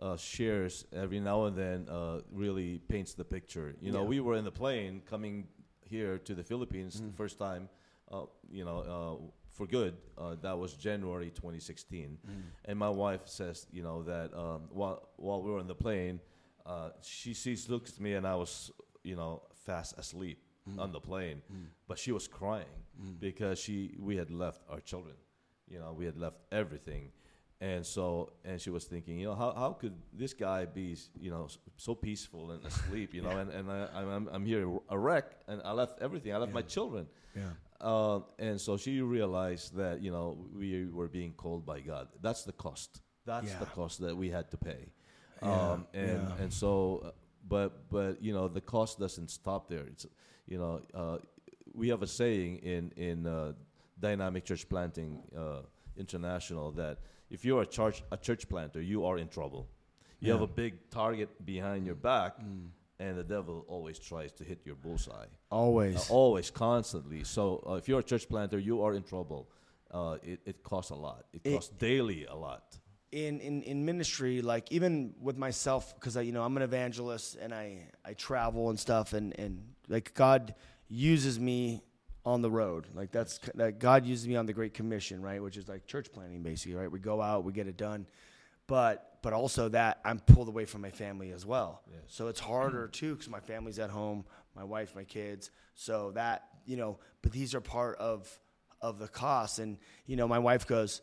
uh, 0.00 0.16
shares 0.16 0.86
every 0.90 1.20
now 1.20 1.44
and 1.44 1.54
then 1.54 1.88
uh, 1.90 2.20
really 2.32 2.78
paints 2.78 3.12
the 3.12 3.24
picture. 3.24 3.74
You 3.82 3.92
know, 3.92 4.02
yeah. 4.02 4.08
we 4.08 4.20
were 4.20 4.36
in 4.36 4.44
the 4.44 4.52
plane 4.52 5.02
coming 5.04 5.46
here 5.82 6.16
to 6.16 6.34
the 6.34 6.42
Philippines 6.42 6.98
mm. 7.02 7.10
the 7.10 7.16
first 7.18 7.38
time, 7.38 7.68
uh, 8.10 8.22
you 8.50 8.64
know, 8.64 8.78
uh, 8.78 9.41
for 9.52 9.66
good. 9.66 9.96
Uh, 10.16 10.36
that 10.42 10.58
was 10.58 10.74
January 10.74 11.30
2016, 11.30 12.18
mm. 12.26 12.32
and 12.64 12.78
my 12.78 12.88
wife 12.88 13.22
says, 13.26 13.66
you 13.70 13.82
know, 13.82 14.02
that 14.02 14.32
um, 14.34 14.62
while 14.70 15.08
while 15.16 15.42
we 15.42 15.50
were 15.50 15.60
on 15.60 15.66
the 15.66 15.74
plane, 15.74 16.20
uh, 16.66 16.90
she 17.02 17.34
sees 17.34 17.68
looks 17.68 17.92
at 17.92 18.00
me, 18.00 18.14
and 18.14 18.26
I 18.26 18.34
was, 18.34 18.70
you 19.02 19.16
know, 19.16 19.42
fast 19.64 19.98
asleep 19.98 20.38
mm. 20.68 20.78
on 20.78 20.92
the 20.92 21.00
plane, 21.00 21.42
mm. 21.52 21.66
but 21.86 21.98
she 21.98 22.12
was 22.12 22.26
crying 22.26 22.66
because 23.18 23.58
she 23.58 23.96
we 23.98 24.16
had 24.16 24.30
left 24.30 24.62
our 24.68 24.80
children, 24.80 25.16
you 25.68 25.78
know, 25.78 25.92
we 25.92 26.04
had 26.04 26.16
left 26.16 26.36
everything. 26.50 27.10
And 27.60 27.86
so, 27.86 28.32
and 28.44 28.60
she 28.60 28.70
was 28.70 28.86
thinking, 28.86 29.18
you 29.20 29.26
know, 29.26 29.36
how, 29.36 29.52
how 29.52 29.70
could 29.70 29.94
this 30.12 30.34
guy 30.34 30.64
be, 30.64 30.96
you 31.20 31.30
know, 31.30 31.46
so 31.76 31.94
peaceful 31.94 32.50
and 32.50 32.64
asleep, 32.66 33.14
you 33.14 33.22
know, 33.22 33.30
and, 33.40 33.50
and 33.50 33.70
I, 33.70 33.86
I'm, 33.94 34.28
I'm 34.32 34.44
here 34.44 34.68
a 34.88 34.98
wreck 34.98 35.26
and 35.46 35.62
I 35.64 35.70
left 35.70 36.02
everything. 36.02 36.34
I 36.34 36.38
left 36.38 36.50
yeah. 36.50 36.54
my 36.54 36.62
children. 36.62 37.06
Yeah. 37.36 37.42
Uh, 37.82 38.20
and 38.38 38.60
so 38.60 38.76
she 38.76 39.00
realized 39.00 39.74
that 39.74 40.00
you 40.00 40.12
know 40.12 40.38
we 40.56 40.86
were 40.86 41.08
being 41.08 41.32
called 41.32 41.66
by 41.66 41.80
God. 41.80 42.08
That's 42.20 42.44
the 42.44 42.52
cost. 42.52 43.02
That's 43.26 43.50
yeah. 43.50 43.58
the 43.58 43.66
cost 43.66 44.00
that 44.00 44.16
we 44.16 44.30
had 44.30 44.50
to 44.52 44.56
pay. 44.56 44.92
Yeah. 45.42 45.72
Um, 45.72 45.86
and 45.92 46.28
yeah. 46.28 46.42
and 46.42 46.52
so, 46.52 47.02
uh, 47.04 47.10
but 47.48 47.90
but 47.90 48.22
you 48.22 48.32
know 48.32 48.46
the 48.46 48.60
cost 48.60 49.00
doesn't 49.00 49.30
stop 49.30 49.68
there. 49.68 49.84
It's 49.88 50.06
you 50.46 50.58
know 50.58 50.80
uh, 50.94 51.18
we 51.74 51.88
have 51.88 52.02
a 52.02 52.06
saying 52.06 52.58
in 52.58 52.92
in 52.96 53.26
uh, 53.26 53.52
Dynamic 53.98 54.44
Church 54.44 54.68
Planting 54.68 55.20
uh, 55.36 55.62
International 55.96 56.70
that 56.72 56.98
if 57.30 57.44
you're 57.44 57.62
a 57.62 57.66
church 57.66 58.04
a 58.12 58.16
church 58.16 58.48
planter, 58.48 58.80
you 58.80 59.04
are 59.04 59.18
in 59.18 59.28
trouble. 59.28 59.68
You 60.20 60.30
have 60.30 60.42
a 60.42 60.46
big 60.46 60.88
target 60.88 61.44
behind 61.44 61.84
your 61.84 61.96
back. 61.96 62.38
Mm 62.38 62.68
and 62.98 63.18
the 63.18 63.24
devil 63.24 63.64
always 63.68 63.98
tries 63.98 64.32
to 64.32 64.44
hit 64.44 64.60
your 64.64 64.76
bullseye. 64.76 65.26
Always. 65.50 66.10
Uh, 66.10 66.14
always, 66.14 66.50
constantly. 66.50 67.24
So 67.24 67.62
uh, 67.68 67.74
if 67.74 67.88
you're 67.88 68.00
a 68.00 68.02
church 68.02 68.28
planter, 68.28 68.58
you 68.58 68.82
are 68.82 68.94
in 68.94 69.02
trouble. 69.02 69.48
Uh, 69.90 70.16
it, 70.22 70.40
it 70.46 70.62
costs 70.62 70.90
a 70.90 70.94
lot. 70.94 71.24
It, 71.32 71.42
it 71.44 71.54
costs 71.54 71.74
daily 71.76 72.26
a 72.26 72.34
lot. 72.34 72.78
In, 73.10 73.40
in, 73.40 73.62
in 73.62 73.84
ministry, 73.84 74.40
like 74.40 74.72
even 74.72 75.14
with 75.20 75.36
myself, 75.36 75.94
because 75.94 76.16
I 76.16 76.22
you 76.22 76.32
know 76.32 76.42
I'm 76.42 76.56
an 76.56 76.62
evangelist 76.62 77.36
and 77.36 77.52
I, 77.52 77.88
I 78.04 78.14
travel 78.14 78.70
and 78.70 78.80
stuff, 78.80 79.12
and, 79.12 79.38
and 79.38 79.62
like 79.88 80.14
God 80.14 80.54
uses 80.88 81.38
me 81.38 81.82
on 82.24 82.40
the 82.40 82.50
road. 82.50 82.86
Like 82.94 83.10
that's 83.10 83.38
that 83.54 83.78
God 83.78 84.06
uses 84.06 84.26
me 84.26 84.36
on 84.36 84.46
the 84.46 84.52
Great 84.52 84.74
Commission, 84.74 85.20
right? 85.20 85.42
Which 85.42 85.56
is 85.56 85.68
like 85.68 85.86
church 85.86 86.10
planting, 86.12 86.42
basically, 86.42 86.74
right? 86.74 86.90
We 86.90 87.00
go 87.00 87.20
out, 87.20 87.44
we 87.44 87.52
get 87.52 87.66
it 87.66 87.76
done, 87.76 88.06
but 88.66 89.08
but 89.22 89.32
also 89.32 89.68
that 89.68 90.00
I'm 90.04 90.18
pulled 90.18 90.48
away 90.48 90.64
from 90.64 90.80
my 90.80 90.90
family 90.90 91.30
as 91.30 91.46
well. 91.46 91.82
Yeah. 91.88 91.98
So 92.08 92.28
it's 92.28 92.40
harder 92.40 92.88
too 92.88 93.14
because 93.14 93.28
my 93.28 93.40
family's 93.40 93.78
at 93.78 93.90
home, 93.90 94.24
my 94.56 94.64
wife, 94.64 94.94
my 94.94 95.04
kids. 95.04 95.50
So 95.74 96.10
that 96.12 96.44
you 96.66 96.76
know, 96.76 96.98
but 97.22 97.32
these 97.32 97.54
are 97.54 97.60
part 97.60 97.98
of 97.98 98.28
of 98.80 98.98
the 98.98 99.08
cost. 99.08 99.58
And 99.58 99.78
you 100.06 100.16
know, 100.16 100.26
my 100.26 100.38
wife 100.38 100.66
goes, 100.66 101.00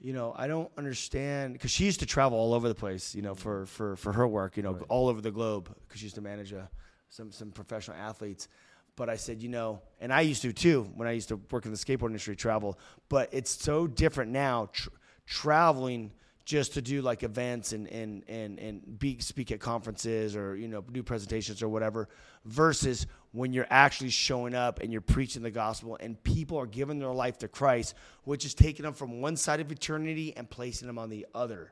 you 0.00 0.12
know, 0.12 0.34
I 0.36 0.46
don't 0.46 0.70
understand 0.78 1.52
because 1.52 1.70
she 1.70 1.84
used 1.84 2.00
to 2.00 2.06
travel 2.06 2.38
all 2.38 2.54
over 2.54 2.68
the 2.68 2.74
place, 2.74 3.14
you 3.14 3.22
know, 3.22 3.32
mm-hmm. 3.32 3.42
for 3.42 3.66
for 3.66 3.96
for 3.96 4.12
her 4.12 4.26
work, 4.26 4.56
you 4.56 4.62
know, 4.62 4.72
right. 4.72 4.84
all 4.88 5.08
over 5.08 5.20
the 5.20 5.30
globe 5.30 5.74
because 5.86 6.00
she 6.00 6.06
used 6.06 6.16
to 6.16 6.22
manage 6.22 6.52
a, 6.52 6.70
some 7.10 7.30
some 7.32 7.50
professional 7.50 7.96
athletes. 7.96 8.48
But 8.96 9.08
I 9.08 9.16
said, 9.16 9.40
you 9.40 9.48
know, 9.48 9.80
and 10.00 10.12
I 10.12 10.22
used 10.22 10.42
to 10.42 10.52
too 10.52 10.90
when 10.94 11.06
I 11.06 11.12
used 11.12 11.28
to 11.28 11.36
work 11.50 11.66
in 11.66 11.70
the 11.70 11.76
skateboard 11.76 12.06
industry, 12.06 12.34
travel. 12.34 12.78
But 13.08 13.28
it's 13.32 13.50
so 13.50 13.86
different 13.86 14.32
now, 14.32 14.70
tr- 14.72 14.88
traveling 15.26 16.12
just 16.48 16.72
to 16.72 16.80
do 16.80 17.02
like 17.02 17.24
events 17.24 17.74
and 17.74 17.86
and 17.88 18.24
and 18.26 18.58
and 18.58 18.98
be, 18.98 19.18
speak 19.20 19.52
at 19.52 19.60
conferences 19.60 20.34
or 20.34 20.56
you 20.56 20.66
know 20.66 20.80
do 20.80 21.02
presentations 21.02 21.62
or 21.62 21.68
whatever 21.68 22.08
versus 22.46 23.06
when 23.32 23.52
you're 23.52 23.66
actually 23.68 24.08
showing 24.08 24.54
up 24.54 24.80
and 24.80 24.90
you're 24.90 25.02
preaching 25.02 25.42
the 25.42 25.50
gospel 25.50 25.98
and 26.00 26.20
people 26.24 26.56
are 26.56 26.64
giving 26.66 26.98
their 26.98 27.12
life 27.12 27.36
to 27.36 27.48
Christ 27.48 27.94
which 28.24 28.46
is 28.46 28.54
taking 28.54 28.84
them 28.84 28.94
from 28.94 29.20
one 29.20 29.36
side 29.36 29.60
of 29.60 29.70
eternity 29.70 30.34
and 30.38 30.48
placing 30.48 30.88
them 30.88 30.98
on 30.98 31.10
the 31.10 31.26
other. 31.34 31.70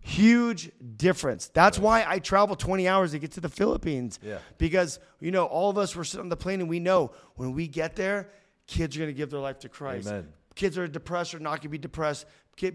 Huge 0.00 0.72
difference. 0.96 1.46
That's 1.46 1.78
why 1.78 2.04
I 2.04 2.18
travel 2.18 2.56
20 2.56 2.88
hours 2.88 3.12
to 3.12 3.20
get 3.20 3.30
to 3.32 3.40
the 3.40 3.48
Philippines 3.48 4.18
yeah. 4.20 4.38
because 4.58 4.98
you 5.20 5.30
know 5.30 5.44
all 5.44 5.70
of 5.70 5.78
us 5.78 5.94
were 5.94 6.02
sitting 6.02 6.24
on 6.24 6.28
the 6.28 6.36
plane 6.36 6.60
and 6.60 6.68
we 6.68 6.80
know 6.80 7.12
when 7.36 7.52
we 7.52 7.68
get 7.68 7.94
there 7.94 8.30
kids 8.66 8.96
are 8.96 8.98
going 8.98 9.10
to 9.10 9.16
give 9.16 9.30
their 9.30 9.38
life 9.38 9.60
to 9.60 9.68
Christ. 9.68 10.08
Amen. 10.08 10.28
Kids 10.56 10.76
are 10.76 10.88
depressed 10.88 11.34
or 11.34 11.38
not 11.38 11.50
going 11.50 11.60
to 11.60 11.68
be 11.68 11.78
depressed 11.78 12.26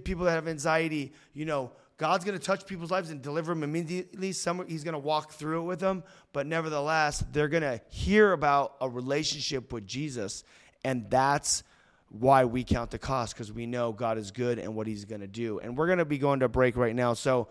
people 0.04 0.26
that 0.26 0.32
have 0.32 0.48
anxiety, 0.48 1.14
you 1.34 1.46
know, 1.46 1.72
God's 1.98 2.26
going 2.26 2.38
to 2.38 2.44
touch 2.44 2.66
people's 2.66 2.92
lives 2.92 3.12
and 3.12 3.22
deliver 3.22 3.54
them 3.54 3.64
immediately. 3.64 4.32
Some, 4.32 4.66
he's 4.68 4.84
going 4.84 4.94
to 4.94 5.00
walk 5.00 5.34
through 5.34 5.62
it 5.62 5.66
with 5.66 5.80
them, 5.80 6.04
but 6.32 6.48
nevertheless, 6.48 7.24
they're 7.32 7.48
going 7.48 7.64
to 7.64 7.80
hear 7.90 8.34
about 8.34 8.76
a 8.82 8.90
relationship 8.90 9.72
with 9.72 9.86
Jesus, 9.86 10.44
and 10.84 11.10
that's 11.10 11.64
why 12.10 12.46
we 12.46 12.64
count 12.64 12.92
the 12.92 13.00
cost 13.00 13.34
because 13.34 13.52
we 13.52 13.66
know 13.66 13.92
God 13.92 14.18
is 14.18 14.32
good 14.32 14.60
and 14.60 14.76
what 14.76 14.88
He's 14.88 15.06
going 15.06 15.22
to 15.22 15.28
do. 15.28 15.60
And 15.60 15.78
we're 15.78 15.88
going 15.88 16.00
to 16.00 16.06
be 16.06 16.18
going 16.18 16.42
to 16.42 16.50
break 16.50 16.76
right 16.76 16.96
now, 16.96 17.14
so 17.14 17.48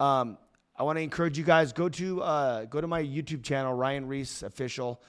um, 0.00 0.38
I 0.76 0.82
want 0.82 0.98
to 0.98 1.02
encourage 1.02 1.38
you 1.38 1.44
guys 1.44 1.72
go 1.72 1.88
to 1.88 2.20
uh, 2.20 2.64
go 2.64 2.80
to 2.80 2.86
my 2.88 3.02
YouTube 3.02 3.44
channel, 3.44 3.72
Ryan 3.72 4.06
Ries 4.06 4.42
Official. 4.42 5.00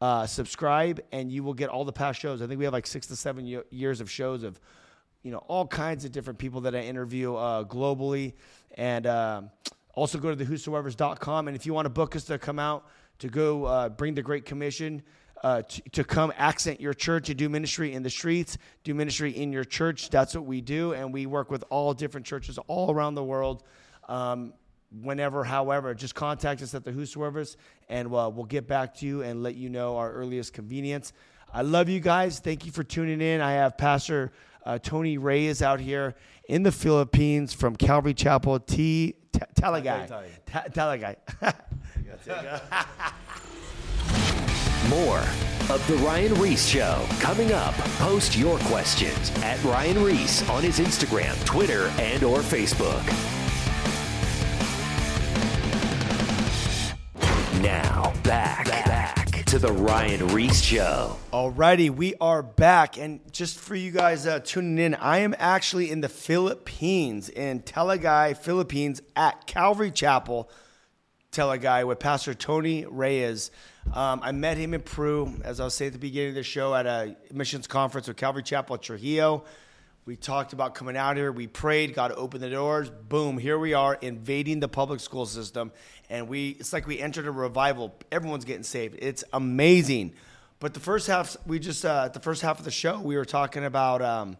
Uh, 0.00 0.26
subscribe, 0.26 1.00
and 1.10 1.32
you 1.32 1.42
will 1.42 1.54
get 1.54 1.68
all 1.68 1.84
the 1.84 1.92
past 1.92 2.20
shows. 2.20 2.40
I 2.40 2.46
think 2.46 2.58
we 2.58 2.64
have 2.64 2.72
like 2.72 2.86
six 2.86 3.08
to 3.08 3.16
seven 3.16 3.62
years 3.72 4.00
of 4.00 4.08
shows 4.08 4.44
of 4.44 4.60
you 5.22 5.30
know 5.30 5.38
all 5.48 5.66
kinds 5.66 6.04
of 6.04 6.12
different 6.12 6.38
people 6.38 6.62
that 6.62 6.74
I 6.74 6.80
interview 6.80 7.34
uh, 7.34 7.64
globally, 7.64 8.34
and 8.76 9.06
uh, 9.06 9.42
also 9.94 10.18
go 10.18 10.30
to 10.30 10.36
the 10.36 10.44
whosoevers.com. 10.44 11.48
And 11.48 11.56
if 11.56 11.66
you 11.66 11.74
want 11.74 11.86
to 11.86 11.90
book 11.90 12.16
us 12.16 12.24
to 12.24 12.38
come 12.38 12.58
out 12.58 12.86
to 13.18 13.28
go 13.28 13.64
uh, 13.64 13.88
bring 13.88 14.14
the 14.14 14.22
Great 14.22 14.44
Commission. 14.44 15.02
Uh, 15.40 15.62
to, 15.62 15.82
to, 15.90 16.02
come 16.02 16.32
accent 16.36 16.80
your 16.80 16.92
church 16.92 17.28
and 17.28 17.38
do 17.38 17.48
ministry 17.48 17.92
in 17.92 18.02
the 18.02 18.10
streets, 18.10 18.58
do 18.82 18.92
ministry 18.92 19.30
in 19.30 19.52
your 19.52 19.62
church. 19.62 20.10
That's 20.10 20.34
what 20.34 20.44
we 20.44 20.60
do, 20.60 20.94
and 20.94 21.14
we 21.14 21.26
work 21.26 21.48
with 21.48 21.62
all 21.70 21.94
different 21.94 22.26
churches 22.26 22.58
all 22.66 22.90
around 22.90 23.14
the 23.14 23.22
world. 23.22 23.62
Um, 24.08 24.52
whenever, 24.90 25.44
however, 25.44 25.94
just 25.94 26.16
contact 26.16 26.62
us 26.62 26.74
at 26.74 26.84
the 26.84 26.92
Whosoevers, 26.92 27.56
and 27.88 28.08
uh, 28.08 28.30
we'll 28.34 28.46
get 28.46 28.66
back 28.66 28.96
to 28.96 29.06
you 29.06 29.22
and 29.22 29.42
let 29.42 29.54
you 29.54 29.68
know 29.68 29.96
our 29.96 30.12
earliest 30.12 30.52
convenience. 30.52 31.12
I 31.52 31.62
love 31.62 31.88
you 31.88 32.00
guys. 32.00 32.40
Thank 32.40 32.66
you 32.66 32.72
for 32.72 32.82
tuning 32.82 33.20
in. 33.20 33.40
I 33.40 33.52
have 33.52 33.78
Pastor 33.78 34.32
uh, 34.68 34.78
Tony 34.78 35.16
Reyes 35.16 35.62
out 35.62 35.80
here 35.80 36.14
in 36.46 36.62
the 36.62 36.70
Philippines 36.70 37.54
from 37.54 37.74
Calvary 37.74 38.12
Chapel 38.12 38.60
T 38.60 39.14
Talagai. 39.32 40.30
Talagai. 40.46 41.16
More 44.90 45.18
of 45.74 45.84
The 45.86 45.96
Ryan 46.04 46.34
Ries 46.34 46.68
Show 46.68 47.04
coming 47.18 47.52
up. 47.52 47.74
Post 47.98 48.36
your 48.36 48.58
questions 48.60 49.30
at 49.42 49.62
Ryan 49.64 50.04
Ries 50.04 50.48
on 50.50 50.62
his 50.62 50.78
Instagram, 50.80 51.42
Twitter, 51.46 51.88
and 51.98 52.22
or 52.22 52.38
Facebook. 52.38 53.04
Now, 57.62 58.12
back, 58.22 58.66
back 58.66 59.17
to 59.48 59.58
The 59.58 59.72
Ryan 59.72 60.28
Ries 60.28 60.62
Show. 60.62 61.16
Alrighty, 61.32 61.88
we 61.88 62.14
are 62.20 62.42
back, 62.42 62.98
and 62.98 63.20
just 63.32 63.58
for 63.58 63.74
you 63.74 63.90
guys 63.90 64.26
uh, 64.26 64.40
tuning 64.40 64.76
in, 64.76 64.94
I 64.94 65.20
am 65.20 65.34
actually 65.38 65.90
in 65.90 66.02
the 66.02 66.08
Philippines, 66.10 67.30
in 67.30 67.62
Tagaytay, 67.62 68.36
Philippines, 68.36 69.00
at 69.16 69.46
Calvary 69.46 69.90
Chapel, 69.90 70.50
Tagaytay, 71.32 71.86
with 71.86 71.98
Pastor 71.98 72.34
Tony 72.34 72.84
Reyes. 72.84 73.50
Um, 73.94 74.20
I 74.22 74.32
met 74.32 74.58
him 74.58 74.74
in 74.74 74.82
Peru, 74.82 75.40
as 75.42 75.60
I 75.60 75.64
was 75.64 75.72
saying 75.72 75.88
at 75.88 75.92
the 75.94 75.98
beginning 75.98 76.30
of 76.30 76.34
the 76.34 76.42
show, 76.42 76.74
at 76.74 76.84
a 76.84 77.16
missions 77.32 77.66
conference 77.66 78.06
with 78.06 78.18
Calvary 78.18 78.42
Chapel 78.42 78.74
at 78.74 78.82
Trujillo. 78.82 79.44
We 80.08 80.16
talked 80.16 80.54
about 80.54 80.74
coming 80.74 80.96
out 80.96 81.18
here. 81.18 81.30
We 81.30 81.48
prayed. 81.48 81.92
God 81.92 82.12
opened 82.12 82.42
the 82.42 82.48
doors. 82.48 82.88
Boom! 82.88 83.36
Here 83.36 83.58
we 83.58 83.74
are, 83.74 83.94
invading 84.00 84.58
the 84.58 84.66
public 84.66 85.00
school 85.00 85.26
system, 85.26 85.70
and 86.08 86.28
we—it's 86.28 86.72
like 86.72 86.86
we 86.86 86.98
entered 86.98 87.26
a 87.26 87.30
revival. 87.30 87.94
Everyone's 88.10 88.46
getting 88.46 88.62
saved. 88.62 88.96
It's 89.00 89.22
amazing. 89.34 90.14
But 90.60 90.72
the 90.72 90.80
first 90.80 91.08
half, 91.08 91.36
we 91.46 91.58
just 91.58 91.84
uh, 91.84 92.08
the 92.08 92.20
first 92.20 92.40
half 92.40 92.58
of 92.58 92.64
the 92.64 92.70
show, 92.70 92.98
we 92.98 93.18
were 93.18 93.26
talking 93.26 93.66
about 93.66 94.00
um, 94.00 94.38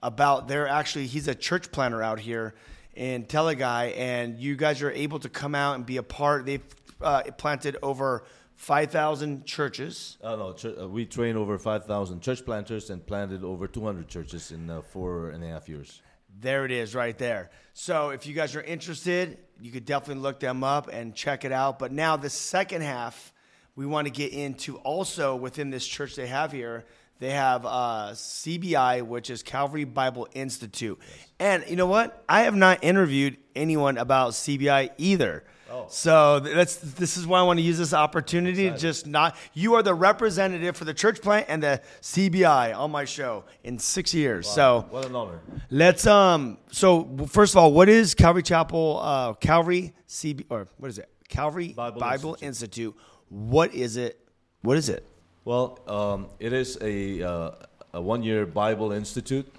about 0.00 0.46
there. 0.46 0.68
Actually, 0.68 1.08
he's 1.08 1.26
a 1.26 1.34
church 1.34 1.72
planter 1.72 2.04
out 2.04 2.20
here 2.20 2.54
in 2.94 3.24
Tagaytay, 3.24 3.98
and 3.98 4.38
you 4.38 4.54
guys 4.54 4.80
are 4.80 4.92
able 4.92 5.18
to 5.18 5.28
come 5.28 5.56
out 5.56 5.74
and 5.74 5.84
be 5.84 5.96
a 5.96 6.04
part. 6.04 6.46
They've 6.46 6.62
uh, 7.00 7.22
planted 7.36 7.78
over 7.82 8.22
5,000 8.60 9.46
churches. 9.46 10.18
Oh, 10.22 10.36
no, 10.36 10.52
ch- 10.52 10.66
uh, 10.78 10.86
we 10.86 11.06
trained 11.06 11.38
over 11.38 11.58
5,000 11.58 12.20
church 12.20 12.44
planters 12.44 12.90
and 12.90 13.04
planted 13.04 13.42
over 13.42 13.66
200 13.66 14.06
churches 14.06 14.52
in 14.52 14.68
uh, 14.68 14.82
four 14.82 15.30
and 15.30 15.42
a 15.42 15.46
half 15.46 15.66
years. 15.66 16.02
There 16.38 16.66
it 16.66 16.70
is, 16.70 16.94
right 16.94 17.16
there. 17.16 17.48
So 17.72 18.10
if 18.10 18.26
you 18.26 18.34
guys 18.34 18.54
are 18.54 18.60
interested, 18.60 19.38
you 19.62 19.72
could 19.72 19.86
definitely 19.86 20.22
look 20.22 20.40
them 20.40 20.62
up 20.62 20.90
and 20.92 21.14
check 21.14 21.46
it 21.46 21.52
out. 21.52 21.78
But 21.78 21.90
now 21.90 22.18
the 22.18 22.28
second 22.28 22.82
half, 22.82 23.32
we 23.76 23.86
want 23.86 24.06
to 24.08 24.12
get 24.12 24.34
into 24.34 24.76
also 24.80 25.36
within 25.36 25.70
this 25.70 25.86
church 25.86 26.14
they 26.14 26.26
have 26.26 26.52
here. 26.52 26.84
They 27.18 27.30
have 27.30 27.64
uh, 27.64 28.10
CBI, 28.12 29.06
which 29.06 29.30
is 29.30 29.42
Calvary 29.42 29.84
Bible 29.84 30.28
Institute. 30.34 30.98
And 31.38 31.64
you 31.66 31.76
know 31.76 31.86
what? 31.86 32.24
I 32.28 32.42
have 32.42 32.54
not 32.54 32.84
interviewed 32.84 33.38
anyone 33.56 33.96
about 33.96 34.32
CBI 34.32 34.90
either. 34.98 35.44
Oh. 35.70 35.86
So 35.88 36.40
that's 36.40 36.76
this 36.76 37.16
is 37.16 37.26
why 37.26 37.38
I 37.38 37.42
want 37.42 37.58
to 37.58 37.62
use 37.62 37.78
this 37.78 37.94
opportunity 37.94 38.68
to 38.68 38.76
just 38.76 39.06
not. 39.06 39.36
You 39.54 39.74
are 39.74 39.82
the 39.82 39.94
representative 39.94 40.76
for 40.76 40.84
the 40.84 40.94
church 40.94 41.20
plant 41.22 41.46
and 41.48 41.62
the 41.62 41.80
CBI 42.02 42.76
on 42.76 42.90
my 42.90 43.04
show 43.04 43.44
in 43.62 43.78
six 43.78 44.12
years. 44.12 44.48
So 44.48 44.86
What 44.90 45.06
an 45.06 45.14
honor. 45.14 45.40
Let's 45.70 46.06
um. 46.06 46.58
So 46.72 47.26
first 47.28 47.54
of 47.54 47.58
all, 47.58 47.72
what 47.72 47.88
is 47.88 48.14
Calvary 48.14 48.42
Chapel? 48.42 49.00
Uh, 49.02 49.34
Calvary 49.34 49.94
CB 50.08 50.46
or 50.50 50.66
what 50.78 50.88
is 50.88 50.98
it? 50.98 51.08
Calvary 51.28 51.68
Bible, 51.68 52.00
Bible 52.00 52.36
Institute. 52.40 52.94
What 53.28 53.72
is 53.72 53.96
it? 53.96 54.18
What 54.62 54.76
is 54.76 54.88
it? 54.88 55.06
Well, 55.44 55.78
um, 55.86 56.26
it 56.38 56.52
is 56.52 56.76
a, 56.82 57.22
uh, 57.22 57.50
a 57.94 58.00
one 58.00 58.22
year 58.22 58.44
Bible 58.44 58.92
Institute. 58.92 59.50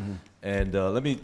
And 0.43 0.75
uh, 0.75 0.91
let 0.91 1.03
me 1.03 1.19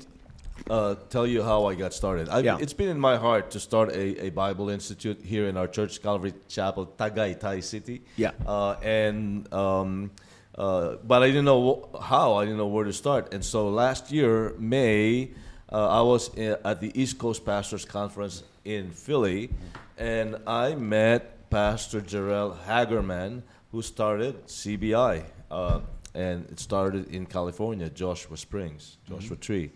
uh, 0.70 0.96
tell 1.10 1.26
you 1.28 1.44
how 1.44 1.66
I 1.66 1.76
got 1.76 1.94
started. 1.94 2.30
I, 2.30 2.40
Yeah. 2.40 2.58
It's 2.60 2.74
been 2.74 2.90
in 2.90 3.00
my 3.00 3.18
heart 3.18 3.52
to 3.52 3.60
start 3.60 3.90
a, 3.92 4.26
a 4.26 4.30
Bible 4.32 4.70
Institute 4.70 5.20
here 5.24 5.48
in 5.48 5.58
our 5.58 5.68
church, 5.68 6.02
Calvary 6.02 6.34
Chapel, 6.48 6.86
Tagaytay 6.98 7.64
City. 7.64 8.02
Yeah. 8.16 8.32
Uh, 8.46 8.76
and 8.84 9.52
um, 9.54 10.12
uh, 10.58 10.96
but 11.06 11.22
I 11.24 11.28
didn't 11.28 11.46
know 11.46 11.62
wh- 11.94 12.02
how. 12.04 12.34
I 12.36 12.44
didn't 12.46 12.58
know 12.58 12.68
where 12.68 12.86
to 12.86 12.94
start. 12.94 13.34
And 13.34 13.44
so 13.46 13.70
last 13.70 14.12
year, 14.12 14.54
May, 14.58 15.32
uh, 15.72 15.88
I 16.00 16.02
was 16.02 16.32
i- 16.38 16.58
at 16.66 16.82
the 16.82 16.92
East 17.00 17.18
Coast 17.20 17.46
Pastors 17.46 17.86
Conference 17.86 18.44
in 18.66 18.92
Philly, 18.92 19.50
and 19.98 20.36
I 20.48 20.76
met 20.76 21.50
Pastor 21.50 22.02
Jarrell 22.02 22.58
Hagerman, 22.66 23.44
who 23.72 23.82
started 23.82 24.48
CBI, 24.48 25.24
uh, 25.52 25.80
and 26.16 26.46
it 26.50 26.60
started 26.60 27.14
in 27.14 27.26
California, 27.28 27.90
Joshua 27.90 28.36
Springs, 28.38 28.98
Joshua 29.08 29.38
Tree. 29.38 29.72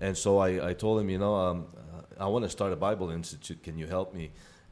And 0.00 0.16
so 0.16 0.38
I, 0.38 0.70
I 0.70 0.72
told 0.74 1.00
him, 1.00 1.10
you 1.10 1.18
know, 1.18 1.34
um, 1.34 1.66
I 2.18 2.26
want 2.26 2.44
to 2.44 2.50
start 2.50 2.72
a 2.72 2.76
Bible 2.76 3.10
Institute. 3.10 3.62
Can 3.62 3.78
you 3.78 3.86
help 3.86 4.14
me? 4.14 4.30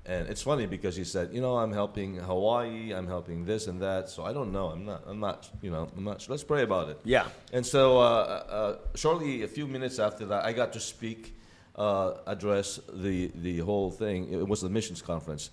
And 0.08 0.26
it's 0.28 0.40
funny 0.40 0.64
because 0.64 0.96
he 0.96 1.04
said, 1.04 1.34
you 1.34 1.42
know, 1.42 1.58
I'm 1.58 1.70
helping 1.70 2.16
Hawaii, 2.16 2.94
I'm 2.94 3.06
helping 3.06 3.44
this 3.44 3.66
and 3.66 3.80
that. 3.82 4.08
So 4.08 4.24
I 4.24 4.32
don't 4.32 4.52
know. 4.52 4.68
I'm 4.68 4.86
not. 4.86 5.02
I'm 5.06 5.20
not. 5.20 5.50
You 5.60 5.70
know, 5.70 5.88
I'm 5.94 6.04
not. 6.04 6.22
sure. 6.22 6.32
Let's 6.32 6.44
pray 6.44 6.62
about 6.62 6.88
it. 6.88 6.98
Yeah. 7.04 7.26
And 7.52 7.64
so, 7.64 7.98
uh, 7.98 8.02
uh, 8.02 8.76
shortly, 8.94 9.42
a 9.42 9.48
few 9.48 9.66
minutes 9.66 9.98
after 9.98 10.24
that, 10.26 10.46
I 10.46 10.54
got 10.54 10.72
to 10.72 10.80
speak, 10.80 11.36
uh, 11.76 12.14
address 12.26 12.80
the 12.90 13.30
the 13.34 13.58
whole 13.58 13.90
thing. 13.90 14.32
It 14.32 14.48
was 14.48 14.62
the 14.62 14.70
missions 14.70 15.02
conference, 15.02 15.50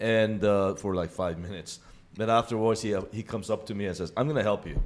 and 0.00 0.42
uh, 0.42 0.74
for 0.74 0.94
like 0.94 1.10
five 1.10 1.38
minutes. 1.38 1.80
Then 2.14 2.30
afterwards, 2.30 2.80
he 2.80 2.96
he 3.12 3.22
comes 3.22 3.50
up 3.50 3.66
to 3.66 3.74
me 3.74 3.86
and 3.86 3.96
says, 3.96 4.10
"I'm 4.16 4.26
going 4.26 4.36
to 4.36 4.42
help 4.42 4.66
you." 4.66 4.82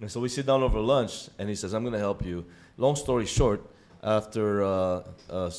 And 0.00 0.10
so 0.10 0.20
we 0.20 0.28
sit 0.28 0.44
down 0.44 0.62
over 0.62 0.78
lunch, 0.78 1.30
and 1.38 1.48
he 1.48 1.54
says, 1.54 1.72
"I'm 1.72 1.84
going 1.84 1.94
to 1.94 1.98
help 1.98 2.22
you." 2.24 2.44
Long 2.76 2.96
story 2.96 3.24
short, 3.24 3.62
after 4.02 4.62
uh, 4.62 5.02
uh, 5.30 5.50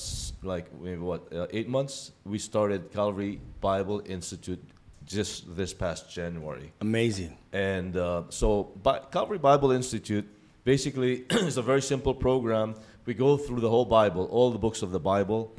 like 0.44 0.68
maybe 0.82 0.98
what 0.98 1.32
uh, 1.34 1.48
eight 1.52 1.68
months, 1.68 2.12
we 2.26 2.40
started 2.40 2.92
Calvary 2.92 3.40
Bible 3.62 4.02
Institute 4.06 4.64
just 5.06 5.56
this 5.56 5.74
past 5.74 6.12
January. 6.12 6.72
Amazing. 6.82 7.38
And 7.52 7.98
uh, 7.98 8.24
so, 8.30 8.72
Bi- 8.84 9.02
Calvary 9.12 9.40
Bible 9.40 9.72
Institute 9.72 10.28
basically 10.64 11.26
is 11.32 11.58
a 11.58 11.62
very 11.62 11.82
simple 11.82 12.14
program. 12.14 12.76
We 13.06 13.14
go 13.14 13.38
through 13.38 13.62
the 13.62 13.70
whole 13.70 13.86
Bible, 13.86 14.26
all 14.26 14.52
the 14.52 14.60
books 14.60 14.84
of 14.84 14.92
the 14.92 15.00
Bible, 15.00 15.52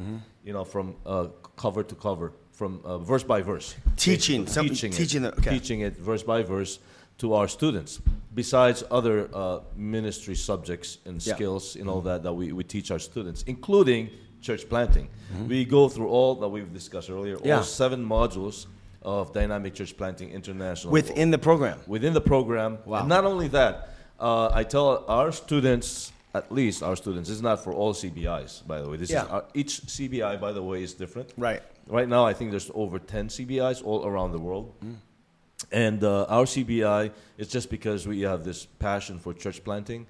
you 0.44 0.52
know, 0.52 0.64
from 0.64 0.94
uh, 1.04 1.28
cover 1.56 1.82
to 1.82 1.94
cover, 1.96 2.32
from 2.52 2.80
uh, 2.84 2.98
verse 2.98 3.24
by 3.24 3.42
verse. 3.42 3.74
Teaching, 3.96 4.46
teaching, 4.46 4.92
teaching 4.92 5.24
it, 5.24 5.34
okay. 5.38 5.50
teaching 5.50 5.80
it 5.80 5.96
verse 5.96 6.22
by 6.22 6.42
verse 6.42 6.78
to 7.20 7.34
our 7.34 7.48
students. 7.48 8.00
Besides 8.34 8.82
other 8.90 9.28
uh, 9.34 9.60
ministry 9.76 10.34
subjects 10.34 10.98
and 11.04 11.14
Yeah. 11.24 11.34
skills, 11.34 11.76
you 11.76 11.84
all 11.88 12.00
that, 12.02 12.22
that 12.22 12.32
we, 12.32 12.52
we 12.52 12.64
teach 12.64 12.90
our 12.90 12.98
students, 12.98 13.42
including 13.46 14.10
church 14.40 14.68
planting. 14.68 15.08
We 15.48 15.64
go 15.64 15.88
through 15.88 16.08
all 16.08 16.34
that 16.36 16.48
we've 16.48 16.72
discussed 16.72 17.10
earlier, 17.10 17.36
Mm-hmm. 17.36 17.46
Yeah. 17.48 17.56
all 17.58 17.62
seven 17.62 18.00
modules 18.04 18.66
of 19.02 19.32
Dynamic 19.32 19.74
Church 19.74 19.96
Planting 19.96 20.30
International 20.30 20.92
Within 20.92 21.30
the 21.30 21.38
program. 21.38 21.78
within 21.86 22.12
the 22.14 22.20
program. 22.20 22.78
Wow. 22.86 23.00
And 23.00 23.08
not 23.08 23.24
only 23.24 23.48
that, 23.48 23.74
uh, 24.18 24.50
I 24.60 24.62
tell 24.64 25.04
our 25.08 25.32
students, 25.32 26.12
at 26.34 26.50
least 26.52 26.82
our 26.82 26.96
students, 26.96 27.28
this 27.28 27.36
is 27.36 27.42
not 27.42 27.62
for 27.64 27.72
all 27.72 27.92
CBIs, 27.92 28.66
by 28.66 28.80
the 28.80 28.88
way. 28.88 28.96
This 28.96 29.10
Yeah. 29.10 29.24
is 29.24 29.28
our, 29.30 29.44
each 29.54 29.72
CBI, 29.86 30.36
by 30.40 30.52
the 30.52 30.62
way, 30.62 30.82
is 30.82 30.94
different. 30.94 31.32
Right. 31.36 31.62
Right 31.86 32.08
now, 32.08 32.24
I 32.24 32.32
think 32.34 32.50
there's 32.52 32.70
over 32.74 32.98
10 32.98 33.28
CBIs 33.28 33.82
all 33.84 34.06
around 34.06 34.32
the 34.32 34.38
world. 34.38 34.72
And 35.72 36.02
uh, 36.02 36.24
our 36.24 36.44
CBI 36.44 37.12
is 37.38 37.48
just 37.48 37.70
because 37.70 38.06
we 38.06 38.22
have 38.22 38.44
this 38.44 38.66
passion 38.66 39.18
for 39.18 39.32
church 39.32 39.62
planting. 39.62 40.06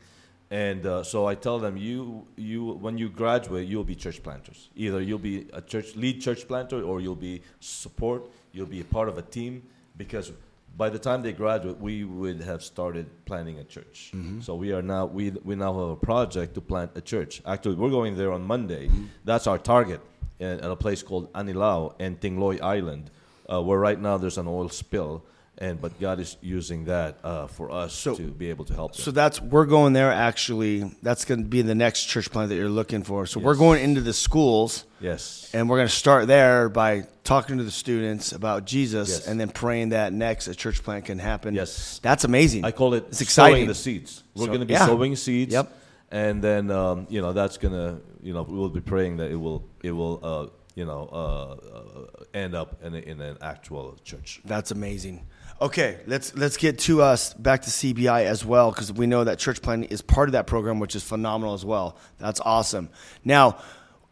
And 0.50 0.84
uh, 0.84 1.04
so 1.04 1.26
I 1.26 1.36
tell 1.36 1.58
them, 1.60 1.76
you, 1.76 2.26
you, 2.36 2.72
when 2.72 2.98
you 2.98 3.08
graduate, 3.08 3.68
you'll 3.68 3.84
be 3.84 3.94
church 3.94 4.22
planters. 4.22 4.68
Either 4.74 5.00
you'll 5.00 5.18
be 5.18 5.46
a 5.52 5.60
church 5.60 5.94
lead 5.94 6.20
church 6.20 6.48
planter, 6.48 6.82
or 6.82 7.00
you'll 7.00 7.14
be 7.14 7.42
support. 7.60 8.28
You'll 8.52 8.66
be 8.66 8.80
a 8.80 8.84
part 8.84 9.08
of 9.08 9.16
a 9.16 9.22
team, 9.22 9.62
because 9.96 10.32
by 10.76 10.88
the 10.90 10.98
time 10.98 11.22
they 11.22 11.32
graduate, 11.32 11.78
we 11.78 12.02
would 12.04 12.40
have 12.42 12.64
started 12.64 13.06
planting 13.26 13.58
a 13.58 13.64
church. 13.64 14.12
So 14.40 14.56
we 14.56 14.72
are 14.72 14.82
now 14.82 15.06
we 15.06 15.30
we 15.44 15.54
now 15.54 15.72
have 15.72 15.88
a 15.90 15.96
project 15.96 16.54
to 16.54 16.60
plant 16.60 16.92
a 16.96 17.00
church. 17.00 17.42
Actually, 17.46 17.76
we're 17.76 17.90
going 17.90 18.16
there 18.16 18.32
on 18.32 18.42
Monday. 18.42 18.90
That's 19.24 19.46
our 19.46 19.58
target, 19.58 20.00
at 20.40 20.60
at 20.60 20.70
a 20.70 20.76
place 20.76 21.02
called 21.02 21.32
Anilao 21.32 21.94
and 22.00 22.18
Tingloy 22.20 22.60
Island, 22.60 23.10
uh, 23.48 23.62
where 23.62 23.78
right 23.78 24.00
now 24.00 24.16
there's 24.18 24.38
an 24.38 24.48
oil 24.48 24.68
spill. 24.68 25.22
And 25.62 25.78
but 25.78 26.00
God 26.00 26.20
is 26.20 26.38
using 26.40 26.86
that 26.86 27.18
uh, 27.22 27.46
for 27.46 27.70
us 27.70 27.92
So- 27.92 28.14
to 28.16 28.22
be 28.22 28.48
able 28.48 28.64
to 28.64 28.72
help 28.74 28.94
them. 28.94 29.02
So 29.02 29.10
that's 29.10 29.40
we're 29.42 29.66
going 29.66 29.92
there. 29.92 30.10
Actually, 30.10 30.90
that's 31.02 31.26
going 31.26 31.42
to 31.42 31.46
be 31.48 31.60
the 31.60 31.74
next 31.74 32.06
church 32.06 32.30
plant 32.30 32.48
that 32.48 32.54
you're 32.56 32.70
looking 32.70 33.02
for. 33.02 33.26
So 33.26 33.40
we're 33.40 33.56
going 33.56 33.82
into 33.82 34.00
the 34.00 34.14
schools. 34.14 34.84
yes. 35.00 35.50
And 35.52 35.68
we're 35.68 35.76
going 35.76 35.88
to 35.88 35.94
start 35.94 36.26
there 36.28 36.68
by 36.70 37.04
talking 37.24 37.58
to 37.58 37.64
the 37.64 37.70
students 37.70 38.32
about 38.32 38.64
Jesus 38.64 39.08
Yes. 39.10 39.26
and 39.26 39.38
then 39.38 39.50
praying 39.50 39.90
that 39.90 40.12
next 40.14 40.48
a 40.48 40.54
church 40.54 40.82
plant 40.82 41.04
can 41.04 41.18
happen. 41.18 41.54
Yes. 41.54 42.00
That's 42.02 42.24
amazing. 42.24 42.64
I 42.64 42.72
call 42.72 42.94
it 42.94 43.04
it's 43.08 43.20
exciting. 43.20 43.56
sowing 43.56 43.68
the 43.68 43.74
seeds. 43.74 44.24
We're 44.34 44.44
So- 44.44 44.46
going 44.46 44.60
to 44.60 44.66
be 44.66 44.72
yeah. 44.72 44.86
sowing 44.86 45.14
seeds. 45.14 45.52
Yep. 45.52 45.70
And 46.10 46.42
then 46.42 46.70
um, 46.70 47.06
you 47.10 47.20
know 47.20 47.32
that's 47.34 47.58
going 47.58 47.74
to 47.74 48.00
you 48.22 48.32
know 48.32 48.42
we 48.42 48.56
will 48.56 48.70
be 48.70 48.80
praying 48.80 49.18
that 49.18 49.30
it 49.30 49.36
will 49.36 49.62
it 49.82 49.92
will 49.92 50.18
uh, 50.22 50.46
you 50.74 50.84
know 50.86 51.08
uh, 51.12 51.76
uh, 51.76 52.24
end 52.34 52.54
up 52.54 52.82
in, 52.82 52.94
a, 52.94 52.98
in 52.98 53.20
an 53.20 53.36
actual 53.42 53.96
church. 54.04 54.40
That's 54.44 54.70
amazing. 54.70 55.26
Okay, 55.62 55.98
let's 56.06 56.34
let's 56.34 56.56
get 56.56 56.78
to 56.80 57.02
us 57.02 57.34
back 57.34 57.60
to 57.62 57.70
CBI 57.70 58.24
as 58.24 58.44
well 58.46 58.70
because 58.70 58.90
we 58.92 59.06
know 59.06 59.24
that 59.24 59.38
church 59.38 59.60
planting 59.60 59.90
is 59.90 60.00
part 60.00 60.28
of 60.28 60.32
that 60.32 60.46
program, 60.46 60.78
which 60.78 60.96
is 60.96 61.02
phenomenal 61.02 61.52
as 61.52 61.66
well. 61.66 61.98
That's 62.16 62.40
awesome. 62.40 62.88
Now, 63.26 63.58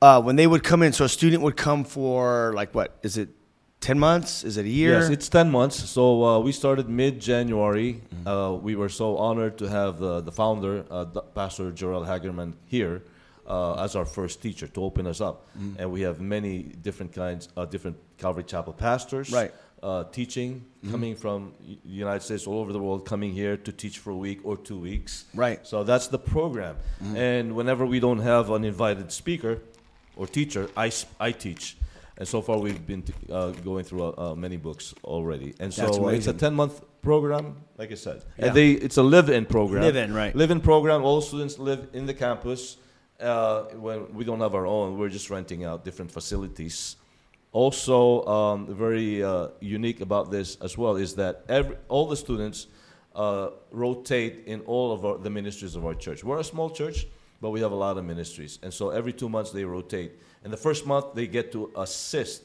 uh, 0.03 0.21
when 0.21 0.37
they 0.37 0.47
would 0.47 0.63
come 0.63 0.83
in, 0.83 0.93
so 0.93 1.07
a 1.07 1.09
student 1.09 1.43
would 1.43 1.57
come 1.57 1.85
for 1.85 2.53
like 2.55 2.75
what 2.75 2.99
is 3.03 3.17
it? 3.17 3.31
10 3.81 3.97
months? 3.97 4.43
Is 4.43 4.57
it 4.57 4.67
a 4.67 4.69
year? 4.69 4.99
Yes, 4.99 5.09
it's 5.09 5.29
10 5.29 5.53
months. 5.53 5.77
So 5.89 6.25
uh, 6.25 6.39
we 6.41 6.51
started 6.51 6.89
mid 6.89 7.21
January. 7.21 8.03
Uh, 8.27 8.59
we 8.61 8.75
were 8.75 8.89
so 8.89 9.17
honored 9.17 9.57
to 9.59 9.69
have 9.69 10.01
the, 10.01 10.21
the 10.21 10.33
founder, 10.33 10.85
uh, 10.91 11.05
Pastor 11.05 11.71
Jorel 11.71 12.05
Hagerman, 12.05 12.55
here 12.67 13.03
uh, 13.49 13.83
as 13.83 13.97
our 13.97 14.05
first 14.05 14.43
teacher 14.43 14.67
to 14.69 14.83
open 14.83 15.07
us 15.07 15.21
up. 15.21 15.47
And 15.79 15.91
we 15.91 16.03
have 16.03 16.21
many 16.21 16.63
different 16.63 17.13
kinds, 17.13 17.49
uh, 17.57 17.65
different 17.65 17.97
Calvary 18.19 18.45
Chapel 18.45 18.73
pastors. 18.73 19.33
Right. 19.33 19.53
Uh, 19.81 20.05
teaching 20.05 20.65
coming 20.91 21.15
from 21.15 21.53
the 21.61 21.79
United 21.85 22.23
States 22.23 22.47
all 22.47 22.59
over 22.59 22.73
the 22.73 22.79
world, 22.79 23.07
coming 23.07 23.33
here 23.33 23.57
to 23.57 23.73
teach 23.73 23.99
for 23.99 24.11
a 24.11 24.17
week 24.17 24.41
or 24.45 24.57
two 24.57 24.79
weeks. 24.79 25.25
Right. 25.35 25.65
So 25.67 25.85
that's 25.85 26.09
the 26.09 26.19
program. 26.19 26.77
And 27.15 27.55
whenever 27.55 27.87
we 27.87 28.01
don't 28.01 28.19
have 28.19 28.51
an 28.51 28.65
invited 28.65 29.13
speaker 29.13 29.61
or 30.17 30.27
teacher, 30.27 30.69
I, 30.77 30.91
I 31.21 31.33
teach. 31.33 31.77
And 32.19 32.27
so 32.27 32.43
far, 32.43 32.59
we've 32.59 32.85
been 32.85 33.03
t- 33.03 33.15
uh, 33.31 33.51
going 33.51 33.85
through 33.85 34.03
uh, 34.03 34.33
uh, 34.33 34.35
many 34.35 34.57
books 34.57 34.93
already. 35.05 35.55
And 35.61 35.73
so 35.73 36.09
it's 36.09 36.27
a 36.27 36.33
10 36.33 36.55
month 36.55 36.83
program, 37.01 37.57
like 37.77 37.93
I 37.93 37.95
said. 37.95 38.25
Yeah. 38.37 38.47
And 38.47 38.57
they, 38.57 38.73
it's 38.73 38.97
a 38.97 39.03
live 39.03 39.29
in 39.31 39.47
program. 39.47 39.83
Live-in, 39.83 40.13
right. 40.13 40.35
Live 40.35 40.51
in 40.51 40.61
program. 40.61 41.05
All 41.05 41.21
students 41.21 41.59
live 41.59 41.89
in 41.93 42.07
the 42.07 42.15
campus. 42.15 42.77
Uh, 43.21 43.63
when 43.75 44.13
we 44.15 44.25
don't 44.25 44.41
have 44.41 44.55
our 44.55 44.67
own, 44.67 44.99
we're 44.99 45.09
just 45.09 45.31
renting 45.31 45.65
out 45.65 45.85
different 45.85 46.11
facilities. 46.11 46.97
Also, 47.53 48.25
um, 48.27 48.75
very 48.75 49.23
uh, 49.23 49.49
unique 49.61 50.01
about 50.01 50.31
this 50.31 50.57
as 50.61 50.77
well 50.77 50.97
is 50.97 51.15
that 51.15 51.45
every, 51.49 51.77
all 51.89 52.07
the 52.07 52.17
students 52.17 52.67
uh, 53.15 53.51
rotate 53.73 54.45
in 54.47 54.61
all 54.61 54.93
of 54.93 55.05
our, 55.05 55.19
the 55.19 55.31
ministries 55.31 55.75
of 55.75 55.85
our 55.87 55.95
church. 55.95 56.23
We're 56.23 56.41
a 56.41 56.45
small 56.45 56.71
church, 56.71 57.07
but 57.41 57.51
we 57.51 57.61
have 57.61 57.73
a 57.73 57.77
lot 57.77 57.97
of 57.97 58.05
ministries, 58.05 58.59
and 58.63 58.73
so 58.73 58.91
every 58.91 59.13
two 59.13 59.29
months 59.29 59.51
they 59.51 59.65
rotate. 59.65 60.13
And 60.45 60.53
the 60.53 60.59
first 60.59 60.87
month 60.87 61.15
they 61.15 61.27
get 61.27 61.51
to 61.53 61.71
assist 61.77 62.43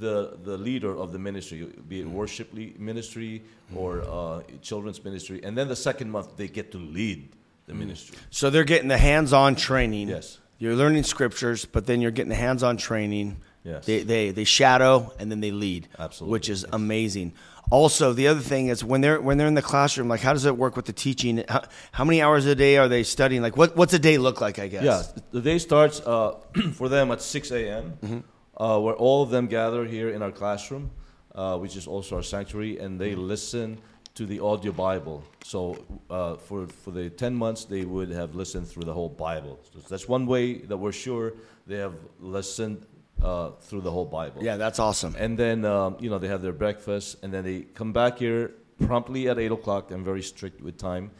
the 0.00 0.36
the 0.42 0.56
leader 0.56 0.96
of 0.96 1.12
the 1.12 1.18
ministry, 1.18 1.68
be 1.88 2.00
it 2.00 2.08
worship 2.08 2.52
ministry 2.54 3.42
or 3.74 4.02
uh, 4.02 4.42
children's 4.62 5.04
ministry, 5.04 5.40
and 5.44 5.56
then 5.56 5.68
the 5.68 5.76
second 5.76 6.10
month 6.10 6.36
they 6.36 6.48
get 6.48 6.72
to 6.72 6.78
lead 6.78 7.28
the 7.66 7.74
ministry. 7.74 8.16
So 8.30 8.50
they're 8.50 8.64
getting 8.64 8.88
the 8.88 8.98
hands-on 8.98 9.54
training. 9.54 10.08
Yes. 10.08 10.38
You're 10.58 10.74
learning 10.74 11.02
scriptures, 11.02 11.66
but 11.66 11.86
then 11.86 12.00
you're 12.00 12.10
getting 12.10 12.30
the 12.30 12.34
hands-on 12.36 12.78
training. 12.78 13.36
Yes. 13.66 13.84
They, 13.84 14.02
they 14.02 14.30
they 14.30 14.44
shadow 14.44 15.12
and 15.18 15.30
then 15.30 15.40
they 15.40 15.50
lead. 15.50 15.88
Absolutely, 15.98 16.32
Which 16.32 16.48
is 16.48 16.64
amazing. 16.72 17.32
Also, 17.68 18.12
the 18.12 18.28
other 18.28 18.40
thing 18.40 18.68
is 18.68 18.84
when 18.84 19.00
they're 19.00 19.20
when 19.20 19.38
they're 19.38 19.48
in 19.48 19.54
the 19.54 19.62
classroom, 19.62 20.08
like 20.08 20.20
how 20.20 20.32
does 20.32 20.44
it 20.44 20.56
work 20.56 20.76
with 20.76 20.84
the 20.84 20.92
teaching? 20.92 21.42
How, 21.48 21.62
how 21.90 22.04
many 22.04 22.22
hours 22.22 22.46
a 22.46 22.54
day 22.54 22.76
are 22.76 22.86
they 22.86 23.02
studying? 23.02 23.42
Like 23.42 23.56
what 23.56 23.76
what's 23.76 23.92
a 23.92 23.98
day 23.98 24.18
look 24.18 24.40
like? 24.40 24.60
I 24.60 24.68
guess. 24.68 24.84
Yeah, 24.84 25.02
the 25.32 25.40
day 25.40 25.58
starts 25.58 26.00
uh, 26.00 26.36
for 26.74 26.88
them 26.88 27.10
at 27.10 27.20
6 27.20 27.50
a.m., 27.50 28.22
uh, 28.56 28.78
where 28.78 28.94
all 28.94 29.24
of 29.24 29.30
them 29.30 29.48
gather 29.48 29.84
here 29.84 30.10
in 30.10 30.22
our 30.22 30.30
classroom, 30.30 30.92
uh, 31.34 31.58
which 31.58 31.76
is 31.76 31.88
also 31.88 32.16
our 32.16 32.22
sanctuary, 32.22 32.78
and 32.78 33.00
they 33.00 33.16
listen 33.16 33.78
to 34.14 34.26
the 34.26 34.40
audio 34.40 34.72
Bible. 34.72 35.24
So 35.44 35.84
uh, 36.08 36.36
for, 36.36 36.66
for 36.66 36.90
the 36.90 37.10
10 37.10 37.34
months, 37.34 37.66
they 37.66 37.84
would 37.84 38.10
have 38.10 38.34
listened 38.34 38.66
through 38.66 38.84
the 38.84 38.92
whole 38.94 39.10
Bible. 39.10 39.60
So 39.72 39.80
that's 39.90 40.08
one 40.08 40.24
way 40.26 40.54
that 40.54 40.76
we're 40.76 40.92
sure 40.92 41.34
they 41.66 41.76
have 41.76 41.94
listened 42.18 42.86
uh, 43.22 43.50
through 43.60 43.80
the 43.82 43.90
whole 43.90 44.04
Bible. 44.04 44.42
Yeah, 44.42 44.56
that's 44.56 44.78
awesome. 44.78 45.14
And 45.18 45.38
then, 45.38 45.64
um, 45.64 45.96
you 46.00 46.10
know, 46.10 46.18
they 46.18 46.28
have 46.28 46.42
their 46.42 46.52
breakfast, 46.52 47.16
and 47.22 47.32
then 47.32 47.44
they 47.44 47.60
come 47.62 47.92
back 47.92 48.18
here 48.18 48.52
promptly 48.86 49.28
at 49.28 49.38
8 49.38 49.52
o'clock. 49.52 49.90
I'm 49.90 50.04
very 50.04 50.22
strict 50.22 50.60
with 50.60 50.76
time. 50.78 51.10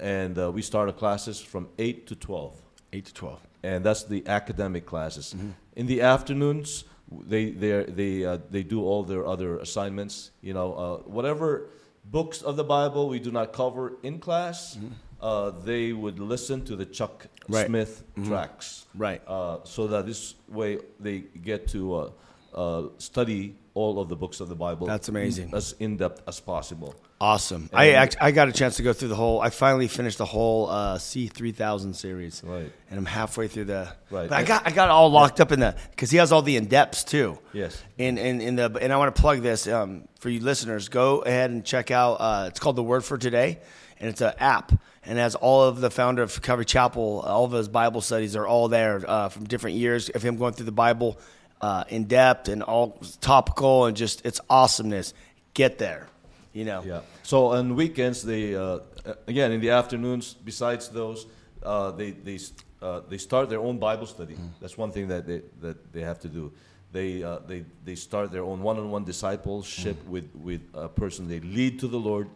And 0.00 0.38
uh, 0.38 0.52
we 0.52 0.62
start 0.62 0.88
our 0.88 0.94
classes 0.94 1.40
from 1.40 1.68
8 1.78 2.06
to 2.08 2.14
12 2.14 2.62
Eight 2.90 3.04
to 3.04 3.12
twelve. 3.12 3.40
and 3.62 3.84
that's 3.84 4.04
the 4.04 4.26
academic 4.26 4.86
classes. 4.86 5.34
Mm-hmm. 5.36 5.50
In 5.76 5.86
the 5.86 6.00
afternoons, 6.00 6.84
they 7.10 7.50
they 7.50 7.84
they 7.84 8.24
uh, 8.24 8.38
they 8.50 8.62
do 8.62 8.82
all 8.82 9.02
their 9.04 9.26
other 9.26 9.58
assignments. 9.58 10.30
You 10.40 10.54
know, 10.54 10.72
uh, 10.72 10.96
whatever 11.10 11.68
books 12.02 12.40
of 12.40 12.56
the 12.56 12.64
Bible 12.64 13.10
we 13.10 13.18
do 13.18 13.30
not 13.30 13.52
cover 13.52 13.92
in 14.02 14.20
class, 14.20 14.78
uh, 15.20 15.50
they 15.50 15.92
would 15.92 16.18
listen 16.18 16.64
to 16.66 16.76
the 16.76 16.86
Chuck 16.86 17.26
Mm-hmm. 17.48 17.54
Right. 17.54 17.66
Mm-hmm. 17.66 18.24
Smith 18.24 18.26
tracks. 18.26 18.86
Right. 18.94 19.22
Uh, 19.26 19.58
so 19.64 19.86
that 19.88 20.06
this 20.06 20.34
way 20.48 20.78
they 21.00 21.20
get 21.20 21.68
to 21.68 21.94
uh, 21.94 22.10
uh, 22.54 22.88
study 22.98 23.56
all 23.74 24.00
of 24.00 24.08
the 24.08 24.16
books 24.16 24.40
of 24.40 24.48
the 24.48 24.54
Bible. 24.54 24.86
That's 24.86 25.08
amazing. 25.08 25.54
As 25.54 25.72
in 25.78 25.96
depth 25.96 26.22
as 26.26 26.40
possible. 26.40 26.94
Awesome. 27.20 27.68
I 27.72 27.92
act, 27.92 28.16
I 28.20 28.32
got 28.32 28.48
a 28.48 28.52
chance 28.52 28.76
to 28.76 28.82
go 28.82 28.92
through 28.92 29.08
the 29.08 29.16
whole. 29.16 29.40
I 29.40 29.50
finally 29.50 29.88
finished 29.88 30.18
the 30.18 30.24
whole 30.24 30.68
uh, 30.68 30.98
C 30.98 31.26
three 31.26 31.52
thousand 31.52 31.94
series. 31.94 32.42
Right. 32.44 32.70
And 32.90 32.98
I'm 32.98 33.06
halfway 33.06 33.48
through 33.48 33.64
the. 33.64 33.88
Right. 34.10 34.28
But 34.28 34.32
I 34.32 34.42
got 34.42 34.66
I 34.66 34.70
got 34.70 34.90
all 34.90 35.10
locked 35.10 35.40
up 35.40 35.50
in 35.50 35.60
the 35.60 35.74
because 35.90 36.10
he 36.10 36.18
has 36.18 36.32
all 36.32 36.42
the 36.42 36.56
in 36.56 36.66
depths 36.66 37.04
too. 37.04 37.38
Yes. 37.52 37.82
And 37.98 38.18
in, 38.18 38.40
in 38.40 38.56
the 38.56 38.76
and 38.80 38.92
I 38.92 38.96
want 38.98 39.14
to 39.14 39.20
plug 39.20 39.40
this 39.40 39.66
um, 39.66 40.06
for 40.20 40.28
you 40.28 40.40
listeners. 40.40 40.88
Go 40.88 41.20
ahead 41.20 41.50
and 41.50 41.64
check 41.64 41.90
out. 41.90 42.14
Uh, 42.14 42.44
it's 42.48 42.60
called 42.60 42.76
the 42.76 42.84
Word 42.84 43.04
for 43.04 43.16
Today, 43.16 43.58
and 43.98 44.08
it's 44.08 44.20
an 44.20 44.34
app. 44.38 44.72
And 45.08 45.18
as 45.18 45.34
all 45.34 45.64
of 45.64 45.80
the 45.80 45.90
founder 45.90 46.22
of 46.22 46.42
Calvary 46.42 46.66
Chapel, 46.66 47.20
all 47.26 47.46
of 47.46 47.52
his 47.52 47.66
Bible 47.66 48.02
studies 48.02 48.36
are 48.36 48.46
all 48.46 48.68
there 48.68 49.02
uh, 49.08 49.30
from 49.30 49.44
different 49.44 49.76
years 49.76 50.10
of 50.10 50.22
him 50.22 50.36
going 50.36 50.52
through 50.52 50.66
the 50.66 50.72
Bible 50.72 51.18
uh, 51.62 51.84
in 51.88 52.04
depth 52.04 52.48
and 52.48 52.62
all 52.62 53.00
topical 53.22 53.86
and 53.86 53.96
just 53.96 54.24
it's 54.26 54.38
awesomeness. 54.50 55.14
Get 55.54 55.78
there, 55.78 56.08
you 56.52 56.66
know. 56.66 56.82
Yeah. 56.84 57.00
So 57.22 57.52
on 57.52 57.74
weekends, 57.74 58.22
they 58.22 58.54
uh, 58.54 58.80
again 59.26 59.50
in 59.52 59.62
the 59.62 59.70
afternoons. 59.70 60.34
Besides 60.34 60.90
those, 60.90 61.26
uh, 61.62 61.90
they 61.92 62.10
they 62.10 62.38
uh, 62.82 63.00
they 63.08 63.16
start 63.16 63.48
their 63.48 63.60
own 63.60 63.78
Bible 63.78 64.06
study. 64.06 64.36
That's 64.60 64.76
one 64.76 64.92
thing 64.92 65.08
that 65.08 65.26
they 65.26 65.40
that 65.62 65.90
they 65.90 66.02
have 66.02 66.20
to 66.20 66.28
do. 66.28 66.52
They 66.92 67.22
uh, 67.22 67.38
they 67.46 67.64
they 67.82 67.94
start 67.94 68.30
their 68.30 68.44
own 68.44 68.62
one-on-one 68.62 69.04
discipleship 69.04 69.96
with 70.06 70.30
with 70.34 70.60
a 70.74 70.88
person 70.88 71.28
they 71.28 71.40
lead 71.40 71.80
to 71.80 71.88
the 71.88 71.98
Lord. 71.98 72.28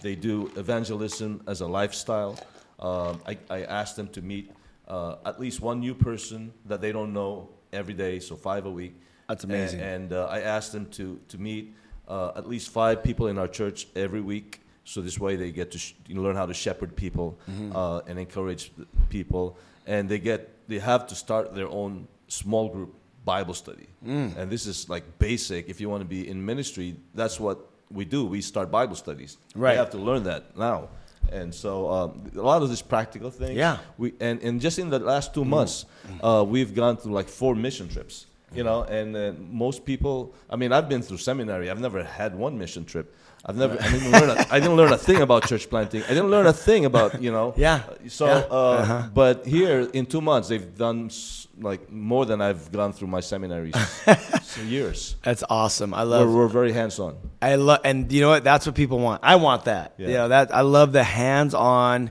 They 0.00 0.14
do 0.14 0.50
evangelism 0.56 1.42
as 1.46 1.60
a 1.60 1.66
lifestyle. 1.66 2.38
Um, 2.78 3.20
I, 3.26 3.38
I 3.50 3.62
asked 3.64 3.96
them 3.96 4.08
to 4.08 4.22
meet 4.22 4.50
uh, 4.88 5.16
at 5.24 5.38
least 5.40 5.60
one 5.60 5.80
new 5.80 5.94
person 5.94 6.52
that 6.66 6.80
they 6.80 6.92
don't 6.92 7.12
know 7.12 7.48
every 7.72 7.94
day, 7.94 8.18
so 8.20 8.36
five 8.36 8.66
a 8.66 8.70
week. 8.70 8.94
That's 9.28 9.44
amazing. 9.44 9.80
And, 9.80 10.04
and 10.04 10.12
uh, 10.12 10.26
I 10.26 10.40
ask 10.40 10.72
them 10.72 10.86
to, 10.86 11.20
to 11.28 11.38
meet 11.38 11.74
uh, 12.08 12.32
at 12.34 12.48
least 12.48 12.70
five 12.70 13.02
people 13.04 13.28
in 13.28 13.38
our 13.38 13.46
church 13.48 13.86
every 13.94 14.20
week. 14.20 14.60
So 14.84 15.00
this 15.00 15.18
way 15.20 15.36
they 15.36 15.52
get 15.52 15.70
to 15.72 15.78
sh- 15.78 15.94
you 16.08 16.14
know, 16.16 16.22
learn 16.22 16.34
how 16.34 16.46
to 16.46 16.54
shepherd 16.54 16.96
people 16.96 17.38
Mm-hmm. 17.48 17.76
uh, 17.76 17.98
and 18.08 18.18
encourage 18.18 18.72
people. 19.08 19.56
And 19.86 20.08
they 20.08 20.18
get 20.18 20.48
they 20.68 20.78
have 20.80 21.06
to 21.08 21.14
start 21.14 21.54
their 21.54 21.68
own 21.68 22.08
small 22.28 22.68
group 22.68 22.94
Bible 23.24 23.54
study. 23.54 23.86
Mm. 24.04 24.36
And 24.36 24.50
this 24.50 24.66
is 24.66 24.88
like 24.88 25.04
basic. 25.18 25.68
If 25.68 25.80
you 25.80 25.88
want 25.90 26.00
to 26.02 26.08
be 26.08 26.28
in 26.28 26.44
ministry, 26.44 26.96
that's 27.14 27.38
what 27.38 27.58
we 27.92 28.04
do. 28.04 28.24
We 28.24 28.40
start 28.40 28.70
Bible 28.70 28.96
studies. 28.96 29.36
Right. 29.54 29.72
They 29.72 29.78
have 29.78 29.90
to 29.90 29.98
learn 29.98 30.24
that 30.24 30.56
now. 30.56 30.88
And 31.30 31.54
so 31.54 31.90
um, 31.90 32.30
a 32.34 32.40
lot 32.40 32.62
of 32.62 32.68
these 32.68 32.82
practical 32.82 33.30
things. 33.30 33.56
Yeah. 33.56 33.78
We 33.98 34.14
and, 34.20 34.42
and 34.42 34.60
just 34.60 34.78
in 34.78 34.90
the 34.90 34.98
last 34.98 35.34
two 35.34 35.44
months, 35.44 35.84
uh, 36.22 36.44
we've 36.46 36.74
gone 36.74 36.96
through 36.96 37.12
like 37.12 37.28
four 37.28 37.54
mission 37.54 37.88
trips. 37.88 38.26
You 38.52 38.64
know, 38.64 38.82
and 38.82 39.16
uh, 39.16 39.32
most 39.38 39.84
people. 39.84 40.34
I 40.48 40.56
mean, 40.56 40.72
I've 40.72 40.88
been 40.88 41.02
through 41.02 41.18
seminary. 41.18 41.70
I've 41.70 41.80
never 41.80 42.02
had 42.02 42.34
one 42.34 42.58
mission 42.58 42.84
trip. 42.84 43.14
I've 43.46 43.56
never. 43.56 43.80
I 43.80 43.88
didn't 43.90 44.10
learn. 44.10 44.30
A, 44.30 44.46
I 44.50 44.58
didn't 44.60 44.76
learn 44.76 44.92
a 44.92 44.98
thing 44.98 45.20
about 45.22 45.46
church 45.46 45.70
planting. 45.70 46.02
I 46.04 46.08
didn't 46.08 46.30
learn 46.30 46.46
a 46.46 46.52
thing 46.52 46.84
about 46.84 47.22
you 47.22 47.30
know. 47.30 47.54
Yeah. 47.56 47.82
So, 48.08 48.26
Yeah. 48.26 48.32
Uh-huh. 48.50 48.92
uh, 48.94 49.08
but 49.14 49.46
here 49.46 49.88
in 49.94 50.04
two 50.06 50.20
months, 50.20 50.48
they've 50.48 50.76
done 50.76 51.06
s- 51.06 51.46
like 51.60 51.90
more 51.90 52.26
than 52.26 52.40
I've 52.40 52.70
gone 52.72 52.92
through 52.92 53.08
my 53.08 53.20
seminaries 53.20 53.74
years. 54.66 55.16
That's 55.22 55.44
awesome. 55.48 55.94
I 55.94 56.02
love. 56.02 56.28
We're, 56.28 56.36
we're 56.36 56.48
very 56.48 56.72
hands 56.72 56.98
on. 56.98 57.16
I 57.40 57.54
love, 57.54 57.80
and 57.84 58.10
you 58.12 58.20
know 58.20 58.30
what? 58.30 58.44
That's 58.44 58.66
what 58.66 58.74
people 58.74 58.98
want. 58.98 59.20
I 59.22 59.36
want 59.36 59.64
that. 59.66 59.94
Yeah. 59.96 60.08
You 60.08 60.14
know 60.14 60.28
that. 60.28 60.54
I 60.54 60.62
love 60.62 60.92
the 60.92 61.04
hands-on 61.04 62.10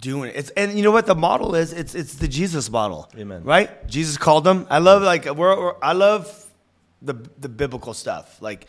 doing 0.00 0.30
it. 0.30 0.36
It's 0.36 0.50
and 0.50 0.76
you 0.76 0.82
know 0.82 0.90
what 0.90 1.06
the 1.06 1.14
model 1.14 1.54
is? 1.54 1.72
It's 1.72 1.94
it's 1.94 2.14
the 2.14 2.28
Jesus 2.28 2.70
model. 2.70 3.10
Amen. 3.16 3.44
Right? 3.44 3.86
Jesus 3.88 4.16
called 4.16 4.44
them. 4.44 4.66
I 4.70 4.78
love 4.78 5.02
like 5.02 5.24
we're, 5.26 5.58
we're 5.58 5.74
I 5.82 5.92
love 5.92 6.46
the 7.02 7.14
the 7.38 7.48
biblical 7.48 7.94
stuff. 7.94 8.40
Like, 8.40 8.66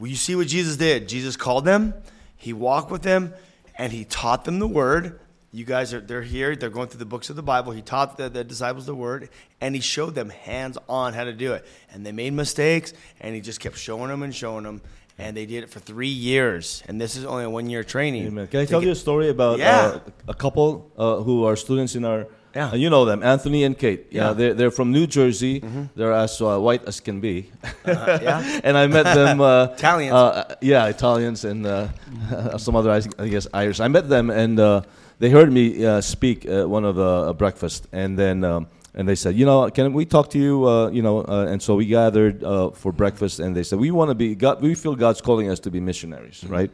you 0.00 0.16
see 0.16 0.34
what 0.34 0.48
Jesus 0.48 0.76
did. 0.76 1.08
Jesus 1.08 1.36
called 1.36 1.64
them. 1.64 1.94
He 2.36 2.52
walked 2.52 2.90
with 2.90 3.02
them, 3.02 3.34
and 3.76 3.92
he 3.92 4.04
taught 4.04 4.44
them 4.44 4.58
the 4.58 4.68
word. 4.68 5.20
You 5.52 5.64
guys 5.64 5.92
are 5.92 6.00
they're 6.00 6.22
here. 6.22 6.54
They're 6.54 6.70
going 6.70 6.88
through 6.88 7.00
the 7.00 7.04
books 7.06 7.28
of 7.28 7.36
the 7.36 7.42
Bible. 7.42 7.72
He 7.72 7.82
taught 7.82 8.16
the, 8.16 8.28
the 8.28 8.44
disciples 8.44 8.86
the 8.86 8.94
word, 8.94 9.28
and 9.60 9.74
he 9.74 9.80
showed 9.80 10.14
them 10.14 10.30
hands 10.30 10.78
on 10.88 11.12
how 11.12 11.24
to 11.24 11.32
do 11.32 11.54
it. 11.54 11.66
And 11.92 12.06
they 12.06 12.12
made 12.12 12.32
mistakes, 12.32 12.92
and 13.20 13.34
he 13.34 13.40
just 13.40 13.60
kept 13.60 13.76
showing 13.76 14.08
them 14.08 14.22
and 14.22 14.34
showing 14.34 14.64
them. 14.64 14.80
And 15.20 15.36
they 15.36 15.46
did 15.46 15.64
it 15.64 15.70
for 15.70 15.80
three 15.80 16.08
years. 16.08 16.82
And 16.88 17.00
this 17.00 17.16
is 17.16 17.24
only 17.24 17.44
a 17.44 17.50
one 17.50 17.68
year 17.70 17.84
training. 17.84 18.26
Amen. 18.26 18.46
Can 18.48 18.60
I 18.60 18.64
tell 18.66 18.82
you 18.82 18.90
a 18.92 18.94
story 18.94 19.28
about 19.28 19.58
Yeah. 19.58 20.00
uh, 20.00 20.00
a 20.28 20.34
couple 20.34 20.90
uh, 20.96 21.16
who 21.22 21.44
are 21.44 21.56
students 21.56 21.94
in 21.94 22.04
our? 22.04 22.26
Yeah. 22.54 22.70
uh, 22.72 22.74
you 22.74 22.90
know 22.90 23.04
them, 23.04 23.22
Anthony 23.22 23.62
and 23.62 23.78
Kate. 23.78 24.06
Yeah. 24.10 24.22
Mm-hmm. 24.30 24.38
they're 24.38 24.54
they're 24.54 24.70
from 24.72 24.90
New 24.90 25.06
Jersey. 25.06 25.62
They're 25.94 26.12
as 26.12 26.40
uh, 26.40 26.58
white 26.58 26.82
as 26.88 27.00
can 27.00 27.20
be. 27.20 27.46
yeah. 27.86 28.60
and 28.64 28.76
I 28.76 28.86
met 28.88 29.04
them. 29.14 29.40
Uh, 29.40 29.66
Italians. 29.78 30.14
Uh, 30.14 30.56
yeah, 30.60 30.86
Italians 30.90 31.44
and 31.44 31.64
uh, 31.66 31.88
some 32.58 32.74
other, 32.74 32.90
I 32.90 33.02
I 33.22 33.28
guess, 33.28 33.46
Irish. 33.54 33.78
I 33.78 33.88
met 33.88 34.08
them 34.08 34.30
and 34.30 34.58
uh, 34.58 34.82
they 35.20 35.30
heard 35.30 35.52
me 35.52 35.84
uh, 35.86 36.00
speak 36.00 36.44
at 36.46 36.68
one 36.68 36.84
of 36.84 36.96
the 36.96 37.30
uh, 37.30 37.32
breakfast, 37.34 37.86
and 37.92 38.18
then 38.18 38.42
um, 38.42 38.66
and 38.94 39.08
they 39.08 39.14
said, 39.14 39.36
you 39.36 39.46
know, 39.46 39.70
can 39.70 39.92
we 39.92 40.04
talk 40.04 40.30
to 40.30 40.38
you? 40.38 40.66
Uh, 40.66 40.90
you 40.90 41.02
know, 41.02 41.20
uh, 41.20 41.46
and 41.48 41.62
so 41.62 41.76
we 41.76 41.86
gathered 41.86 42.42
uh, 42.42 42.70
for 42.70 42.92
breakfast, 42.92 43.38
and 43.38 43.56
they 43.56 43.62
said, 43.62 43.78
we 43.78 43.90
want 43.90 44.10
to 44.10 44.14
be 44.14 44.34
God. 44.34 44.60
We 44.60 44.74
feel 44.74 44.96
God's 44.96 45.20
calling 45.20 45.50
us 45.50 45.60
to 45.60 45.70
be 45.70 45.80
missionaries, 45.80 46.40
Mm-hmm. 46.40 46.52
right? 46.52 46.70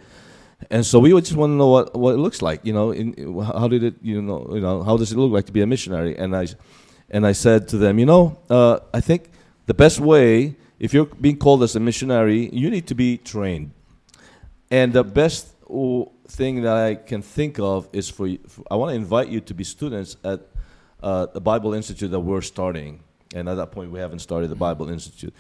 And 0.71 0.87
so 0.87 0.99
we 0.99 1.13
would 1.13 1.25
just 1.25 1.37
want 1.37 1.51
to 1.51 1.55
know 1.55 1.69
what, 1.69 1.95
what 1.95 2.15
it 2.15 2.19
looks 2.19 2.41
like. 2.41 2.65
You 2.65 2.73
know, 2.73 2.91
in, 2.91 3.13
how 3.43 3.69
did 3.69 3.83
it? 3.83 3.97
You 4.01 4.23
know, 4.23 4.49
you 4.51 4.61
know, 4.61 4.83
how 4.83 4.97
does 4.97 5.13
it 5.13 5.19
look 5.19 5.31
like 5.31 5.45
to 5.47 5.53
be 5.53 5.61
a 5.61 5.67
missionary? 5.67 6.17
And 6.17 6.35
I, 6.35 6.47
and 7.11 7.27
I 7.27 7.33
said 7.33 7.69
to 7.69 7.77
them, 7.77 7.99
you 7.99 8.07
know, 8.07 8.39
uh, 8.49 8.79
I 8.95 9.03
think 9.03 9.31
the 9.67 9.75
best 9.75 10.01
way, 10.01 10.57
if 10.79 10.95
you're 10.95 11.05
being 11.05 11.37
called 11.37 11.63
as 11.63 11.77
a 11.77 11.81
missionary, 11.81 12.49
you 12.55 12.71
need 12.71 12.87
to 12.87 12.95
be 12.95 13.19
trained. 13.19 13.73
And 14.71 14.95
the 14.95 15.05
best 15.05 15.55
thing 16.29 16.63
that 16.63 16.75
I 16.75 16.95
can 16.95 17.21
think 17.21 17.59
of 17.59 17.89
is 17.93 18.09
for, 18.09 18.27
you, 18.27 18.39
for 18.49 18.65
I 18.71 18.77
want 18.77 18.91
to 18.93 18.97
invite 18.97 19.29
you 19.29 19.41
to 19.43 19.55
be 19.55 19.63
students 19.63 20.17
at 20.25 20.41
uh, 21.07 21.27
the 21.27 21.41
Bible 21.41 21.73
Institute 21.73 22.11
that 22.11 22.19
we're 22.19 22.43
starting. 22.43 22.99
And 23.33 23.49
at 23.49 23.55
that 23.55 23.71
point, 23.71 23.93
we 23.93 24.01
haven't 24.01 24.19
started 24.19 24.49
the 24.49 24.57
Bible 24.57 24.89
Institute. 24.91 25.33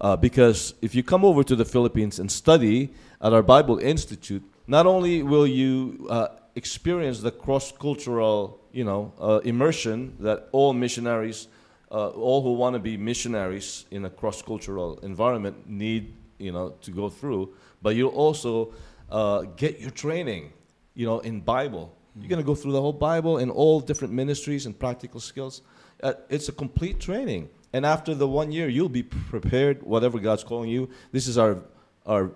Uh, 0.00 0.14
because 0.16 0.74
if 0.80 0.94
you 0.94 1.02
come 1.02 1.24
over 1.24 1.42
to 1.42 1.56
the 1.56 1.64
Philippines 1.64 2.20
and 2.20 2.30
study 2.30 2.90
at 3.20 3.32
our 3.32 3.42
Bible 3.42 3.78
Institute, 3.78 4.44
not 4.68 4.86
only 4.86 5.24
will 5.24 5.46
you 5.46 6.06
uh, 6.08 6.28
experience 6.54 7.20
the 7.20 7.32
cross-cultural, 7.32 8.60
you 8.70 8.84
know, 8.84 9.12
uh, 9.20 9.40
immersion 9.42 10.14
that 10.20 10.48
all 10.52 10.72
missionaries, 10.72 11.48
uh, 11.90 12.10
all 12.10 12.40
who 12.42 12.52
want 12.52 12.74
to 12.74 12.78
be 12.78 12.96
missionaries 12.96 13.86
in 13.90 14.04
a 14.04 14.10
cross-cultural 14.10 15.00
environment 15.00 15.68
need, 15.68 16.14
you 16.38 16.52
know, 16.52 16.74
to 16.82 16.92
go 16.92 17.08
through, 17.08 17.52
but 17.82 17.96
you'll 17.96 18.10
also 18.10 18.72
uh, 19.10 19.40
get 19.56 19.80
your 19.80 19.90
training, 19.90 20.52
you 20.94 21.06
know, 21.06 21.18
in 21.18 21.40
Bible. 21.40 21.97
You're 22.20 22.28
going 22.28 22.40
to 22.40 22.46
go 22.46 22.54
through 22.54 22.72
the 22.72 22.80
whole 22.80 22.92
Bible 22.92 23.38
and 23.38 23.50
all 23.50 23.80
different 23.80 24.12
ministries 24.12 24.66
and 24.66 24.78
practical 24.78 25.20
skills. 25.20 25.62
Uh, 26.02 26.14
it's 26.28 26.48
a 26.48 26.52
complete 26.52 27.00
training. 27.00 27.48
And 27.72 27.84
after 27.84 28.14
the 28.14 28.26
one 28.26 28.50
year, 28.50 28.68
you'll 28.68 28.88
be 28.88 29.02
prepared, 29.02 29.82
whatever 29.82 30.18
God's 30.18 30.44
calling 30.44 30.70
you. 30.70 30.88
This 31.12 31.26
is 31.26 31.36
our, 31.36 31.58
our, 32.06 32.30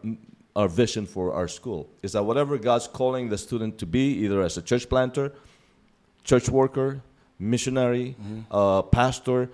our 0.54 0.68
vision 0.68 1.06
for 1.06 1.32
our 1.32 1.48
school, 1.48 1.88
is 2.02 2.12
that 2.12 2.24
whatever 2.24 2.58
God's 2.58 2.86
calling 2.86 3.30
the 3.30 3.38
student 3.38 3.78
to 3.78 3.86
be, 3.86 4.24
either 4.24 4.42
as 4.42 4.56
a 4.56 4.62
church 4.62 4.88
planter, 4.88 5.32
church 6.24 6.48
worker, 6.48 7.02
missionary, 7.38 8.14
uh, 8.50 8.82
pastor, 8.82 9.48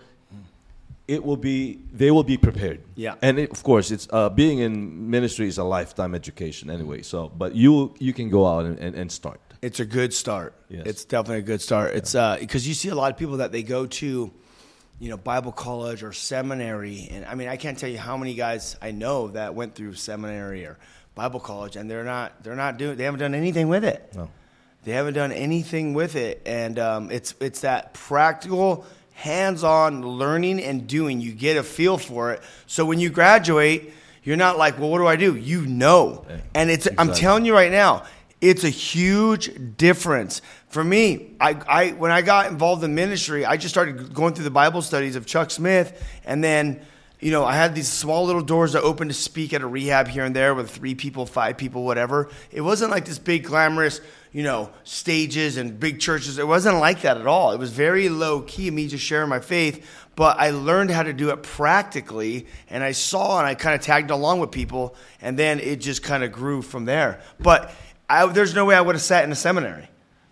it 1.06 1.24
will 1.24 1.36
be, 1.36 1.78
they 1.92 2.10
will 2.10 2.24
be 2.24 2.36
prepared. 2.36 2.80
Yeah. 2.94 3.14
And 3.22 3.38
it, 3.38 3.50
of 3.50 3.62
course, 3.62 3.90
it's, 3.90 4.06
uh, 4.10 4.28
being 4.28 4.58
in 4.58 5.08
ministry 5.10 5.48
is 5.48 5.56
a 5.56 5.64
lifetime 5.64 6.14
education 6.14 6.70
anyway. 6.70 7.02
So, 7.02 7.28
but 7.28 7.54
you, 7.54 7.94
you 7.98 8.12
can 8.12 8.28
go 8.28 8.46
out 8.46 8.66
and, 8.66 8.78
and, 8.78 8.94
and 8.94 9.10
start. 9.10 9.40
It's 9.60 9.80
a 9.80 9.84
good 9.84 10.14
start. 10.14 10.54
Yes. 10.68 10.86
It's 10.86 11.04
definitely 11.04 11.38
a 11.38 11.42
good 11.42 11.60
start. 11.60 11.94
It's 11.94 12.14
uh 12.14 12.36
because 12.38 12.66
you 12.66 12.74
see 12.74 12.88
a 12.88 12.94
lot 12.94 13.10
of 13.10 13.18
people 13.18 13.38
that 13.38 13.52
they 13.52 13.62
go 13.62 13.86
to, 13.86 14.32
you 15.00 15.08
know, 15.08 15.16
Bible 15.16 15.52
college 15.52 16.02
or 16.02 16.12
seminary, 16.12 17.08
and 17.10 17.24
I 17.24 17.34
mean 17.34 17.48
I 17.48 17.56
can't 17.56 17.78
tell 17.78 17.90
you 17.90 17.98
how 17.98 18.16
many 18.16 18.34
guys 18.34 18.76
I 18.80 18.92
know 18.92 19.28
that 19.28 19.54
went 19.54 19.74
through 19.74 19.94
seminary 19.94 20.64
or 20.64 20.78
Bible 21.14 21.40
college, 21.40 21.76
and 21.76 21.90
they're 21.90 22.04
not 22.04 22.42
they're 22.44 22.56
not 22.56 22.78
doing 22.78 22.96
they 22.96 23.04
haven't 23.04 23.20
done 23.20 23.34
anything 23.34 23.68
with 23.68 23.84
it. 23.84 24.12
No. 24.14 24.30
They 24.84 24.92
haven't 24.92 25.14
done 25.14 25.32
anything 25.32 25.92
with 25.92 26.14
it, 26.14 26.40
and 26.46 26.78
um, 26.78 27.10
it's 27.10 27.34
it's 27.40 27.60
that 27.60 27.92
practical, 27.94 28.86
hands-on 29.12 30.02
learning 30.06 30.62
and 30.62 30.86
doing. 30.86 31.20
You 31.20 31.32
get 31.32 31.56
a 31.56 31.62
feel 31.64 31.98
for 31.98 32.32
it. 32.32 32.42
So 32.66 32.86
when 32.86 33.00
you 33.00 33.10
graduate, 33.10 33.92
you're 34.22 34.36
not 34.36 34.56
like, 34.56 34.78
well, 34.78 34.88
what 34.88 34.98
do 34.98 35.06
I 35.06 35.16
do? 35.16 35.34
You 35.34 35.66
know, 35.66 36.24
and 36.54 36.70
it's. 36.70 36.86
I'm 36.96 37.12
telling 37.12 37.44
you 37.44 37.52
right 37.52 37.72
now, 37.72 38.04
it's 38.40 38.64
a 38.64 38.70
huge 38.70 39.76
difference 39.76 40.42
for 40.68 40.84
me. 40.84 41.32
I, 41.40 41.56
I 41.68 41.88
when 41.90 42.10
I 42.10 42.22
got 42.22 42.50
involved 42.50 42.84
in 42.84 42.94
ministry, 42.94 43.44
I 43.44 43.56
just 43.56 43.74
started 43.74 44.14
going 44.14 44.34
through 44.34 44.44
the 44.44 44.50
Bible 44.50 44.82
studies 44.82 45.16
of 45.16 45.26
Chuck 45.26 45.50
Smith, 45.50 46.02
and 46.24 46.42
then 46.42 46.80
you 47.20 47.32
know, 47.32 47.44
I 47.44 47.54
had 47.54 47.74
these 47.74 47.88
small 47.88 48.26
little 48.26 48.42
doors 48.42 48.74
that 48.74 48.82
opened 48.82 49.10
to 49.10 49.14
speak 49.14 49.52
at 49.52 49.60
a 49.60 49.66
rehab 49.66 50.06
here 50.06 50.24
and 50.24 50.36
there 50.36 50.54
with 50.54 50.70
three 50.70 50.94
people, 50.94 51.26
five 51.26 51.56
people, 51.56 51.84
whatever. 51.84 52.30
It 52.52 52.60
wasn't 52.60 52.92
like 52.92 53.06
this 53.06 53.18
big 53.18 53.42
glamorous, 53.42 54.00
you 54.32 54.44
know, 54.44 54.70
stages 54.84 55.56
and 55.56 55.80
big 55.80 55.98
churches. 55.98 56.38
It 56.38 56.46
wasn't 56.46 56.76
like 56.76 57.02
that 57.02 57.18
at 57.18 57.26
all. 57.26 57.50
It 57.50 57.58
was 57.58 57.72
very 57.72 58.08
low 58.08 58.42
key, 58.42 58.70
me 58.70 58.86
just 58.86 59.04
sharing 59.04 59.28
my 59.28 59.40
faith. 59.40 59.84
But 60.14 60.38
I 60.38 60.50
learned 60.50 60.90
how 60.90 61.02
to 61.02 61.12
do 61.12 61.30
it 61.30 61.42
practically, 61.42 62.46
and 62.70 62.84
I 62.84 62.92
saw 62.92 63.38
and 63.38 63.46
I 63.46 63.54
kind 63.56 63.74
of 63.74 63.80
tagged 63.80 64.10
along 64.10 64.38
with 64.38 64.52
people, 64.52 64.94
and 65.20 65.36
then 65.36 65.58
it 65.58 65.80
just 65.80 66.04
kind 66.04 66.22
of 66.22 66.30
grew 66.30 66.62
from 66.62 66.84
there. 66.84 67.20
But 67.40 67.72
I, 68.08 68.26
there's 68.26 68.54
no 68.54 68.64
way 68.64 68.74
I 68.74 68.80
would 68.80 68.94
have 68.94 69.02
sat 69.02 69.24
in 69.24 69.32
a 69.32 69.36
seminary 69.36 69.88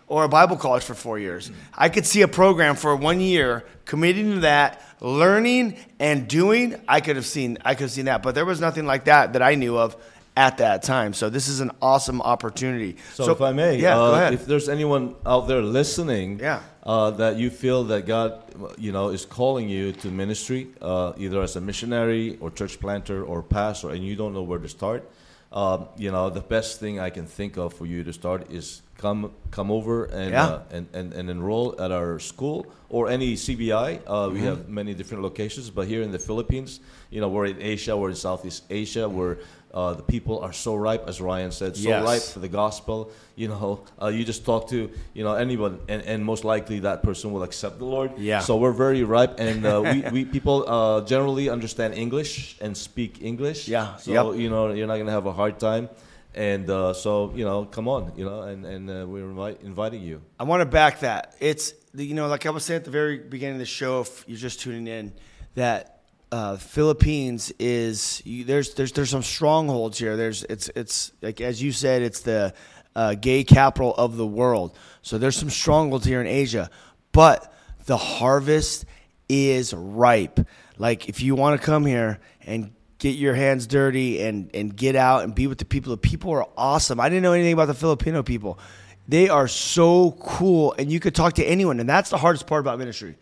or 0.07 0.23
a 0.23 0.29
Bible 0.29 0.55
college 0.57 0.83
for 0.83 0.93
four 0.93 1.19
years. 1.19 1.51
I 1.75 1.89
could 1.89 2.05
see 2.05 2.21
a 2.21 2.27
program 2.27 2.75
for 2.75 2.95
one 2.95 3.19
year, 3.19 3.65
committing 3.85 4.35
to 4.35 4.39
that, 4.41 4.81
learning 5.01 5.77
and 5.99 6.27
doing. 6.27 6.75
I 6.87 7.01
could 7.01 7.17
have 7.17 7.25
seen, 7.25 7.57
I 7.63 7.75
could 7.75 7.83
have 7.83 7.91
seen 7.91 8.05
that, 8.05 8.23
but 8.23 8.33
there 8.35 8.45
was 8.45 8.59
nothing 8.61 8.85
like 8.85 9.05
that 9.05 9.33
that 9.33 9.41
I 9.41 9.55
knew 9.55 9.77
of 9.77 9.95
at 10.35 10.59
that 10.59 10.83
time. 10.83 11.13
So 11.13 11.29
this 11.29 11.47
is 11.47 11.59
an 11.61 11.71
awesome 11.81 12.21
opportunity. 12.21 12.97
So, 13.13 13.31
if 13.31 13.41
I 13.41 13.51
may, 13.53 13.79
yeah, 13.79 13.97
uh, 13.99 14.09
go 14.09 14.13
ahead. 14.15 14.33
if 14.33 14.45
there's 14.45 14.69
anyone 14.69 15.15
out 15.25 15.47
there 15.47 15.61
listening, 15.61 16.39
Yeah. 16.39 16.61
uh, 16.83 17.11
that 17.11 17.37
you 17.37 17.49
feel 17.49 17.83
that 17.85 18.05
God, 18.05 18.43
you 18.77 18.91
know, 18.91 19.09
is 19.09 19.25
calling 19.25 19.67
you 19.67 19.91
to 19.93 20.07
ministry, 20.09 20.67
uh, 20.81 21.13
either 21.17 21.41
as 21.41 21.55
a 21.55 21.61
missionary 21.61 22.37
or 22.39 22.51
church 22.51 22.79
planter 22.79 23.23
or 23.23 23.41
pastor, 23.41 23.89
and 23.89 24.05
you 24.05 24.15
don't 24.15 24.33
know 24.33 24.43
where 24.43 24.59
to 24.59 24.69
start, 24.69 25.09
um, 25.51 25.87
you 25.97 26.11
know, 26.11 26.29
the 26.29 26.41
best 26.41 26.79
thing 26.79 26.99
I 26.99 27.09
can 27.09 27.25
think 27.25 27.57
of 27.57 27.73
for 27.73 27.85
you 27.85 28.03
to 28.03 28.11
start 28.13 28.51
is 28.51 28.81
come 28.97 29.31
come 29.51 29.71
over 29.71 30.05
and 30.05 30.31
Yeah. 30.31 30.45
uh, 30.45 30.61
and, 30.71 30.87
and, 30.93 31.13
and 31.13 31.29
enroll 31.29 31.79
at 31.79 31.91
our 31.91 32.19
school 32.19 32.65
or 32.89 33.09
any 33.09 33.35
CBI. 33.35 34.01
Uh, 34.05 34.27
Mm-hmm. 34.27 34.33
We 34.33 34.41
have 34.41 34.67
many 34.67 34.93
different 34.93 35.23
locations, 35.23 35.69
but 35.69 35.87
here 35.87 36.01
in 36.01 36.11
the 36.11 36.19
Philippines, 36.19 36.79
you 37.09 37.21
know, 37.21 37.29
we're 37.29 37.45
in 37.45 37.61
Asia, 37.61 37.95
we're 37.95 38.09
in 38.09 38.15
Southeast 38.15 38.63
Asia, 38.69 39.07
where 39.07 39.37
uh, 39.73 39.93
the 39.93 40.03
people 40.03 40.39
are 40.39 40.53
so 40.53 40.75
ripe, 40.75 41.07
as 41.07 41.19
Ryan 41.21 41.51
said, 41.51 41.75
so 41.77 41.89
Yes. 41.89 42.03
ripe 42.03 42.21
for 42.33 42.39
the 42.39 42.47
gospel. 42.47 43.11
You 43.35 43.49
know, 43.49 43.81
uh, 44.01 44.07
you 44.07 44.23
just 44.23 44.45
talk 44.45 44.69
to 44.69 44.89
you 45.13 45.23
know 45.23 45.33
anyone, 45.35 45.79
and, 45.87 46.01
and 46.03 46.23
most 46.25 46.43
likely 46.43 46.79
that 46.79 47.03
person 47.03 47.31
will 47.31 47.43
accept 47.43 47.77
the 47.77 47.85
Lord. 47.85 48.11
Yeah. 48.17 48.39
So 48.39 48.57
we're 48.57 48.71
very 48.71 49.03
ripe, 49.03 49.39
and 49.39 49.65
uh, 49.65 49.81
we, 49.83 50.01
we 50.11 50.25
people 50.25 50.65
uh, 50.67 51.01
generally 51.05 51.49
understand 51.49 51.93
English 51.93 52.57
and 52.61 52.75
speak 52.75 53.21
English. 53.21 53.67
Yeah. 53.67 53.97
So 53.97 54.11
Yep. 54.11 54.39
you 54.41 54.49
know 54.49 54.71
you're 54.73 54.87
not 54.87 54.97
gonna 54.97 55.11
have 55.11 55.25
a 55.27 55.33
hard 55.33 55.59
time. 55.59 55.89
And 56.35 56.69
uh, 56.69 56.93
so 56.93 57.31
you 57.35 57.45
know, 57.45 57.65
come 57.65 57.87
on, 57.87 58.13
you 58.15 58.23
know, 58.25 58.41
and 58.43 58.63
and 58.65 58.89
uh, 58.89 59.05
we're 59.07 59.25
invite, 59.29 59.61
inviting 59.63 60.03
you. 60.03 60.21
I 60.39 60.43
want 60.43 60.61
to 60.61 60.65
back 60.65 60.99
that. 61.01 61.33
It's 61.39 61.73
the- 61.93 62.05
you 62.05 62.13
know, 62.13 62.27
like 62.27 62.45
I 62.45 62.51
was 62.51 62.63
saying 62.63 62.77
at 62.79 62.85
the 62.85 62.91
very 62.91 63.17
beginning 63.17 63.55
of 63.55 63.59
the 63.59 63.65
show, 63.65 64.01
if 64.01 64.23
you're 64.27 64.37
just 64.37 64.59
tuning 64.61 64.87
in, 64.87 65.13
that 65.55 65.96
uh, 66.31 66.57
Philippines 66.57 67.51
is 67.59 68.21
you, 68.25 68.43
there's 68.43 68.73
there's 68.73 68.91
there's 68.91 69.09
some 69.09 69.23
strongholds 69.23 69.97
here. 69.97 70.17
There's 70.17 70.43
it's 70.43 70.69
it's 70.75 71.11
like 71.21 71.41
as 71.41 71.61
you 71.61 71.71
said, 71.71 72.01
it's 72.01 72.21
the 72.21 72.53
uh, 72.95 73.15
gay 73.15 73.43
capital 73.43 73.93
of 73.95 74.17
the 74.17 74.27
world. 74.27 74.77
So 75.01 75.17
there's 75.17 75.35
some 75.35 75.49
strongholds 75.49 76.05
here 76.05 76.21
in 76.21 76.27
Asia, 76.27 76.69
but 77.11 77.53
the 77.85 77.97
harvest 77.97 78.85
is 79.29 79.73
ripe. 79.73 80.39
Like 80.77 81.09
if 81.09 81.21
you 81.21 81.35
want 81.35 81.59
to 81.59 81.65
come 81.65 81.85
here 81.85 82.19
and 82.45 82.73
get 82.99 83.15
your 83.15 83.35
hands 83.35 83.67
dirty 83.67 84.21
and 84.21 84.49
and 84.53 84.75
get 84.75 84.95
out 84.95 85.23
and 85.23 85.33
be 85.33 85.47
with 85.47 85.57
the 85.57 85.65
people. 85.65 85.91
The 85.91 85.97
people 85.97 86.31
are 86.31 86.47
awesome. 86.57 86.99
I 86.99 87.09
didn't 87.09 87.23
know 87.23 87.33
anything 87.33 87.53
about 87.53 87.67
the 87.67 87.73
Filipino 87.73 88.23
people. 88.23 88.59
They 89.07 89.29
are 89.29 89.47
so 89.47 90.11
cool, 90.19 90.75
and 90.77 90.91
you 90.91 90.99
could 90.99 91.15
talk 91.15 91.33
to 91.33 91.43
anyone, 91.45 91.79
and 91.79 91.87
that's 91.87 92.09
the 92.09 92.17
hardest 92.17 92.45
part 92.45 92.59
about 92.59 92.77
ministry, 92.77 93.15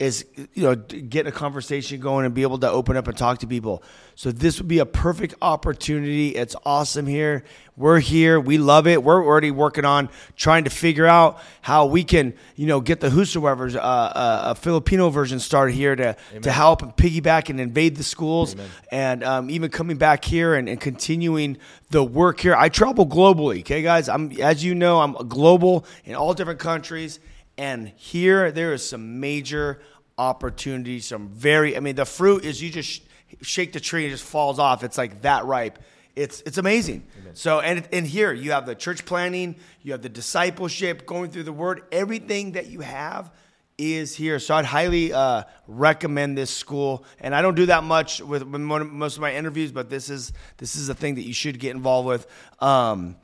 is 0.00 0.24
you 0.54 0.62
know 0.62 0.74
get 0.74 1.26
a 1.26 1.32
conversation 1.32 2.00
going 2.00 2.24
and 2.24 2.34
be 2.34 2.42
able 2.42 2.58
to 2.58 2.70
open 2.70 2.96
up 2.96 3.06
and 3.06 3.16
talk 3.16 3.38
to 3.38 3.46
people. 3.46 3.82
So 4.14 4.32
this 4.32 4.58
would 4.58 4.66
be 4.66 4.78
a 4.78 4.86
perfect 4.86 5.34
opportunity. 5.42 6.30
It's 6.30 6.56
awesome 6.64 7.06
here. 7.06 7.44
We're 7.76 8.00
here. 8.00 8.40
We 8.40 8.58
love 8.58 8.86
it. 8.86 9.02
We're 9.02 9.24
already 9.24 9.50
working 9.50 9.84
on 9.84 10.08
trying 10.36 10.64
to 10.64 10.70
figure 10.70 11.06
out 11.06 11.38
how 11.60 11.84
we 11.86 12.02
can 12.02 12.32
you 12.56 12.66
know 12.66 12.80
get 12.80 13.00
the 13.00 13.10
Whosoevers 13.10 13.76
uh, 13.76 13.78
uh, 13.78 14.40
a 14.46 14.54
Filipino 14.54 15.10
version 15.10 15.38
started 15.38 15.74
here 15.74 15.94
to 15.94 16.16
to 16.40 16.50
help 16.50 16.80
and 16.80 16.96
piggyback 16.96 17.50
and 17.50 17.60
invade 17.60 17.96
the 17.96 18.02
schools 18.04 18.56
and 18.90 19.22
um, 19.22 19.50
even 19.50 19.70
coming 19.70 19.98
back 19.98 20.24
here 20.24 20.54
and, 20.54 20.66
and 20.66 20.80
continuing 20.80 21.58
the 21.90 22.02
work 22.02 22.40
here. 22.40 22.54
I 22.56 22.70
travel 22.70 23.06
globally, 23.06 23.60
okay, 23.60 23.82
guys. 23.82 24.08
I'm 24.08 24.32
as 24.40 24.64
you 24.64 24.74
know, 24.74 25.00
I'm 25.00 25.12
global 25.28 25.84
in 26.06 26.14
all 26.14 26.32
different 26.32 26.60
countries, 26.60 27.20
and 27.58 27.88
here 27.96 28.50
there 28.50 28.72
is 28.72 28.88
some 28.88 29.20
major 29.20 29.80
opportunities. 30.20 31.06
Some 31.06 31.28
very, 31.28 31.76
I 31.76 31.80
mean, 31.80 31.96
the 31.96 32.04
fruit 32.04 32.44
is 32.44 32.62
you 32.62 32.70
just 32.70 32.88
sh- 32.88 33.00
shake 33.40 33.72
the 33.72 33.80
tree 33.80 34.04
and 34.04 34.12
it 34.12 34.16
just 34.16 34.28
falls 34.28 34.58
off. 34.58 34.84
It's 34.84 34.98
like 34.98 35.22
that 35.22 35.46
ripe. 35.46 35.78
It's 36.14 36.42
it's 36.42 36.58
amazing. 36.58 37.06
So 37.34 37.60
and 37.60 37.88
and 37.92 38.06
here 38.06 38.32
you 38.32 38.50
have 38.50 38.66
the 38.66 38.74
church 38.74 39.04
planting, 39.04 39.56
you 39.82 39.92
have 39.92 40.02
the 40.02 40.08
discipleship, 40.08 41.06
going 41.06 41.30
through 41.30 41.44
the 41.44 41.52
word. 41.52 41.82
Everything 41.90 42.52
that 42.52 42.66
you 42.66 42.80
have 42.80 43.30
is 43.78 44.14
here. 44.14 44.38
So 44.38 44.54
I'd 44.54 44.66
highly 44.66 45.12
uh, 45.12 45.44
recommend 45.66 46.36
this 46.36 46.50
school. 46.50 47.04
And 47.20 47.34
I 47.34 47.40
don't 47.40 47.54
do 47.54 47.66
that 47.66 47.82
much 47.82 48.20
with, 48.20 48.42
with 48.42 48.60
most 48.60 49.16
of 49.16 49.22
my 49.22 49.34
interviews, 49.34 49.72
but 49.72 49.88
this 49.88 50.10
is 50.10 50.32
this 50.58 50.76
is 50.76 50.88
a 50.88 50.94
thing 50.94 51.14
that 51.14 51.22
you 51.22 51.32
should 51.32 51.58
get 51.58 51.74
involved 51.74 52.06
with. 52.06 52.26
Um, 52.60 53.16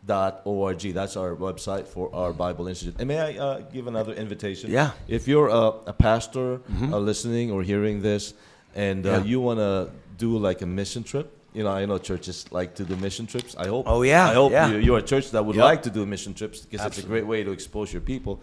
Dot 0.07 0.43
org. 0.45 0.81
That's 0.95 1.17
our 1.17 1.35
website 1.35 1.87
for 1.87 2.09
our 2.15 2.33
Bible 2.33 2.69
Institute. 2.69 2.95
And 2.99 3.09
may 3.09 3.19
I 3.19 3.37
uh, 3.37 3.61
give 3.61 3.89
another 3.89 4.15
invitation? 4.15 4.71
Yeah. 4.71 4.93
If 5.09 5.27
you're 5.29 5.49
a, 5.49 5.65
a 5.87 5.93
pastor 5.93 6.61
uh, 6.81 6.99
listening 6.99 7.51
or 7.51 7.63
hearing 7.63 8.01
this, 8.01 8.33
and 8.77 9.05
uh, 9.05 9.11
Yeah. 9.11 9.25
you 9.25 9.41
want 9.41 9.59
to 9.59 9.91
do 10.17 10.39
like 10.39 10.63
a 10.63 10.67
mission 10.67 11.03
trip, 11.03 11.37
you 11.53 11.63
know, 11.65 11.71
I 11.71 11.85
know 11.85 11.99
churches 11.99 12.47
like 12.53 12.77
to 12.77 12.85
do 12.85 12.97
mission 12.97 13.27
trips. 13.27 13.57
I 13.59 13.67
hope. 13.67 13.87
Oh, 13.89 14.03
yeah, 14.03 14.31
I 14.31 14.35
hope 14.35 14.53
yeah. 14.53 14.71
you, 14.71 14.79
you're 14.79 14.99
a 14.99 15.03
church 15.03 15.33
that 15.33 15.45
would 15.45 15.57
Yep. 15.57 15.65
like 15.65 15.83
to 15.83 15.91
do 15.91 16.07
mission 16.07 16.33
trips 16.33 16.61
because 16.61 16.87
it's 16.87 16.99
a 16.99 17.07
great 17.07 17.27
way 17.27 17.43
to 17.45 17.51
expose 17.51 17.93
your 17.93 18.01
people. 18.03 18.41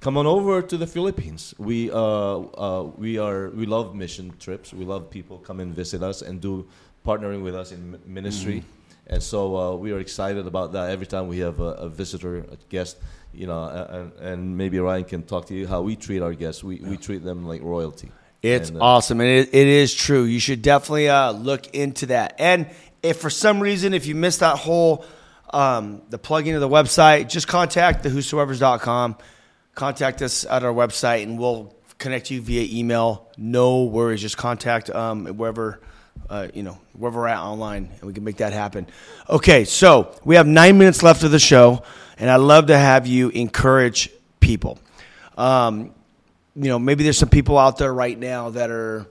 Come 0.00 0.18
on 0.18 0.26
over 0.26 0.62
to 0.62 0.76
the 0.76 0.86
Philippines. 0.86 1.54
We 1.58 1.90
uh, 1.90 1.96
uh, 1.98 2.82
we 2.96 3.18
are 3.18 3.48
we 3.50 3.64
love 3.66 3.96
mission 3.96 4.34
trips. 4.38 4.72
We 4.72 4.84
love 4.84 5.10
people 5.10 5.38
come 5.38 5.58
and 5.58 5.74
visit 5.74 6.02
us 6.02 6.22
and 6.22 6.40
do 6.40 6.68
partnering 7.08 7.42
with 7.42 7.54
us 7.54 7.72
in 7.72 7.98
ministry. 8.06 8.58
Mm-hmm. 8.60 9.14
And 9.14 9.22
so 9.22 9.56
uh, 9.56 9.74
we 9.74 9.92
are 9.92 9.98
excited 9.98 10.46
about 10.46 10.72
that. 10.72 10.90
Every 10.90 11.06
time 11.06 11.28
we 11.28 11.38
have 11.38 11.60
a, 11.60 11.86
a 11.86 11.88
visitor, 11.88 12.38
a 12.40 12.56
guest, 12.68 12.98
you 13.32 13.46
know, 13.46 13.64
and, 13.64 14.12
and 14.20 14.58
maybe 14.58 14.78
Ryan 14.78 15.04
can 15.04 15.22
talk 15.22 15.46
to 15.46 15.54
you 15.54 15.66
how 15.66 15.80
we 15.80 15.96
treat 15.96 16.20
our 16.20 16.34
guests. 16.34 16.62
We, 16.62 16.76
we 16.76 16.98
treat 16.98 17.24
them 17.24 17.46
like 17.46 17.62
royalty. 17.62 18.12
It's 18.42 18.68
And, 18.68 18.78
uh, 18.78 18.84
awesome, 18.84 19.20
and 19.20 19.30
it, 19.30 19.48
it 19.52 19.66
is 19.66 19.94
true. 19.94 20.24
You 20.24 20.38
should 20.38 20.62
definitely 20.62 21.08
uh, 21.08 21.32
look 21.32 21.74
into 21.74 22.06
that. 22.06 22.36
And 22.38 22.68
if 23.02 23.16
for 23.16 23.30
some 23.30 23.60
reason, 23.60 23.94
if 23.94 24.06
you 24.06 24.14
missed 24.14 24.40
that 24.40 24.58
whole 24.58 25.04
um, 25.50 26.02
the 26.10 26.18
plug 26.18 26.46
into 26.46 26.60
the 26.60 26.68
website, 26.68 27.28
just 27.28 27.48
contact 27.48 28.02
the 28.02 28.10
whosoevers.com. 28.10 29.16
Contact 29.74 30.22
us 30.22 30.44
at 30.44 30.62
our 30.62 30.72
website, 30.72 31.22
and 31.22 31.38
we'll 31.38 31.74
connect 31.98 32.30
you 32.30 32.42
via 32.42 32.66
email. 32.70 33.28
No 33.36 33.84
worries. 33.84 34.20
Just 34.20 34.36
contact 34.36 34.90
um, 34.90 35.26
wherever 35.26 35.80
uh, 36.30 36.48
you 36.54 36.62
know 36.62 36.78
wherever 36.92 37.20
we're 37.20 37.28
at 37.28 37.40
online, 37.40 37.90
and 37.92 38.02
we 38.02 38.12
can 38.12 38.24
make 38.24 38.38
that 38.38 38.52
happen. 38.52 38.86
Okay, 39.28 39.64
so 39.64 40.14
we 40.24 40.36
have 40.36 40.46
nine 40.46 40.78
minutes 40.78 41.02
left 41.02 41.22
of 41.22 41.30
the 41.30 41.38
show, 41.38 41.82
and 42.18 42.28
I'd 42.30 42.36
love 42.36 42.66
to 42.66 42.78
have 42.78 43.06
you 43.06 43.28
encourage 43.30 44.10
people. 44.40 44.78
Um, 45.36 45.94
you 46.56 46.68
know, 46.68 46.78
maybe 46.78 47.04
there's 47.04 47.18
some 47.18 47.28
people 47.28 47.56
out 47.56 47.78
there 47.78 47.94
right 47.94 48.18
now 48.18 48.50
that 48.50 48.70
are, 48.70 49.06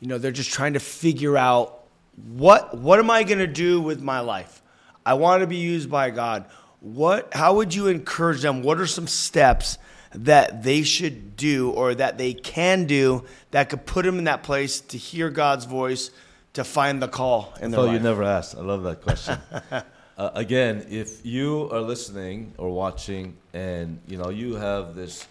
you 0.00 0.08
know, 0.08 0.16
they're 0.18 0.32
just 0.32 0.50
trying 0.50 0.72
to 0.72 0.80
figure 0.80 1.36
out 1.36 1.84
what 2.26 2.76
what 2.76 2.98
am 2.98 3.10
I 3.10 3.22
going 3.22 3.38
to 3.38 3.46
do 3.46 3.80
with 3.80 4.00
my 4.00 4.20
life? 4.20 4.62
I 5.04 5.14
want 5.14 5.42
to 5.42 5.46
be 5.46 5.56
used 5.56 5.90
by 5.90 6.10
God. 6.10 6.46
What 6.80 7.32
how 7.34 7.56
would 7.56 7.74
you 7.74 7.88
encourage 7.88 8.42
them? 8.42 8.62
What 8.62 8.80
are 8.80 8.86
some 8.86 9.06
steps 9.06 9.78
that 10.14 10.62
they 10.62 10.82
should 10.82 11.36
do 11.36 11.70
or 11.70 11.94
that 11.94 12.18
they 12.18 12.32
can 12.32 12.86
do 12.86 13.24
that 13.50 13.68
could 13.68 13.84
put 13.84 14.04
them 14.04 14.18
in 14.18 14.24
that 14.24 14.42
place 14.42 14.80
to 14.80 14.98
hear 14.98 15.28
God's 15.30 15.66
voice, 15.66 16.10
to 16.54 16.64
find 16.64 17.02
the 17.02 17.08
call 17.08 17.54
in 17.60 17.70
their 17.70 17.80
Oh, 17.80 17.84
life? 17.84 17.92
you 17.94 18.00
never 18.00 18.22
asked. 18.24 18.56
I 18.56 18.60
love 18.60 18.82
that 18.84 19.02
question. 19.02 19.38
uh, 19.70 20.30
again, 20.34 20.86
if 20.90 21.24
you 21.24 21.68
are 21.72 21.80
listening 21.80 22.54
or 22.58 22.70
watching, 22.70 23.36
and 23.52 24.00
you 24.06 24.16
know 24.18 24.30
you 24.30 24.56
have 24.56 24.94
this, 24.94 25.26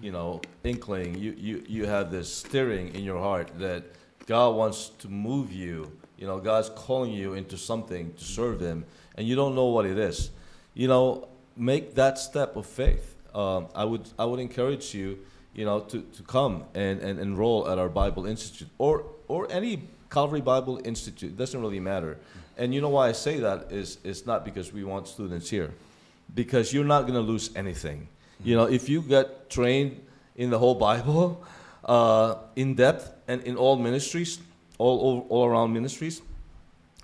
you 0.00 0.12
know, 0.12 0.40
inkling, 0.64 1.16
you 1.18 1.34
you 1.38 1.64
you 1.68 1.86
have 1.86 2.10
this 2.10 2.32
stirring 2.32 2.94
in 2.94 3.02
your 3.04 3.18
heart 3.18 3.50
that 3.58 3.82
God 4.26 4.56
wants 4.56 4.88
to 5.00 5.08
move 5.08 5.52
you. 5.52 5.92
You 6.16 6.26
know, 6.28 6.38
God's 6.38 6.70
calling 6.70 7.12
you 7.12 7.34
into 7.34 7.56
something 7.56 8.14
to 8.14 8.24
serve 8.24 8.60
Him, 8.60 8.84
and 9.16 9.26
you 9.26 9.34
don't 9.34 9.54
know 9.54 9.66
what 9.66 9.84
it 9.86 9.98
is. 9.98 10.30
You 10.74 10.88
know, 10.88 11.28
make 11.56 11.94
that 11.96 12.18
step 12.18 12.56
of 12.56 12.66
faith. 12.66 13.16
Um, 13.34 13.66
I 13.74 13.84
would 13.84 14.08
I 14.18 14.24
would 14.24 14.40
encourage 14.40 14.94
you, 14.94 15.18
you 15.54 15.64
know, 15.64 15.80
to, 15.80 16.02
to 16.02 16.22
come 16.22 16.64
and, 16.74 17.00
and 17.00 17.18
enroll 17.18 17.68
at 17.68 17.78
our 17.78 17.88
Bible 17.88 18.26
Institute 18.26 18.68
or 18.78 19.04
or 19.26 19.50
any 19.50 19.88
Calvary 20.12 20.42
Bible 20.42 20.78
Institute. 20.84 21.30
It 21.30 21.38
doesn't 21.38 21.60
really 21.60 21.80
matter. 21.80 22.18
And 22.58 22.74
you 22.74 22.80
know 22.82 22.90
why 22.90 23.08
I 23.08 23.12
say 23.12 23.38
that 23.40 23.72
is 23.72 23.98
it's 24.04 24.26
not 24.26 24.44
because 24.44 24.72
we 24.72 24.84
want 24.84 25.08
students 25.08 25.48
here, 25.48 25.70
because 26.34 26.72
you're 26.72 26.84
not 26.84 27.02
going 27.02 27.14
to 27.14 27.26
lose 27.32 27.50
anything. 27.56 28.08
You 28.44 28.56
know, 28.56 28.64
if 28.64 28.88
you 28.88 29.00
get 29.00 29.48
trained 29.48 30.04
in 30.36 30.50
the 30.50 30.58
whole 30.58 30.74
Bible, 30.74 31.42
uh, 31.84 32.34
in 32.56 32.74
depth 32.74 33.12
and 33.26 33.42
in 33.42 33.56
all 33.56 33.76
ministries, 33.76 34.38
all 34.78 34.98
all, 35.00 35.26
all 35.30 35.46
around 35.46 35.72
ministries, 35.72 36.20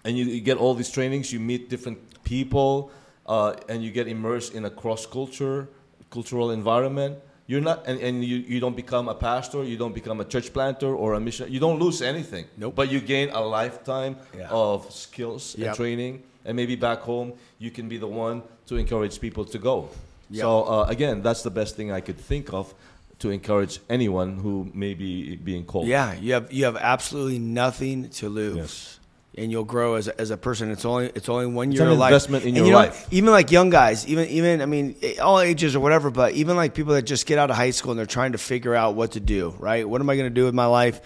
and 0.05 0.17
you, 0.19 0.25
you 0.27 0.41
get 0.41 0.59
all 0.59 0.75
these 0.75 0.91
trainings, 0.91 1.33
you 1.33 1.41
meet 1.41 1.71
different 1.71 1.99
people, 2.25 2.91
uh, 3.27 3.55
and 3.69 3.83
you 3.83 3.91
get 3.91 4.07
immersed 4.07 4.55
in 4.55 4.67
a 4.67 4.71
cross 4.71 5.07
culture, 5.07 5.69
cultural 6.11 6.51
environment. 6.51 7.17
You're 7.49 7.63
not, 7.63 7.87
and, 7.87 7.99
and 8.01 8.23
you, 8.23 8.37
you 8.37 8.61
don't 8.61 8.77
become 8.77 9.09
a 9.09 9.15
pastor, 9.15 9.65
you 9.65 9.79
don't 9.79 9.95
become 9.95 10.21
a 10.21 10.25
church 10.25 10.53
planter 10.53 10.95
or 10.95 11.15
a 11.15 11.21
mission. 11.21 11.51
You 11.51 11.59
don't 11.59 11.79
lose 11.81 12.03
anything. 12.03 12.45
Nope. 12.59 12.75
But 12.77 12.91
you 12.93 13.01
gain 13.01 13.31
a 13.31 13.41
lifetime 13.41 14.17
Yeah. 14.37 14.49
of 14.51 14.93
skills 14.93 15.57
Yep. 15.57 15.67
and 15.67 15.77
training, 15.77 16.23
and 16.45 16.55
maybe 16.55 16.77
back 16.77 17.01
home 17.01 17.33
you 17.59 17.71
can 17.71 17.89
be 17.89 17.97
the 17.97 18.07
one 18.07 18.43
to 18.67 18.77
encourage 18.77 19.19
people 19.19 19.45
to 19.47 19.59
go. 19.59 19.89
Yep. 20.31 20.43
So 20.43 20.63
uh, 20.65 20.85
again, 20.91 21.23
that's 21.23 21.43
the 21.43 21.51
best 21.51 21.75
thing 21.75 21.91
I 21.91 22.01
could 22.01 22.19
think 22.19 22.53
of 22.53 22.75
to 23.21 23.31
encourage 23.31 23.81
anyone 23.89 24.37
who 24.37 24.71
may 24.75 24.93
be 24.95 25.35
being 25.37 25.65
called. 25.65 25.87
Yeah, 25.89 26.13
you 26.21 26.35
have 26.35 26.53
you 26.53 26.65
have 26.67 26.77
absolutely 26.77 27.39
nothing 27.39 28.11
to 28.21 28.29
lose. 28.29 28.57
Yes. 28.57 28.98
And 29.39 29.51
you'll 29.51 29.65
grow 29.65 29.95
as 29.95 30.09
a, 30.09 30.21
as 30.21 30.31
a 30.31 30.37
person. 30.37 30.71
It's 30.71 30.85
only 30.85 31.07
it's 31.15 31.29
only 31.29 31.47
one 31.47 31.71
It's 31.71 31.79
year 31.79 31.89
of 31.89 31.97
life. 31.99 32.11
investment 32.11 32.43
in 32.45 32.49
And 32.49 32.57
your 32.59 32.67
you 32.67 32.73
know, 32.73 32.79
life. 32.79 33.07
Even 33.11 33.31
like 33.31 33.51
young 33.51 33.71
guys, 33.71 34.07
even 34.07 34.29
even 34.29 34.61
I 34.61 34.67
mean, 34.67 34.97
eh, 35.03 35.19
all 35.19 35.41
ages 35.41 35.77
or 35.77 35.81
whatever. 35.81 36.11
But 36.11 36.35
even 36.35 36.57
like 36.57 36.75
people 36.75 36.95
that 36.95 37.03
just 37.03 37.25
get 37.27 37.39
out 37.39 37.51
of 37.51 37.57
high 37.57 37.71
school 37.71 37.93
and 37.93 37.99
they're 37.99 38.07
trying 38.07 38.33
to 38.33 38.39
figure 38.39 38.75
out 38.75 38.95
what 38.95 39.13
to 39.13 39.21
do. 39.21 39.55
Right? 39.59 39.89
What 39.89 40.01
am 40.01 40.11
I 40.11 40.17
going 40.17 40.29
to 40.29 40.35
do 40.35 40.45
with 40.45 40.55
my 40.55 40.67
life? 40.67 41.01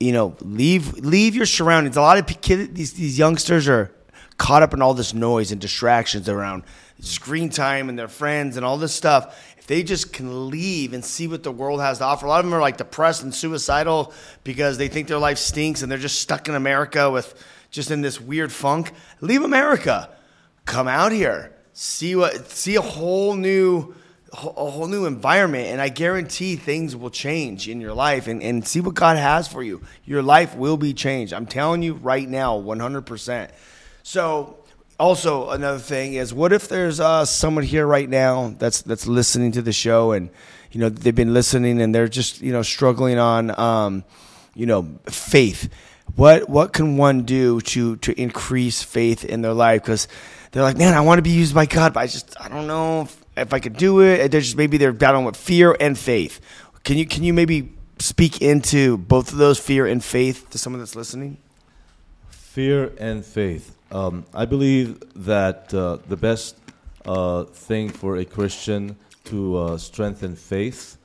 You 0.00 0.12
know, 0.12 0.36
leave 0.40 0.94
leave 0.98 1.36
your 1.36 1.46
surroundings. 1.46 1.96
A 1.96 2.00
lot 2.00 2.18
of 2.18 2.26
kids, 2.40 2.74
these 2.74 2.92
these 2.94 3.18
youngsters 3.18 3.68
are 3.68 3.94
caught 4.38 4.62
up 4.62 4.74
in 4.74 4.82
all 4.82 4.94
this 4.94 5.14
noise 5.14 5.52
and 5.52 5.60
distractions 5.60 6.28
around 6.28 6.64
screen 7.00 7.48
time 7.48 7.88
and 7.88 7.98
their 7.98 8.08
friends 8.08 8.56
and 8.56 8.64
all 8.64 8.78
this 8.78 8.94
stuff. 8.94 9.51
If 9.62 9.68
they 9.68 9.84
just 9.84 10.12
can 10.12 10.50
leave 10.50 10.92
and 10.92 11.04
see 11.04 11.28
what 11.28 11.44
the 11.44 11.52
world 11.52 11.80
has 11.80 11.98
to 11.98 12.04
offer, 12.04 12.26
a 12.26 12.28
lot 12.28 12.40
of 12.40 12.46
them 12.46 12.52
are 12.52 12.60
like 12.60 12.78
depressed 12.78 13.22
and 13.22 13.32
suicidal 13.32 14.12
because 14.42 14.76
they 14.76 14.88
think 14.88 15.06
their 15.06 15.20
life 15.20 15.38
stinks 15.38 15.82
and 15.82 15.92
they're 15.92 15.98
just 15.98 16.20
stuck 16.20 16.48
in 16.48 16.56
America 16.56 17.08
with 17.08 17.32
just 17.70 17.92
in 17.92 18.00
this 18.00 18.20
weird 18.20 18.50
funk. 18.50 18.90
Leave 19.20 19.44
America. 19.44 20.10
Come 20.64 20.88
out 20.88 21.12
here. 21.12 21.54
See 21.74 22.16
what 22.16 22.50
see 22.50 22.74
a 22.74 22.80
whole 22.80 23.36
new 23.36 23.94
a 24.32 24.36
whole 24.36 24.88
new 24.88 25.06
environment 25.06 25.68
and 25.68 25.80
I 25.80 25.90
guarantee 25.90 26.56
things 26.56 26.96
will 26.96 27.10
change 27.10 27.68
in 27.68 27.80
your 27.80 27.94
life 27.94 28.26
and, 28.26 28.42
and 28.42 28.66
see 28.66 28.80
what 28.80 28.94
God 28.94 29.16
has 29.16 29.46
for 29.46 29.62
you. 29.62 29.80
Your 30.04 30.24
life 30.24 30.56
will 30.56 30.76
be 30.76 30.92
changed. 30.92 31.32
I'm 31.32 31.46
telling 31.46 31.84
you 31.84 31.94
right 31.94 32.28
now, 32.28 32.60
100%. 32.60 33.48
So 34.02 34.61
also 35.02 35.50
another 35.50 35.80
thing 35.80 36.14
is 36.14 36.32
what 36.32 36.52
if 36.52 36.68
there's 36.68 37.00
uh, 37.00 37.24
someone 37.24 37.64
here 37.64 37.84
right 37.84 38.08
now 38.08 38.54
that's 38.58 38.82
that's 38.82 39.06
listening 39.06 39.50
to 39.52 39.60
the 39.60 39.72
show 39.72 40.12
and 40.12 40.30
you 40.70 40.78
know 40.78 40.88
they've 40.88 41.14
been 41.14 41.34
listening 41.34 41.82
and 41.82 41.92
they're 41.92 42.06
just 42.06 42.40
you 42.40 42.52
know 42.52 42.62
struggling 42.62 43.18
on 43.18 43.58
um, 43.58 44.04
you 44.54 44.64
know 44.64 44.88
faith. 45.06 45.68
What 46.14 46.48
what 46.48 46.72
can 46.72 46.96
one 46.96 47.22
do 47.22 47.60
to 47.62 47.96
to 47.96 48.20
increase 48.20 48.82
faith 48.82 49.24
in 49.24 49.42
their 49.42 49.52
life? 49.52 49.82
Because 49.82 50.06
they're 50.52 50.62
like 50.62 50.76
man 50.76 50.94
i 50.94 51.00
want 51.00 51.18
to 51.18 51.22
be 51.22 51.30
used 51.30 51.54
by 51.54 51.64
god 51.64 51.94
but 51.94 52.00
i 52.00 52.06
just 52.06 52.38
i 52.38 52.46
don't 52.46 52.66
know 52.66 53.02
if, 53.02 53.24
if 53.36 53.52
i 53.52 53.58
could 53.58 53.76
do 53.76 54.00
it. 54.00 54.30
They're 54.30 54.40
just 54.40 54.56
maybe 54.56 54.76
they're 54.76 54.92
battling 54.92 55.24
with 55.24 55.36
fear 55.36 55.76
and 55.80 55.98
faith. 55.98 56.40
Can 56.84 56.96
you 56.96 57.06
can 57.06 57.24
you 57.24 57.32
maybe 57.32 57.72
speak 57.98 58.40
into 58.40 58.98
both 58.98 59.32
of 59.32 59.38
those 59.38 59.58
fear 59.58 59.86
and 59.86 60.02
faith 60.02 60.48
to 60.50 60.58
someone 60.58 60.80
that's 60.80 60.94
listening? 60.94 61.38
Fear 62.30 62.92
and 63.00 63.24
faith. 63.24 63.74
Um, 63.92 64.24
I 64.32 64.46
believe 64.46 65.02
that 65.26 65.72
uh, 65.74 65.98
the 66.08 66.16
best 66.16 66.56
uh, 67.04 67.44
thing 67.44 67.90
for 67.90 68.16
a 68.16 68.24
Christian 68.24 68.96
to 69.24 69.58
uh, 69.58 69.76
strengthen 69.76 70.34
faith 70.34 70.96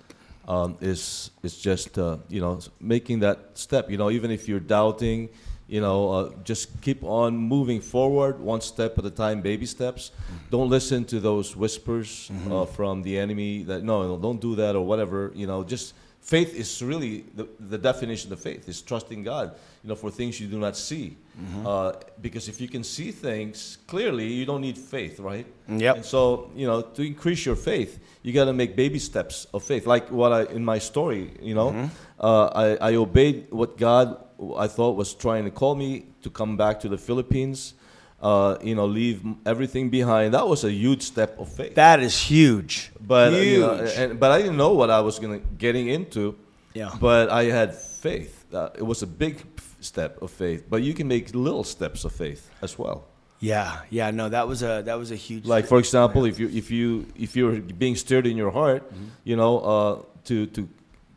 um, 0.47 0.77
is 0.79 1.31
is 1.43 1.57
just 1.59 1.99
uh, 1.99 2.15
you 2.29 2.39
know 2.39 2.61
making 2.79 3.19
that 3.19 3.57
step. 3.57 3.91
You 3.91 3.97
know, 3.97 4.09
even 4.09 4.31
if 4.31 4.47
you're 4.47 4.61
doubting, 4.61 5.27
you 5.67 5.81
know, 5.81 6.11
uh, 6.11 6.31
just 6.45 6.81
keep 6.81 7.03
on 7.03 7.35
moving 7.35 7.81
forward, 7.81 8.39
one 8.39 8.61
step 8.61 8.97
at 8.97 9.05
a 9.05 9.11
time, 9.11 9.41
baby 9.41 9.65
steps. 9.65 10.11
Don't 10.49 10.69
listen 10.69 11.03
to 11.05 11.19
those 11.19 11.57
whispers 11.57 12.31
uh, 12.49 12.63
from 12.63 13.01
the 13.01 13.19
enemy 13.19 13.63
that 13.63 13.83
no, 13.83 14.07
no, 14.07 14.17
don't 14.17 14.39
do 14.39 14.55
that 14.55 14.77
or 14.77 14.85
whatever. 14.85 15.33
You 15.35 15.45
know, 15.45 15.65
just 15.65 15.93
faith 16.21 16.53
is 16.53 16.81
really 16.81 17.25
the, 17.35 17.47
the 17.59 17.77
definition 17.77 18.31
of 18.31 18.39
faith 18.39 18.67
is 18.69 18.81
trusting 18.81 19.23
God, 19.23 19.55
you 19.87 19.93
know, 19.93 19.95
for 19.95 20.11
things 20.11 20.37
you 20.37 20.47
do 20.47 20.59
not 20.59 20.75
see. 20.75 21.15
Uh, 21.65 21.93
because 22.19 22.49
if 22.49 22.59
you 22.59 22.67
can 22.67 22.83
see 22.83 23.09
things 23.09 23.77
clearly, 23.87 24.27
you 24.27 24.45
don't 24.45 24.59
need 24.59 24.77
faith, 24.77 25.17
right? 25.19 25.45
Yep. 25.69 25.95
And 25.95 26.05
so, 26.05 26.51
you 26.55 26.67
know, 26.67 26.81
to 26.81 27.01
increase 27.03 27.45
your 27.45 27.55
faith, 27.55 27.99
you 28.21 28.33
got 28.33 28.45
to 28.45 28.53
make 28.53 28.75
baby 28.75 28.99
steps 28.99 29.47
of 29.53 29.63
faith. 29.63 29.87
Like 29.87 30.11
what 30.11 30.33
I 30.33 30.43
in 30.51 30.65
my 30.65 30.79
story, 30.79 31.31
you 31.41 31.55
know, 31.55 31.89
uh, 32.19 32.47
I, 32.63 32.89
I 32.89 32.95
obeyed 32.95 33.47
what 33.49 33.77
God 33.77 34.17
I 34.57 34.67
thought 34.67 34.97
was 34.97 35.13
trying 35.13 35.45
to 35.45 35.51
call 35.51 35.75
me 35.75 36.07
to 36.23 36.29
come 36.29 36.57
back 36.57 36.81
to 36.81 36.89
the 36.89 36.97
Philippines. 36.97 37.75
Uh, 38.19 38.57
you 38.61 38.75
know, 38.75 38.87
leave 38.87 39.21
everything 39.45 39.89
behind. 39.89 40.33
That 40.33 40.47
was 40.47 40.63
a 40.63 40.71
huge 40.71 41.03
step 41.03 41.39
of 41.39 41.47
faith. 41.47 41.75
That 41.75 41.99
is 42.01 42.19
huge. 42.19 42.91
But 42.99 43.31
huge. 43.31 43.47
you 43.47 43.59
know, 43.61 43.73
and, 43.95 44.19
but 44.19 44.31
I 44.31 44.41
didn't 44.41 44.57
know 44.57 44.73
what 44.73 44.89
I 44.89 44.99
was 44.99 45.19
gonna 45.19 45.39
getting 45.57 45.87
into. 45.87 46.35
Yeah. 46.73 46.91
But 46.99 47.29
I 47.29 47.43
had 47.45 47.73
faith. 47.75 48.33
Uh, 48.53 48.69
it 48.75 48.83
was 48.83 49.01
a 49.03 49.07
big 49.07 49.56
step 49.79 50.21
of 50.21 50.31
faith. 50.31 50.65
But 50.69 50.81
you 50.83 50.93
can 50.93 51.07
make 51.07 51.33
little 51.35 51.63
steps 51.63 52.05
of 52.05 52.11
faith 52.13 52.49
as 52.61 52.77
well. 52.79 53.05
yeah, 53.39 53.81
yeah. 53.91 54.09
No, 54.11 54.29
that 54.29 54.47
was 54.47 54.61
a 54.63 54.81
that 54.85 54.97
was 54.97 55.11
a 55.11 55.15
huge. 55.15 55.45
Like 55.45 55.67
for 55.67 55.77
example, 55.79 56.25
if 56.25 56.39
you 56.39 56.47
if 56.49 56.71
you 56.71 57.05
if 57.15 57.35
you're 57.35 57.59
being 57.77 57.95
stirred 57.95 58.25
in 58.25 58.37
your 58.37 58.51
heart, 58.51 58.81
Mm-hmm. 58.83 59.05
you 59.29 59.35
know, 59.35 59.53
uh, 59.59 60.01
to 60.25 60.45
to 60.47 60.67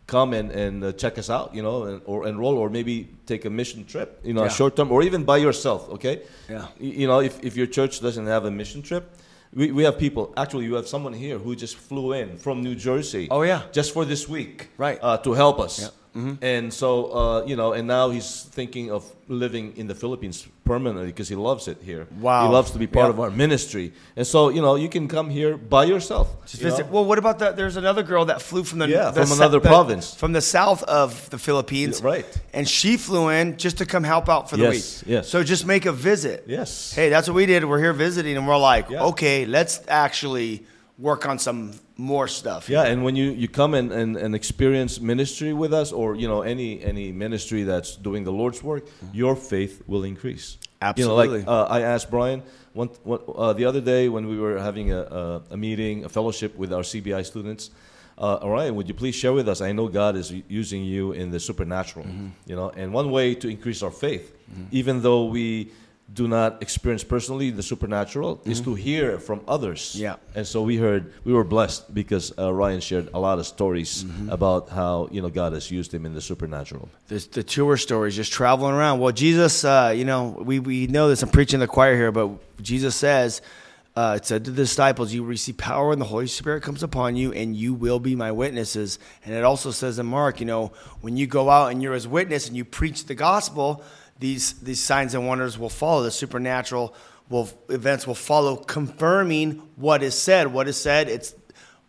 come 0.07 0.35
and 0.39 0.51
and 0.53 0.85
uh, 0.85 0.93
check 0.93 1.19
us 1.19 1.31
out, 1.31 1.55
you 1.55 1.63
know, 1.63 1.85
and, 1.85 2.03
or 2.05 2.27
enroll, 2.29 2.59
or 2.59 2.69
maybe 2.69 2.95
take 3.27 3.47
a 3.47 3.51
mission 3.51 3.85
trip, 3.85 4.09
you 4.25 4.33
know, 4.35 4.43
Yeah. 4.45 4.51
short 4.59 4.75
term, 4.77 4.91
or 4.93 5.03
even 5.03 5.25
by 5.25 5.39
yourself. 5.39 5.89
Okay. 5.89 6.17
Yeah. 6.49 6.67
You 6.79 7.07
know, 7.07 7.21
if 7.23 7.35
if 7.43 7.57
your 7.57 7.69
church 7.69 8.01
doesn't 8.01 8.27
have 8.27 8.45
a 8.47 8.51
mission 8.51 8.83
trip. 8.83 9.05
We, 9.53 9.73
we 9.73 9.83
have 9.85 9.99
people. 9.99 10.23
Actually, 10.37 10.67
you 10.67 10.77
have 10.77 10.87
someone 10.87 11.13
here 11.13 11.37
who 11.37 11.57
just 11.57 11.75
flew 11.77 12.13
in 12.13 12.39
from 12.39 12.63
New 12.63 12.77
Jersey. 12.77 13.27
Oh, 13.31 13.43
yeah. 13.43 13.63
just 13.73 13.93
for 13.93 14.05
this 14.05 14.29
week, 14.29 14.69
Right. 14.79 14.99
Uh, 15.03 15.17
to 15.27 15.33
help 15.35 15.59
us. 15.59 15.81
Yeah. 15.81 15.89
Mm-hmm. 16.17 16.43
And 16.45 16.73
so, 16.75 17.13
uh, 17.13 17.45
you 17.47 17.55
know, 17.57 17.73
and 17.73 17.87
now 17.87 18.11
he's 18.11 18.43
thinking 18.43 18.91
of 18.91 19.05
living 19.29 19.77
in 19.77 19.87
the 19.87 19.95
Philippines 19.95 20.47
permanently 20.65 21.07
because 21.07 21.29
he 21.29 21.37
loves 21.37 21.69
it 21.69 21.79
here. 21.85 22.09
Wow. 22.21 22.47
He 22.49 22.53
loves 22.53 22.73
to 22.73 22.79
be 22.79 22.87
part 22.89 23.07
Yep. 23.07 23.15
of 23.15 23.21
our 23.21 23.31
ministry. 23.31 23.93
And 24.17 24.27
so, 24.27 24.49
you 24.49 24.61
know, 24.61 24.75
you 24.75 24.89
can 24.89 25.07
come 25.07 25.31
here 25.31 25.57
by 25.57 25.85
yourself. 25.85 26.27
You. 26.59 26.85
Well, 26.91 27.05
what 27.05 27.19
about 27.19 27.39
that? 27.39 27.57
There's 27.57 27.77
another 27.77 28.03
girl 28.03 28.25
that 28.25 28.43
flew 28.43 28.65
from 28.65 28.81
the 28.81 28.89
Yeah, 28.89 29.11
the 29.13 29.25
from 29.25 29.39
another 29.39 29.61
province. 29.61 30.13
from 30.15 30.33
the 30.33 30.41
south 30.41 30.83
of 30.85 31.31
the 31.31 31.39
Philippines, 31.39 32.03
Right. 32.03 32.27
And 32.53 32.69
she 32.69 32.97
flew 32.97 33.29
in 33.29 33.57
just 33.57 33.79
to 33.79 33.87
come 33.87 34.03
help 34.03 34.29
out 34.29 34.51
for 34.51 34.57
the 34.57 34.65
Yes, 34.65 35.03
week. 35.05 35.11
yes. 35.15 35.29
So 35.29 35.45
just 35.45 35.65
make 35.65 35.87
a 35.87 35.93
visit. 35.93 36.45
Yes. 36.49 36.93
Hey, 36.93 37.09
that's 37.09 37.29
what 37.29 37.37
we 37.37 37.47
did. 37.47 37.65
We're 37.65 37.79
here 37.79 37.93
visiting, 37.93 38.37
and 38.37 38.49
we're 38.49 38.57
like, 38.75 38.91
Yeah. 38.91 39.05
okay, 39.11 39.47
let's 39.47 39.81
actually 39.87 40.65
work 41.01 41.27
on 41.27 41.39
some 41.39 41.73
more 41.97 42.29
stuff. 42.29 42.69
Yeah, 42.69 42.85
and 42.85 43.03
when 43.05 43.17
you, 43.17 43.31
you 43.31 43.49
come 43.49 43.75
and, 43.75 43.91
and, 43.93 44.17
and 44.17 44.35
experience 44.35 45.01
ministry 45.01 45.53
with 45.53 45.73
us 45.73 45.93
or, 45.93 46.15
you 46.15 46.29
know, 46.29 46.43
any 46.43 46.83
any 46.83 47.13
ministry 47.13 47.63
that's 47.65 47.97
doing 47.97 48.25
the 48.25 48.33
Lord's 48.33 48.63
work, 48.63 48.85
your 49.13 49.35
faith 49.37 49.83
will 49.87 50.05
increase. 50.05 50.59
You 50.63 50.69
know, 50.87 50.89
Absolutely. 50.89 51.39
like 51.41 51.49
uh, 51.49 51.65
I 51.65 51.81
asked 51.83 52.11
Brian 52.11 52.43
one, 52.73 52.89
one, 53.05 53.21
uh, 53.37 53.53
the 53.53 53.65
other 53.65 53.81
day 53.81 54.09
when 54.09 54.29
we 54.29 54.39
were 54.39 54.59
having 54.59 54.93
a, 54.93 55.01
a, 55.01 55.43
a 55.51 55.57
meeting, 55.57 56.05
a 56.05 56.09
fellowship 56.09 56.57
with 56.57 56.73
our 56.73 56.83
CBI 56.83 57.25
students, 57.27 57.71
uh, 58.17 58.39
Ryan, 58.43 58.75
would 58.77 58.87
you 58.89 58.95
please 58.95 59.15
share 59.15 59.33
with 59.33 59.49
us? 59.49 59.61
I 59.61 59.73
know 59.73 59.89
God 59.89 60.15
is 60.17 60.33
using 60.49 60.85
you 60.85 61.13
in 61.13 61.31
the 61.31 61.41
supernatural, 61.41 62.05
Mm-hmm. 62.07 62.29
you 62.47 62.57
know, 62.57 62.71
and 62.71 62.93
one 62.93 63.11
way 63.11 63.35
to 63.35 63.49
increase 63.49 63.83
our 63.83 63.91
faith, 63.91 64.33
even 64.71 65.01
though 65.03 65.25
we 65.25 65.71
do 66.13 66.27
not 66.27 66.61
experience 66.61 67.05
personally 67.05 67.51
the 67.51 67.63
supernatural, 67.63 68.41
is 68.45 68.61
to 68.63 68.75
hear 68.75 69.19
from 69.19 69.41
others. 69.47 69.81
Mm-hmm. 69.95 70.03
Yeah. 70.03 70.17
And 70.35 70.47
so 70.47 70.63
we 70.63 70.77
heard, 70.77 71.13
we 71.25 71.33
were 71.33 71.45
blessed 71.45 71.95
because 71.95 72.33
uh, 72.37 72.53
Ryan 72.53 72.81
shared 72.81 73.09
a 73.15 73.21
lot 73.21 73.39
of 73.39 73.47
stories 73.47 74.05
Mm-hmm. 74.05 74.29
about 74.31 74.69
how, 74.71 75.09
you 75.11 75.23
know, 75.23 75.29
God 75.29 75.53
has 75.53 75.71
used 75.71 75.93
him 75.95 76.05
in 76.07 76.15
the 76.15 76.21
supernatural. 76.21 76.89
the, 77.09 77.19
the 77.33 77.43
tour 77.43 77.77
stories, 77.77 78.17
just 78.17 78.33
traveling 78.33 78.75
around. 78.75 78.99
Well, 79.01 79.13
Jesus, 79.13 79.65
uh, 79.65 79.93
you 79.95 80.05
know, 80.05 80.37
we, 80.45 80.59
we 80.59 80.87
know 80.87 81.09
this. 81.09 81.23
I'm 81.23 81.29
preaching 81.29 81.61
the 81.61 81.67
choir 81.69 81.95
here, 81.97 82.13
but 82.13 82.31
Jesus 82.63 82.97
says, 82.97 83.41
uh, 83.97 84.15
it 84.17 84.25
said 84.27 84.45
to 84.45 84.51
the 84.53 84.63
disciples, 84.63 85.13
"You 85.13 85.25
receive 85.25 85.57
power 85.59 85.89
when 85.89 85.99
the 85.99 86.05
Holy 86.05 86.29
Spirit 86.29 86.63
comes 86.63 86.83
upon 86.83 87.17
you, 87.17 87.33
and 87.33 87.57
you 87.57 87.75
will 87.75 87.99
be 87.99 88.15
my 88.15 88.31
witnesses." 88.33 88.99
And 89.25 89.35
it 89.35 89.43
also 89.45 89.73
says 89.73 89.99
in 89.99 90.07
Mark, 90.07 90.39
you 90.41 90.47
know, 90.47 90.73
when 91.01 91.17
you 91.17 91.27
go 91.27 91.51
out 91.51 91.73
and 91.73 91.83
you're 91.83 91.95
His 91.95 92.07
witness 92.07 92.47
and 92.47 92.57
you 92.57 92.65
preach 92.65 93.07
the 93.07 93.17
gospel, 93.17 93.83
these 94.21 94.53
these 94.61 94.81
signs 94.81 95.15
and 95.15 95.27
wonders 95.27 95.59
will 95.59 95.71
follow. 95.71 96.03
The 96.03 96.11
supernatural 96.11 96.95
will 97.29 97.49
events 97.69 98.07
will 98.07 98.15
follow, 98.15 98.57
confirming 98.57 99.63
what 99.77 100.03
is 100.03 100.15
said. 100.15 100.49
What 100.53 100.69
is 100.69 100.77
said, 100.77 101.09
it's 101.09 101.35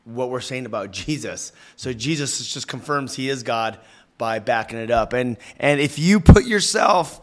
what 0.05 0.29
we're 0.29 0.39
saying 0.41 0.65
about 0.65 0.91
Jesus. 0.91 1.51
So 1.75 1.93
Jesus 1.93 2.53
just 2.53 2.67
confirms 2.67 3.15
he 3.15 3.29
is 3.29 3.43
God 3.43 3.77
by 4.17 4.39
backing 4.39 4.79
it 4.79 4.89
up. 4.89 5.13
And 5.13 5.37
and 5.59 5.79
if 5.79 5.99
you 5.99 6.19
put 6.19 6.45
yourself 6.45 7.19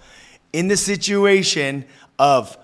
in 0.53 0.69
the 0.69 0.77
situation 0.77 1.85
of 2.19 2.57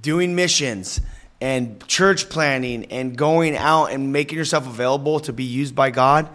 doing 0.00 0.36
missions 0.36 1.00
and 1.40 1.84
church 1.88 2.28
planting 2.28 2.84
and 2.86 3.16
going 3.16 3.56
out 3.56 3.86
and 3.86 4.12
making 4.12 4.38
yourself 4.38 4.66
available 4.66 5.20
to 5.20 5.32
be 5.32 5.44
used 5.44 5.74
by 5.74 5.90
God, 5.90 6.28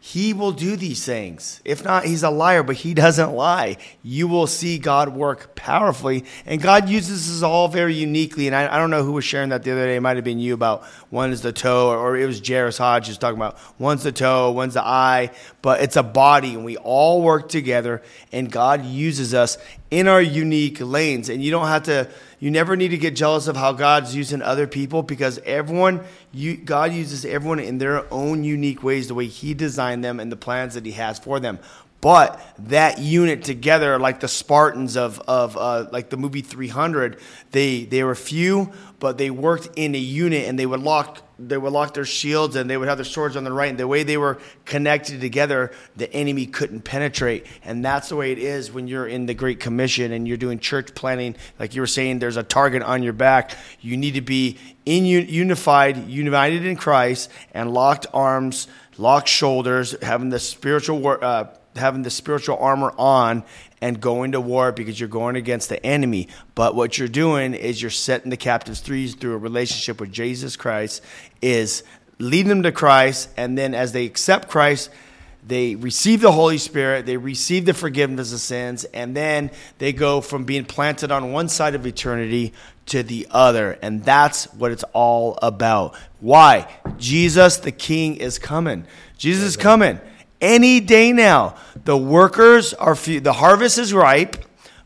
he 0.00 0.32
will 0.32 0.52
do 0.52 0.76
these 0.76 1.04
things. 1.04 1.60
If 1.64 1.84
not, 1.84 2.04
he's 2.04 2.22
a 2.22 2.30
liar, 2.30 2.62
but 2.62 2.76
he 2.76 2.94
doesn't 3.04 3.32
lie. 3.32 3.78
You 4.02 4.28
will 4.28 4.46
see 4.46 4.78
God 4.78 5.14
work 5.14 5.56
powerfully. 5.56 6.24
And 6.46 6.62
God 6.62 6.88
uses 6.88 7.28
us 7.28 7.42
all 7.42 7.68
very 7.68 7.94
uniquely. 7.94 8.46
And 8.46 8.54
I, 8.54 8.74
I 8.74 8.78
don't 8.78 8.90
know 8.90 9.02
who 9.02 9.12
was 9.12 9.24
sharing 9.24 9.48
that 9.48 9.64
the 9.64 9.72
other 9.72 9.86
day. 9.86 9.96
It 9.96 10.00
might 10.00 10.16
have 10.16 10.24
been 10.24 10.38
you 10.38 10.54
about 10.54 10.84
one 11.10 11.32
is 11.32 11.42
the 11.42 11.52
toe, 11.52 11.90
or, 11.90 12.16
it 12.16 12.26
was 12.26 12.40
Jairus 12.46 12.78
Hodge 12.78 13.08
who's 13.08 13.18
talking 13.18 13.38
about 13.38 13.58
one's 13.78 14.02
the 14.02 14.12
toe, 14.12 14.50
one's 14.52 14.74
the 14.74 14.86
eye, 14.86 15.30
but 15.62 15.80
it's 15.80 15.96
a 15.96 16.02
body. 16.02 16.54
And 16.54 16.64
we 16.64 16.76
all 16.76 17.22
work 17.22 17.48
together. 17.48 18.02
And 18.30 18.52
God 18.52 18.84
uses 18.84 19.34
us 19.34 19.58
in 19.90 20.06
our 20.06 20.22
unique 20.22 20.80
lanes. 20.80 21.28
And 21.28 21.42
you 21.42 21.50
don't 21.50 21.66
have 21.66 21.84
to, 21.84 22.08
you 22.38 22.50
never 22.50 22.76
need 22.76 22.88
to 22.88 22.98
get 22.98 23.16
jealous 23.16 23.48
of 23.48 23.56
how 23.56 23.72
God's 23.72 24.14
using 24.14 24.42
other 24.42 24.66
people 24.66 25.02
because 25.02 25.38
everyone, 25.44 26.04
you, 26.32 26.56
God 26.56 26.92
uses 26.92 27.24
everyone 27.24 27.58
in 27.58 27.78
their 27.78 28.12
own 28.12 28.44
unique 28.44 28.82
ways, 28.82 29.08
the 29.08 29.14
way 29.14 29.26
He 29.26 29.54
designed 29.54 30.04
them 30.04 30.20
and 30.20 30.30
the 30.30 30.36
plans 30.36 30.74
that 30.74 30.84
He 30.84 30.92
has 30.92 31.18
for 31.18 31.40
them. 31.40 31.58
But 32.00 32.40
that 32.58 33.00
unit 33.00 33.42
together, 33.42 33.98
like 33.98 34.20
the 34.20 34.28
Spartans 34.28 34.96
of, 34.96 35.20
of 35.26 35.56
uh, 35.56 35.86
like 35.90 36.10
the 36.10 36.16
movie 36.16 36.42
300, 36.42 37.18
they, 37.50 37.84
they 37.84 38.04
were 38.04 38.14
few, 38.14 38.72
but 39.00 39.18
they 39.18 39.30
worked 39.30 39.68
in 39.76 39.94
a 39.94 39.98
unit 39.98 40.48
and 40.48 40.58
they 40.58 40.66
would 40.66 40.80
lock 40.80 41.22
they 41.38 41.56
would 41.56 41.72
lock 41.72 41.94
their 41.94 42.04
shields 42.04 42.56
and 42.56 42.68
they 42.68 42.76
would 42.76 42.88
have 42.88 42.98
their 42.98 43.04
swords 43.04 43.36
on 43.36 43.44
the 43.44 43.52
right. 43.52 43.70
And 43.70 43.78
the 43.78 43.86
way 43.86 44.02
they 44.02 44.16
were 44.16 44.38
connected 44.64 45.20
together, 45.20 45.70
the 45.96 46.12
enemy 46.12 46.46
couldn't 46.46 46.80
penetrate. 46.80 47.46
And 47.62 47.84
that's 47.84 48.08
the 48.08 48.16
way 48.16 48.32
it 48.32 48.38
is 48.38 48.72
when 48.72 48.88
you're 48.88 49.06
in 49.06 49.26
the 49.26 49.34
Great 49.34 49.60
Commission 49.60 50.10
and 50.10 50.26
you're 50.26 50.36
doing 50.36 50.58
church 50.58 50.94
planting. 50.94 51.36
Like 51.58 51.74
you 51.76 51.80
were 51.80 51.86
saying, 51.86 52.18
there's 52.18 52.36
a 52.36 52.42
target 52.42 52.82
on 52.82 53.04
your 53.04 53.12
back. 53.12 53.52
You 53.80 53.96
need 53.96 54.14
to 54.14 54.20
be 54.20 54.58
in 54.84 55.04
unified, 55.04 56.08
united 56.08 56.64
in 56.64 56.74
Christ, 56.76 57.30
and 57.52 57.72
locked 57.72 58.06
arms, 58.12 58.66
locked 58.96 59.28
shoulders, 59.28 59.94
having 60.02 60.30
the 60.30 60.40
spiritual 60.40 60.98
war, 60.98 61.22
uh, 61.22 61.54
having 61.78 62.02
the 62.02 62.10
spiritual 62.10 62.58
armor 62.58 62.92
on 62.98 63.42
and 63.80 64.00
going 64.00 64.32
to 64.32 64.40
war 64.40 64.72
because 64.72 64.98
you're 64.98 65.08
going 65.08 65.36
against 65.36 65.68
the 65.68 65.84
enemy. 65.84 66.28
But 66.54 66.74
what 66.74 66.98
you're 66.98 67.08
doing 67.08 67.54
is 67.54 67.80
you're 67.80 67.90
setting 67.90 68.30
the 68.30 68.36
captives 68.36 68.80
free 68.80 69.08
through 69.08 69.34
a 69.34 69.38
relationship 69.38 70.00
with 70.00 70.12
Jesus 70.12 70.56
Christ, 70.56 71.02
is 71.40 71.84
leading 72.18 72.48
them 72.48 72.62
to 72.64 72.72
Christ, 72.72 73.30
and 73.36 73.56
then 73.56 73.74
as 73.74 73.92
they 73.92 74.04
accept 74.04 74.48
Christ, 74.48 74.90
they 75.46 75.76
receive 75.76 76.20
the 76.20 76.32
Holy 76.32 76.58
Spirit, 76.58 77.06
they 77.06 77.16
receive 77.16 77.64
the 77.64 77.72
forgiveness 77.72 78.32
of 78.32 78.40
sins, 78.40 78.84
and 78.84 79.16
then 79.16 79.50
they 79.78 79.92
go 79.92 80.20
from 80.20 80.44
being 80.44 80.64
planted 80.64 81.10
on 81.10 81.32
one 81.32 81.48
side 81.48 81.74
of 81.74 81.86
eternity 81.86 82.52
to 82.86 83.02
the 83.02 83.26
other. 83.30 83.78
And 83.80 84.04
that's 84.04 84.44
what 84.54 84.72
it's 84.72 84.84
all 84.92 85.38
about. 85.40 85.94
Why? 86.20 86.68
Jesus 86.98 87.58
the 87.58 87.72
King 87.72 88.16
is 88.16 88.38
coming. 88.38 88.84
Jesus 89.16 89.44
is 89.44 89.56
coming 89.56 90.00
any 90.40 90.80
day 90.80 91.12
now. 91.12 91.54
The 91.84 91.96
workers 91.96 92.74
are 92.74 92.94
few. 92.94 93.20
The 93.20 93.32
harvest 93.34 93.78
is 93.78 93.92
ripe, 93.94 94.36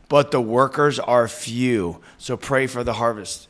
but 0.09 0.31
the 0.31 0.41
workers 0.41 0.99
are 0.99 1.27
few. 1.27 1.99
So 2.17 2.37
pray 2.37 2.67
for 2.67 2.83
the 2.83 2.93
harvest. 2.93 3.47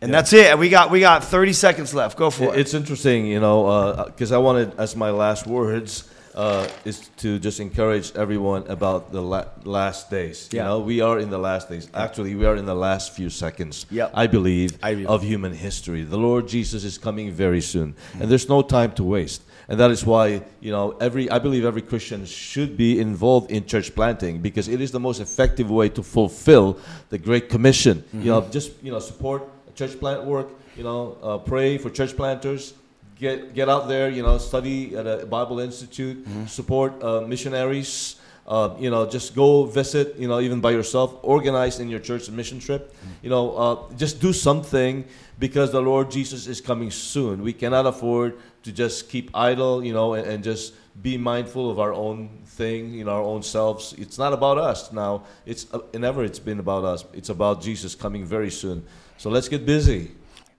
And 0.00 0.12
that's 0.12 0.32
it. 0.34 0.58
We 0.58 0.68
got 0.68 0.90
we 0.90 1.00
got 1.00 1.24
30 1.24 1.52
seconds 1.54 1.94
left. 1.94 2.18
Go 2.18 2.28
for 2.30 2.54
it. 2.54 2.60
It's 2.60 2.74
interesting, 2.74 3.26
you 3.26 3.40
know, 3.40 4.04
because 4.06 4.32
I 4.32 4.38
wanted, 4.38 4.78
as 4.78 4.94
my 4.96 5.10
last 5.10 5.46
words, 5.46 6.04
uh, 6.34 6.68
is 6.84 7.08
to 7.18 7.38
just 7.38 7.58
encourage 7.60 8.14
everyone 8.14 8.64
about 8.68 9.12
the 9.12 9.22
la- 9.22 9.46
last 9.64 10.10
days. 10.10 10.48
You 10.52 10.58
Yeah. 10.58 10.64
know, 10.64 10.80
we 10.80 11.00
are 11.00 11.18
in 11.20 11.30
the 11.30 11.38
last 11.38 11.70
days. 11.70 11.88
Actually, 11.94 12.34
we 12.34 12.44
are 12.44 12.56
in 12.56 12.66
the 12.66 12.74
last 12.74 13.14
few 13.14 13.30
seconds. 13.30 13.86
Yep. 13.90 14.10
I 14.12 14.26
believe 14.26 14.76
I 14.82 14.92
believe. 14.94 15.06
of 15.08 15.22
human 15.22 15.54
history. 15.54 16.02
The 16.04 16.18
Lord 16.18 16.48
Jesus 16.48 16.84
is 16.84 16.98
coming 16.98 17.30
very 17.30 17.62
soon, 17.62 17.94
and 18.20 18.28
there's 18.30 18.48
no 18.48 18.60
time 18.62 18.92
to 18.92 19.04
waste. 19.04 19.42
And 19.68 19.80
that 19.80 19.90
is 19.90 20.04
why, 20.04 20.42
you 20.60 20.70
know, 20.70 20.90
every 21.00 21.30
I 21.30 21.38
believe 21.38 21.64
every 21.64 21.82
Christian 21.82 22.26
should 22.26 22.76
be 22.76 23.00
involved 23.00 23.50
in 23.50 23.64
church 23.64 23.94
planting 23.94 24.40
because 24.42 24.68
it 24.68 24.80
is 24.80 24.90
the 24.90 25.00
most 25.00 25.20
effective 25.20 25.70
way 25.70 25.88
to 25.90 26.02
fulfill 26.02 26.78
the 27.08 27.18
Great 27.18 27.48
Commission. 27.48 28.04
You 28.12 28.30
know, 28.32 28.40
just 28.50 28.72
you 28.82 28.92
know, 28.92 28.98
support 29.00 29.42
church 29.74 29.98
plant 29.98 30.24
work. 30.24 30.48
You 30.76 30.84
know, 30.84 31.16
uh, 31.22 31.38
pray 31.38 31.78
for 31.78 31.88
church 31.90 32.14
planters 32.16 32.74
get 33.18 33.54
get 33.54 33.68
out 33.68 33.88
there. 33.88 34.10
You 34.10 34.22
know, 34.22 34.36
study 34.38 34.96
at 34.96 35.06
a 35.06 35.24
Bible 35.26 35.60
Institute, 35.60 36.24
Mm-hmm. 36.26 36.46
support 36.46 36.92
uh, 37.02 37.20
missionaries. 37.22 38.16
Uh, 38.46 38.76
you 38.78 38.90
know, 38.90 39.08
just 39.08 39.34
go 39.34 39.64
visit. 39.64 40.16
You 40.18 40.28
know, 40.28 40.40
even 40.40 40.60
by 40.60 40.72
yourself, 40.72 41.16
organize 41.22 41.80
in 41.80 41.88
your 41.88 42.00
church 42.00 42.28
a 42.28 42.32
mission 42.32 42.58
trip. 42.60 42.92
Mm-hmm. 42.92 43.08
You 43.22 43.30
know, 43.30 43.56
uh, 43.56 43.94
just 43.96 44.20
do 44.20 44.32
something 44.34 45.04
because 45.38 45.72
the 45.72 45.82
Lord 45.82 46.10
Jesus 46.10 46.46
is 46.46 46.60
coming 46.60 46.90
soon. 46.90 47.42
We 47.42 47.52
cannot 47.52 47.86
afford 47.86 48.38
to 48.62 48.72
just 48.72 49.08
keep 49.08 49.30
idle. 49.34 49.84
You 49.84 49.92
know, 49.92 50.14
and, 50.14 50.26
and 50.26 50.44
just 50.44 50.74
be 51.00 51.16
mindful 51.16 51.70
of 51.70 51.80
our 51.80 51.92
own 51.92 52.42
thing, 52.46 52.94
you 52.94 53.04
know, 53.04 53.12
our 53.12 53.22
own 53.22 53.42
selves. 53.42 53.94
It's 53.98 54.18
not 54.18 54.32
about 54.32 54.58
us 54.58 54.92
now. 54.92 55.24
It's 55.44 55.66
uh, 55.72 55.80
never. 55.94 56.24
It's 56.24 56.38
been 56.38 56.60
about 56.60 56.84
us. 56.84 57.04
It's 57.12 57.28
about 57.28 57.62
Jesus 57.62 57.94
coming 57.94 58.24
very 58.24 58.50
soon. 58.50 58.84
So 59.16 59.30
let's 59.30 59.48
get 59.48 59.66
busy. 59.66 60.12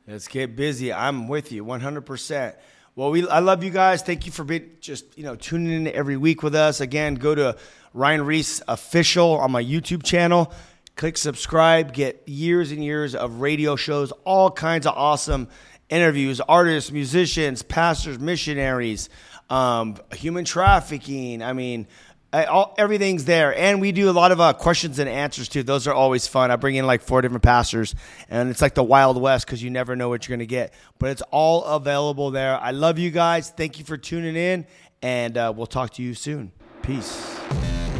Let's 0.08 0.28
get 0.28 0.56
busy. 0.56 0.94
I'm 0.94 1.28
with 1.28 1.52
you 1.52 1.66
100%. 1.66 2.56
Well, 2.96 3.12
we 3.12 3.28
I 3.28 3.40
love 3.40 3.64
you 3.64 3.72
guys. 3.72 4.02
Thank 4.02 4.26
you 4.26 4.32
for 4.32 4.44
being 4.44 4.72
just, 4.80 5.18
you 5.18 5.24
know, 5.24 5.36
tuning 5.36 5.72
in 5.72 5.88
every 5.88 6.16
week 6.16 6.44
with 6.44 6.56
us. 6.56 6.80
Again, 6.80 7.16
go 7.16 7.36
to 7.36 7.58
Ryan 7.94 8.26
Ries 8.26 8.62
official 8.68 9.38
on 9.40 9.52
my 9.52 9.64
YouTube 9.64 10.04
channel. 10.04 10.54
Click 10.96 11.18
subscribe, 11.18 11.94
get 11.94 12.24
years 12.26 12.72
and 12.72 12.84
years 12.84 13.16
of 13.16 13.42
radio 13.42 13.76
shows, 13.76 14.12
all 14.24 14.50
kinds 14.50 14.88
of 14.88 14.94
awesome 14.96 15.50
interviews, 15.90 16.40
artists, 16.42 16.92
musicians, 16.92 17.64
pastors, 17.64 18.18
missionaries, 18.18 19.10
um, 19.50 19.98
human 20.14 20.46
trafficking. 20.46 21.42
I 21.42 21.54
mean, 21.54 21.88
I, 22.32 22.46
all, 22.46 22.76
everything's 22.78 23.26
there, 23.26 23.58
and 23.58 23.80
we 23.80 23.92
do 23.92 24.10
a 24.10 24.12
lot 24.12 24.32
of 24.32 24.42
uh, 24.42 24.54
questions 24.54 25.00
and 25.00 25.10
answers 25.10 25.48
too. 25.48 25.64
Those 25.64 25.88
are 25.88 25.94
always 25.94 26.28
fun. 26.28 26.52
I 26.52 26.56
bring 26.56 26.76
in 26.76 26.86
like 26.86 27.02
four 27.02 27.22
different 27.22 27.44
pastors, 27.44 27.96
and 28.30 28.50
it's 28.50 28.62
like 28.62 28.74
the 28.74 28.84
Wild 28.84 29.22
West 29.22 29.46
because 29.46 29.64
you 29.64 29.70
never 29.70 29.96
know 29.96 30.10
what 30.10 30.28
you're 30.28 30.38
gonna 30.38 30.46
get. 30.46 30.74
But 31.00 31.12
it's 31.12 31.22
all 31.32 31.64
available 31.64 32.32
there. 32.32 32.58
I 32.58 32.72
love 32.72 33.00
you 33.00 33.12
guys. 33.12 33.50
Thank 33.50 33.80
you 33.80 33.86
for 33.86 33.98
tuning 33.98 34.36
in, 34.36 34.66
and 35.02 35.38
uh, 35.38 35.54
we'll 35.56 35.66
talk 35.66 35.92
to 35.94 36.04
you 36.04 36.14
soon. 36.14 36.52
Peace. 36.82 37.35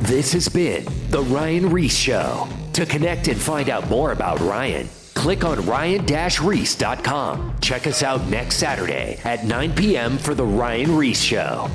This 0.06 0.34
has 0.34 0.48
been 0.48 0.86
The 1.10 1.24
Ryan 1.24 1.72
Ries 1.72 1.98
Show. 1.98 2.48
To 2.74 2.86
connect 2.86 3.28
and 3.28 3.42
find 3.42 3.70
out 3.72 3.90
more 3.90 4.12
about 4.12 4.40
Ryan, 4.40 4.88
click 5.16 5.44
on 5.44 5.66
ryan-reese.com. 5.66 7.56
Check 7.60 7.88
us 7.88 8.04
out 8.04 8.28
next 8.28 8.58
Saturday 8.58 9.20
at 9.24 9.46
9 9.46 9.74
p.m. 9.74 10.20
for 10.20 10.36
The 10.36 10.46
Ryan 10.46 10.96
Ries 10.96 11.20
Show. 11.20 11.72